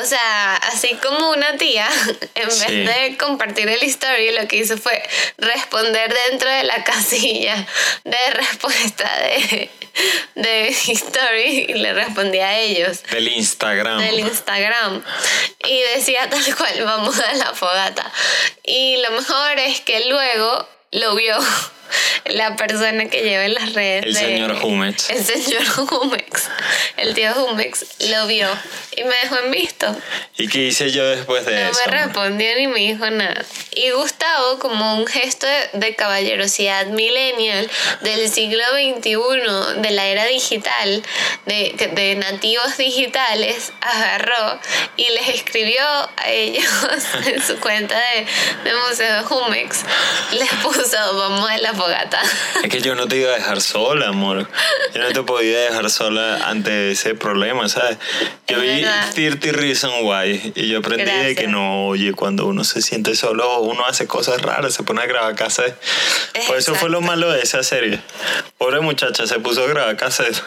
O 0.00 0.04
sea, 0.04 0.54
así 0.56 0.94
como 1.02 1.30
una 1.30 1.56
tía, 1.56 1.88
en 2.34 2.46
vez 2.48 2.58
Sí. 2.68 2.84
de 2.84 3.16
compartir 3.18 3.68
el 3.68 3.82
story, 3.84 4.30
lo 4.32 4.46
que 4.46 4.56
hizo 4.56 4.76
fue 4.78 5.02
responder 5.38 6.14
dentro 6.28 6.48
de 6.50 6.62
la 6.64 6.84
casilla 6.84 7.66
de 8.04 8.30
respuesta 8.34 9.10
de, 9.20 9.70
de 10.34 10.68
story 10.68 11.66
y 11.68 11.74
le 11.74 11.92
respondí 11.94 12.38
a 12.38 12.58
ellos 12.58 13.02
Del 13.10 13.28
Instagram. 13.28 13.98
del 14.00 14.20
Instagram. 14.28 15.02
Y 15.66 15.80
decía 15.94 16.28
tal 16.30 16.56
cual 16.56 16.84
vamos 16.84 17.18
a 17.20 17.34
la 17.34 17.54
fogata 17.54 18.10
y 18.64 18.98
lo 18.98 19.12
mejor 19.12 19.58
es 19.58 19.80
que 19.80 20.04
luego 20.06 20.68
lo 20.92 21.14
vio 21.14 21.36
la 22.26 22.56
persona 22.56 23.06
que 23.08 23.22
lleva 23.22 23.44
en 23.44 23.54
las 23.54 23.72
redes 23.74 24.04
El 24.06 24.14
de- 24.14 24.20
señor 24.20 24.56
Jumex. 24.60 25.10
el 25.10 25.24
señor 25.24 25.64
Jumex 25.66 26.48
el 26.96 27.14
tío 27.14 27.32
Jumex 27.34 27.84
lo 28.10 28.26
vio 28.26 28.48
y 28.96 29.04
me 29.04 29.14
dejó 29.22 29.38
en 29.38 29.50
visto 29.50 29.96
¿Y 30.36 30.48
qué 30.48 30.58
hice 30.66 30.90
yo 30.90 31.06
después 31.08 31.44
de 31.46 31.64
no 31.64 31.70
eso? 31.70 31.80
me 31.86 31.92
respondió 31.92 32.56
ni 32.56 32.66
me 32.68 32.78
dijo 32.80 33.08
nada. 33.10 33.44
Y 33.74 33.90
Gustavo, 33.90 34.58
como 34.60 34.96
un 34.96 35.06
gesto 35.08 35.46
de, 35.48 35.70
de 35.80 35.94
caballerosidad 35.96 36.86
millennial 36.86 37.68
del 38.02 38.28
siglo 38.30 38.62
XXI, 38.72 39.80
de 39.82 39.90
la 39.90 40.06
era 40.06 40.26
digital, 40.26 41.02
de, 41.46 41.90
de 41.92 42.14
nativos 42.16 42.76
digitales, 42.76 43.72
agarró 43.80 44.60
y 44.96 45.08
les 45.10 45.28
escribió 45.30 45.82
a 45.84 46.28
ellos 46.30 46.64
en 47.26 47.42
su 47.42 47.58
cuenta 47.58 47.96
de, 47.98 48.26
de 48.70 48.76
Museo 48.88 49.24
Jumex. 49.24 49.80
Les 50.32 50.48
puso, 50.62 51.16
vamos 51.16 51.50
a 51.50 51.58
la 51.58 51.72
fogata. 51.78 52.20
Es 52.62 52.70
que 52.70 52.80
yo 52.80 52.94
no 52.94 53.06
te 53.06 53.16
iba 53.16 53.30
a 53.30 53.34
dejar 53.36 53.60
sola, 53.60 54.08
amor. 54.08 54.48
Yo 54.94 55.02
no 55.02 55.08
te 55.10 55.22
podía 55.22 55.60
dejar 55.60 55.88
sola 55.90 56.48
ante 56.48 56.90
ese 56.90 57.14
problema, 57.14 57.68
¿sabes? 57.68 57.98
Yo 58.46 58.60
vi 58.60 58.82
verdad. 58.82 59.12
30 59.14 59.52
Reasons 59.52 59.94
Why 60.02 60.52
y 60.54 60.68
yo 60.68 60.78
aprendí 60.78 61.04
de 61.04 61.34
que 61.34 61.42
Gracias. 61.44 61.50
no, 61.50 61.86
oye, 61.86 62.12
cuando 62.12 62.46
uno 62.46 62.64
se 62.64 62.82
siente 62.82 63.14
solo, 63.14 63.60
uno 63.60 63.86
hace 63.86 64.06
cosas 64.06 64.42
raras, 64.42 64.74
se 64.74 64.82
pone 64.82 65.02
a 65.02 65.06
grabar 65.06 65.34
cassette. 65.34 65.76
Por 66.46 66.56
eso 66.56 66.74
fue 66.74 66.90
lo 66.90 67.00
malo 67.00 67.30
de 67.30 67.40
esa 67.42 67.62
serie. 67.62 68.00
Pobre 68.58 68.80
muchacha, 68.80 69.26
se 69.26 69.38
puso 69.38 69.64
a 69.64 69.68
grabar 69.68 69.96
cassette. 69.96 70.42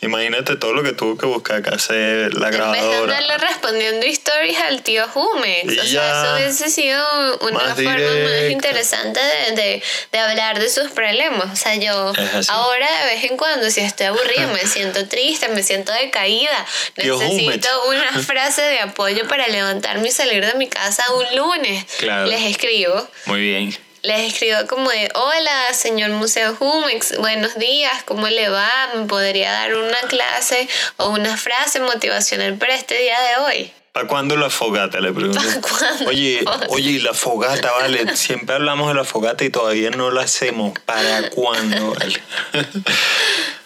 Imagínate 0.00 0.56
todo 0.56 0.72
lo 0.74 0.82
que 0.82 0.92
tuvo 0.92 1.16
que 1.16 1.26
buscar 1.26 1.62
cassette, 1.62 2.34
la 2.34 2.50
grabadora. 2.50 3.16
andarle 3.16 3.38
respondiendo 3.38 4.06
stories 4.06 4.58
al 4.58 4.82
tío 4.82 5.06
Jumex. 5.08 5.72
Y 5.72 5.78
o 5.78 5.84
sea, 5.84 6.22
eso 6.24 6.34
hubiese 6.34 6.70
sido 6.70 7.38
una 7.40 7.74
forma 7.74 7.90
más 7.92 8.50
interesante 8.50 9.20
de, 9.20 9.54
de, 9.56 9.82
de 10.12 10.18
hablar 10.18 10.58
de 10.58 10.63
sus 10.68 10.90
problemas. 10.90 11.52
O 11.52 11.56
sea, 11.56 11.74
yo 11.76 12.12
ahora 12.48 13.00
de 13.00 13.14
vez 13.14 13.24
en 13.24 13.36
cuando, 13.36 13.70
si 13.70 13.80
estoy 13.80 14.06
aburrida, 14.06 14.46
me 14.48 14.66
siento 14.66 15.06
triste, 15.06 15.48
me 15.48 15.62
siento 15.62 15.92
decaída, 15.92 16.66
necesito 16.96 17.68
una 17.88 18.12
frase 18.26 18.62
de 18.62 18.80
apoyo 18.80 19.26
para 19.28 19.48
levantarme 19.48 20.08
y 20.08 20.12
salir 20.12 20.44
de 20.44 20.54
mi 20.54 20.68
casa 20.68 21.02
un 21.14 21.36
lunes. 21.36 21.84
Claro. 21.98 22.26
Les 22.26 22.42
escribo. 22.42 23.08
Muy 23.26 23.40
bien. 23.40 23.76
Les 24.02 24.32
escribo 24.32 24.66
como 24.66 24.90
de, 24.90 25.10
hola, 25.14 25.72
señor 25.72 26.10
Museo 26.10 26.54
Jumex, 26.56 27.16
buenos 27.16 27.58
días, 27.58 28.02
¿cómo 28.04 28.28
le 28.28 28.50
va? 28.50 28.70
¿Me 28.94 29.06
podría 29.06 29.50
dar 29.50 29.74
una 29.74 29.98
clase 30.08 30.68
o 30.98 31.08
una 31.08 31.38
frase 31.38 31.80
motivacional 31.80 32.58
para 32.58 32.74
este 32.74 32.98
día 32.98 33.18
de 33.18 33.36
hoy? 33.38 33.72
¿Para 33.94 34.08
cuándo 34.08 34.36
la 34.36 34.50
fogata? 34.50 34.98
Le 34.98 35.12
pregunto. 35.12 35.40
¿Para 35.40 35.60
cuándo? 35.60 36.10
Oye, 36.10 36.44
oye, 36.70 36.90
y 36.90 36.98
la 36.98 37.14
fogata, 37.14 37.70
vale. 37.70 38.16
Siempre 38.16 38.56
hablamos 38.56 38.88
de 38.88 38.94
la 38.94 39.04
fogata 39.04 39.44
y 39.44 39.50
todavía 39.50 39.90
no 39.90 40.10
la 40.10 40.22
hacemos. 40.22 40.76
¿Para 40.80 41.30
cuándo? 41.30 41.94
Vale? 41.94 42.20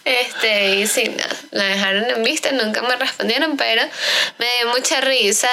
Este, 0.05 0.75
y 0.75 0.87
sí, 0.87 1.05
no, 1.09 1.23
la 1.49 1.63
dejaron 1.65 2.09
en 2.11 2.23
vista, 2.23 2.51
nunca 2.51 2.83
me 2.83 2.95
respondieron, 2.95 3.57
pero 3.57 3.81
me 4.37 4.45
dio 4.57 4.69
mucha 4.69 5.01
risa 5.01 5.49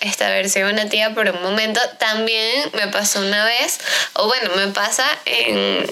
esta 0.00 0.28
versión 0.30 0.72
una 0.72 0.88
tía 0.88 1.14
por 1.14 1.28
un 1.28 1.42
momento. 1.42 1.78
También 1.98 2.70
me 2.74 2.88
pasó 2.88 3.20
una 3.20 3.44
vez, 3.44 3.78
o 4.14 4.26
bueno, 4.26 4.50
me 4.56 4.68
pasa 4.68 5.06
en 5.26 5.86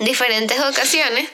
diferentes 0.00 0.58
ocasiones 0.60 1.28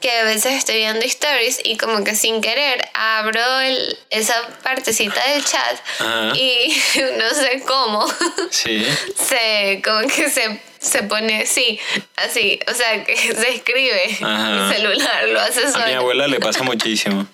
que 0.00 0.10
a 0.10 0.24
veces 0.24 0.54
estoy 0.54 0.76
viendo 0.76 1.04
stories 1.04 1.60
y 1.64 1.76
como 1.76 2.02
que 2.04 2.14
sin 2.16 2.40
querer 2.40 2.88
abro 2.94 3.60
el, 3.60 3.98
esa 4.10 4.34
partecita 4.62 5.22
del 5.28 5.44
chat 5.44 5.80
Ajá. 5.98 6.32
y 6.36 6.74
no 7.18 7.30
sé 7.30 7.62
cómo 7.66 8.06
Sí. 8.50 8.86
se 9.28 9.82
como 9.84 10.00
que 10.08 10.30
se, 10.30 10.60
se 10.82 11.04
pone 11.04 11.46
sí 11.46 11.78
así 12.16 12.58
o 12.68 12.74
sea 12.74 13.04
que 13.04 13.16
se 13.16 13.54
escribe 13.54 14.18
Ajá. 14.20 14.50
mi 14.50 14.74
celular 14.74 15.28
lo 15.28 15.40
hace 15.40 15.60
A 15.62 15.66
mi 15.66 15.72
solo 15.72 15.84
abuela 15.98 16.26
le 16.26 16.40
pasa 16.40 16.62
muchísimo. 16.64 17.26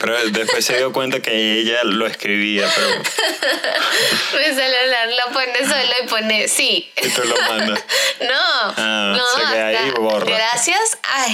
Pero 0.00 0.16
después 0.30 0.64
se 0.64 0.76
dio 0.76 0.92
cuenta 0.92 1.20
que 1.20 1.58
ella 1.60 1.80
lo 1.84 2.06
escribía, 2.06 2.70
pero 2.74 2.88
mi 4.38 4.54
celular 4.54 5.08
lo 5.08 5.32
pone 5.32 5.58
solo 5.58 5.92
y 6.02 6.06
pone 6.08 6.48
sí 6.48 6.90
y 7.02 7.08
tú 7.08 7.22
lo 7.24 7.36
mandas. 7.42 7.82
No, 8.20 8.74
Ah, 8.76 9.14
no, 9.16 9.26
se 9.26 9.52
queda 9.52 9.66
ahí 9.68 9.90
borra. 9.90 10.24
gracias 10.24 10.98
a 11.02 11.26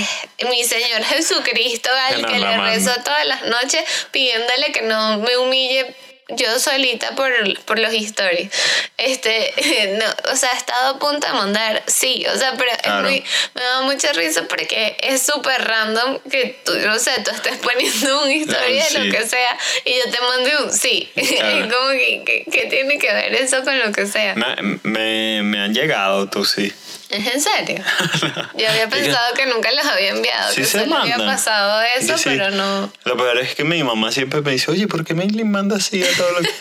mi 0.49 0.65
Señor 0.65 1.05
Jesucristo, 1.05 1.91
al 2.09 2.25
Que 2.27 2.33
que 2.33 2.39
le 2.39 2.57
rezo 2.59 2.91
todas 3.05 3.27
las 3.27 3.43
noches 3.43 3.85
pidiéndole 4.11 4.73
que 4.73 4.83
no 4.83 5.19
me 5.19 5.37
humille 5.37 5.95
yo 6.37 6.59
solita 6.59 7.15
por, 7.15 7.31
por 7.65 7.79
los 7.79 7.93
stories. 7.93 8.51
Este, 8.97 9.53
no, 9.99 10.33
o 10.33 10.37
sea, 10.37 10.51
he 10.53 10.57
estado 10.57 10.97
a 10.97 10.99
punto 10.99 11.27
de 11.27 11.33
mandar, 11.33 11.83
sí, 11.87 12.25
o 12.33 12.37
sea, 12.39 12.55
pero 12.57 12.71
es 12.71 12.79
Claro. 12.79 13.09
muy- 13.09 13.25
me 13.55 13.63
da 13.63 13.81
mucha 13.83 14.13
risa 14.13 14.47
porque 14.49 14.97
es 15.01 15.23
súper 15.23 15.63
random 15.67 16.19
que 16.31 16.61
tú, 16.65 16.75
no 16.79 16.99
sé, 16.99 17.13
tú 17.25 17.31
estés 17.31 17.57
poniendo 17.63 18.23
un 18.23 18.29
de 18.29 18.83
Sí. 18.89 18.99
lo 18.99 19.11
que 19.13 19.27
sea 19.27 19.57
y 19.85 19.93
yo 19.99 20.11
te 20.11 20.21
mande 20.21 20.57
un 20.65 20.73
sí. 20.73 21.11
Claro. 21.41 21.69
Como 21.75 21.91
que, 21.91 22.23
que, 22.25 22.45
que 22.51 22.67
tiene 22.67 22.99
que 22.99 23.13
ver 23.13 23.35
eso 23.35 23.63
con 23.63 23.79
lo 23.79 23.93
que 23.93 24.07
sea. 24.07 24.35
Me, 24.35 24.79
me, 24.83 25.43
me 25.43 25.61
han 25.61 25.75
llegado, 25.75 26.29
tú 26.29 26.45
sí. 26.45 26.73
¿Es 27.11 27.27
en 27.27 27.41
serio? 27.41 27.85
Yo 28.57 28.69
había 28.69 28.89
pensado 28.89 29.35
que 29.35 29.47
nunca 29.47 29.73
los 29.73 29.85
había 29.85 30.11
enviado, 30.11 30.53
Sí 30.53 30.61
que 30.61 30.67
se 30.67 30.81
solo 30.81 30.97
había 30.97 31.17
pasado 31.17 31.83
eso, 31.99 32.17
sí. 32.17 32.25
pero 32.25 32.51
no. 32.51 32.93
Lo 33.05 33.17
peor 33.17 33.39
es 33.39 33.55
que 33.57 33.65
mi 33.65 33.83
mamá 33.83 34.13
siempre 34.13 34.41
me 34.43 34.53
dice, 34.53 34.71
oye, 34.71 34.87
¿por 34.87 35.05
qué 35.05 35.15
Maylin 35.15 35.51
manda 35.51 35.77
así 35.77 36.03
a 36.05 36.17
todo 36.17 36.31
lo 36.33 36.41
que... 36.41 36.51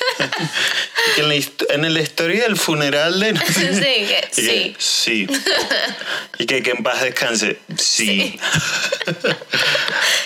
En, 1.18 1.30
la 1.30 1.36
en 1.36 1.86
el 1.86 1.98
historia 1.98 2.44
del 2.44 2.58
funeral 2.58 3.20
de... 3.20 3.34
Sí, 3.48 4.06
que 4.06 4.28
sí. 4.32 4.76
sí. 4.78 5.28
Y 6.38 6.46
que, 6.46 6.62
que 6.62 6.72
en 6.72 6.84
paz 6.84 7.02
descanse. 7.02 7.58
Sí. 7.78 8.40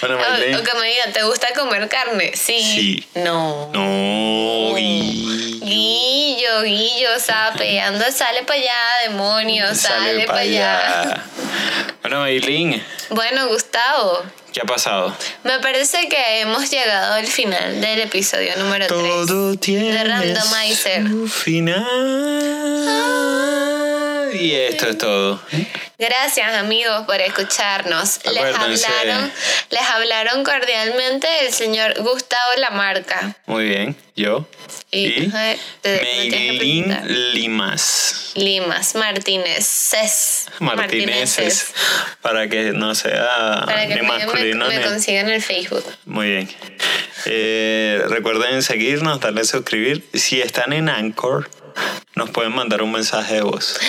bueno, 0.01 0.17
O, 0.17 0.59
o 0.59 0.63
que 0.63 0.79
me 0.79 0.87
digan, 0.87 1.13
¿te 1.13 1.23
gusta 1.23 1.47
comer 1.53 1.87
carne? 1.89 2.31
Sí. 2.35 2.59
Sí. 2.59 3.07
No. 3.15 3.71
No. 3.73 4.75
Guillo, 5.63 6.61
Guillo, 6.63 7.19
sapeando, 7.19 8.05
sale 8.11 8.43
para 8.43 8.59
allá, 8.59 9.09
demonio, 9.09 9.73
sale, 9.73 10.12
pa' 10.21 10.25
para 10.27 10.39
allá. 10.39 11.23
Bueno, 12.01 12.19
Maylin, 12.19 12.83
Bueno, 13.11 13.47
Gustavo, 13.47 14.23
¿qué 14.53 14.61
ha 14.61 14.65
pasado? 14.65 15.15
me 15.43 15.59
parece 15.59 16.07
que 16.07 16.41
hemos 16.41 16.69
llegado 16.69 17.15
al 17.15 17.27
final 17.27 17.81
del 17.81 18.01
episodio 18.01 18.55
número 18.57 18.87
3. 18.87 18.99
Todo 18.99 19.55
tiene 19.57 20.03
Randomizer. 20.03 21.07
su 21.07 21.27
final. 21.27 21.83
Y 24.33 24.51
esto 24.53 24.89
es 24.89 24.97
todo. 24.97 25.41
Gracias 25.99 26.53
amigos 26.55 27.05
por 27.05 27.21
escucharnos. 27.21 28.19
Les 28.25 28.43
hablaron, 28.43 29.31
les 29.69 29.81
hablaron 29.81 30.43
cordialmente 30.43 31.27
el 31.45 31.53
señor 31.53 31.93
Gustavo 32.01 32.53
Lamarca. 32.57 33.37
Muy 33.45 33.65
bien, 33.65 33.95
yo. 34.15 34.45
Y, 34.91 35.31
Y. 35.31 36.83
Limas. 37.33 38.31
Limas 38.35 38.95
Martínez. 38.95 39.91
Martineses. 40.59 41.73
Para 42.21 42.47
que 42.47 42.71
no 42.73 42.95
sea 42.95 43.63
Para 43.65 43.87
que 43.87 44.01
me, 44.45 44.55
me, 44.67 44.77
ni. 44.77 44.83
consigan 44.83 45.29
el 45.29 45.41
Facebook. 45.41 45.83
Muy 46.05 46.27
bien. 46.27 46.49
Eh, 47.25 48.01
recuerden 48.09 48.61
seguirnos, 48.63 49.19
darle 49.19 49.41
a 49.41 49.45
suscribir. 49.45 50.03
Si 50.13 50.41
están 50.41 50.73
en 50.73 50.89
Anchor, 50.89 51.49
nos 52.15 52.29
pueden 52.31 52.53
mandar 52.53 52.81
un 52.81 52.91
mensaje 52.91 53.35
de 53.35 53.41
voz. 53.41 53.79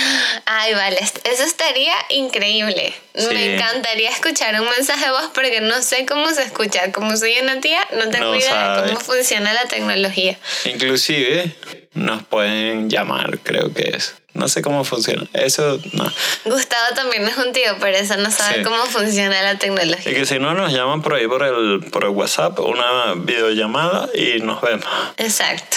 Ay, 0.46 0.72
vale, 0.74 0.98
eso 0.98 1.42
estaría 1.42 1.92
increíble. 2.10 2.94
Sí. 3.14 3.26
Me 3.32 3.54
encantaría 3.56 4.10
escuchar 4.10 4.58
un 4.60 4.68
mensaje 4.70 5.04
de 5.06 5.10
voz 5.10 5.30
porque 5.34 5.60
no 5.60 5.82
sé 5.82 6.06
cómo 6.06 6.30
se 6.30 6.42
escucha. 6.42 6.92
Como 6.92 7.16
soy 7.16 7.36
una 7.42 7.60
tía, 7.60 7.80
no 7.92 8.08
tengo 8.10 8.26
No 8.26 8.36
idea 8.36 8.50
sabe. 8.50 8.82
de 8.82 8.88
cómo 8.94 9.00
funciona 9.00 9.52
la 9.52 9.64
tecnología. 9.66 10.38
Inclusive 10.64 11.54
nos 11.94 12.22
pueden 12.24 12.88
llamar, 12.88 13.38
creo 13.42 13.72
que 13.74 13.90
es. 13.96 14.14
No 14.34 14.48
sé 14.48 14.62
cómo 14.62 14.84
funciona. 14.84 15.26
Eso 15.32 15.80
no. 15.92 16.12
Gustavo 16.44 16.94
también 16.94 17.26
es 17.26 17.36
un 17.36 17.52
tío, 17.52 17.76
pero 17.80 17.96
eso 17.96 18.16
no 18.16 18.30
sabe 18.30 18.58
Sí. 18.58 18.62
cómo 18.64 18.84
funciona 18.86 19.42
la 19.42 19.52
Y 19.54 19.56
tecnología. 19.58 20.12
que 20.12 20.26
si 20.26 20.38
no 20.40 20.54
nos 20.54 20.72
llaman 20.72 21.02
por 21.02 21.14
ahí 21.14 21.26
por 21.28 21.42
el, 21.44 21.84
por 21.90 22.02
el 22.04 22.10
WhatsApp, 22.10 22.58
una 22.60 23.14
videollamada 23.16 24.08
y 24.14 24.40
nos 24.40 24.60
vemos. 24.60 24.86
Exacto. 25.18 25.76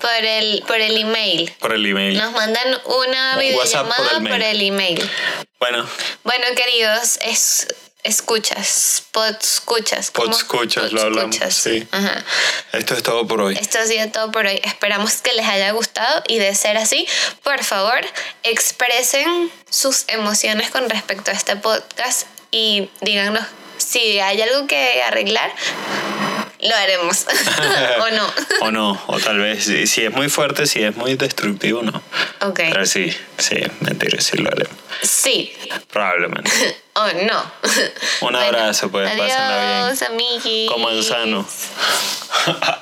Por 0.00 0.24
el, 0.24 0.62
por 0.66 0.80
el 0.80 0.96
email. 0.96 1.52
Por 1.58 1.72
el 1.72 1.84
email. 1.86 2.16
Nos 2.18 2.32
mandan 2.32 2.68
una 2.84 3.32
por 3.34 3.42
videollamada 3.42 4.18
el 4.18 4.28
por 4.28 4.40
el 4.42 4.60
email. 4.62 5.10
Bueno, 5.58 5.84
Bueno, 6.22 6.44
queridos, 6.54 7.18
es, 7.22 7.66
escuchas, 8.08 9.04
podscuchas. 9.12 10.10
¿cómo? 10.10 10.28
Podscuchas, 10.28 10.92
lo 10.92 11.02
hablamos, 11.02 11.36
sí. 11.50 11.86
Ajá. 11.90 12.24
esto 12.72 12.94
es 12.94 13.02
todo 13.02 13.26
por 13.26 13.40
hoy. 13.40 13.56
Esto 13.60 13.78
ha 13.78 13.86
sido 13.86 14.08
todo 14.08 14.32
por 14.32 14.46
hoy. 14.46 14.60
Esperamos 14.64 15.16
que 15.22 15.32
les 15.34 15.46
haya 15.46 15.70
gustado 15.72 16.22
y 16.26 16.38
de 16.38 16.54
ser 16.54 16.76
así, 16.76 17.06
por 17.42 17.62
favor, 17.62 18.00
expresen 18.42 19.50
sus 19.70 20.04
emociones 20.08 20.70
con 20.70 20.88
respecto 20.88 21.30
a 21.30 21.34
este 21.34 21.56
podcast 21.56 22.26
y 22.50 22.90
díganos 23.00 23.44
si 23.76 24.18
hay 24.18 24.40
algo 24.42 24.66
que 24.66 25.02
arreglar, 25.02 25.52
lo 26.60 26.74
haremos 26.74 27.26
o 28.00 28.10
no. 28.10 28.32
o 28.62 28.70
no, 28.70 29.02
o 29.06 29.18
tal 29.20 29.38
vez 29.38 29.64
si, 29.64 29.86
si 29.86 30.04
es 30.04 30.12
muy 30.12 30.28
fuerte, 30.28 30.66
si 30.66 30.82
es 30.82 30.96
muy 30.96 31.14
destructivo, 31.16 31.82
no. 31.82 32.02
Ok. 32.40 32.60
Pero 32.70 32.86
sí, 32.86 33.14
sí, 33.38 33.56
mentira, 33.80 34.20
sí 34.20 34.38
lo 34.38 34.50
haremos. 34.50 34.76
Sí 35.02 35.52
Probablemente. 35.90 36.50
o 36.94 37.06
no. 37.06 37.52
Un 38.22 38.36
abrazo, 38.36 38.90
pues, 38.90 39.08
pásenla 39.10 39.60
bien. 39.60 39.72
Adiós, 39.84 40.02
amiguis. 40.02 40.70
Coman 40.70 41.02
sano. 41.02 41.48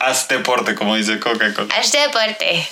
Haz 0.01 0.29
deporte, 0.29 0.74
como 0.74 0.97
dice 0.97 1.18
Coca-Cola. 1.18 1.74
Haz 1.74 1.93
deporte. 1.93 2.68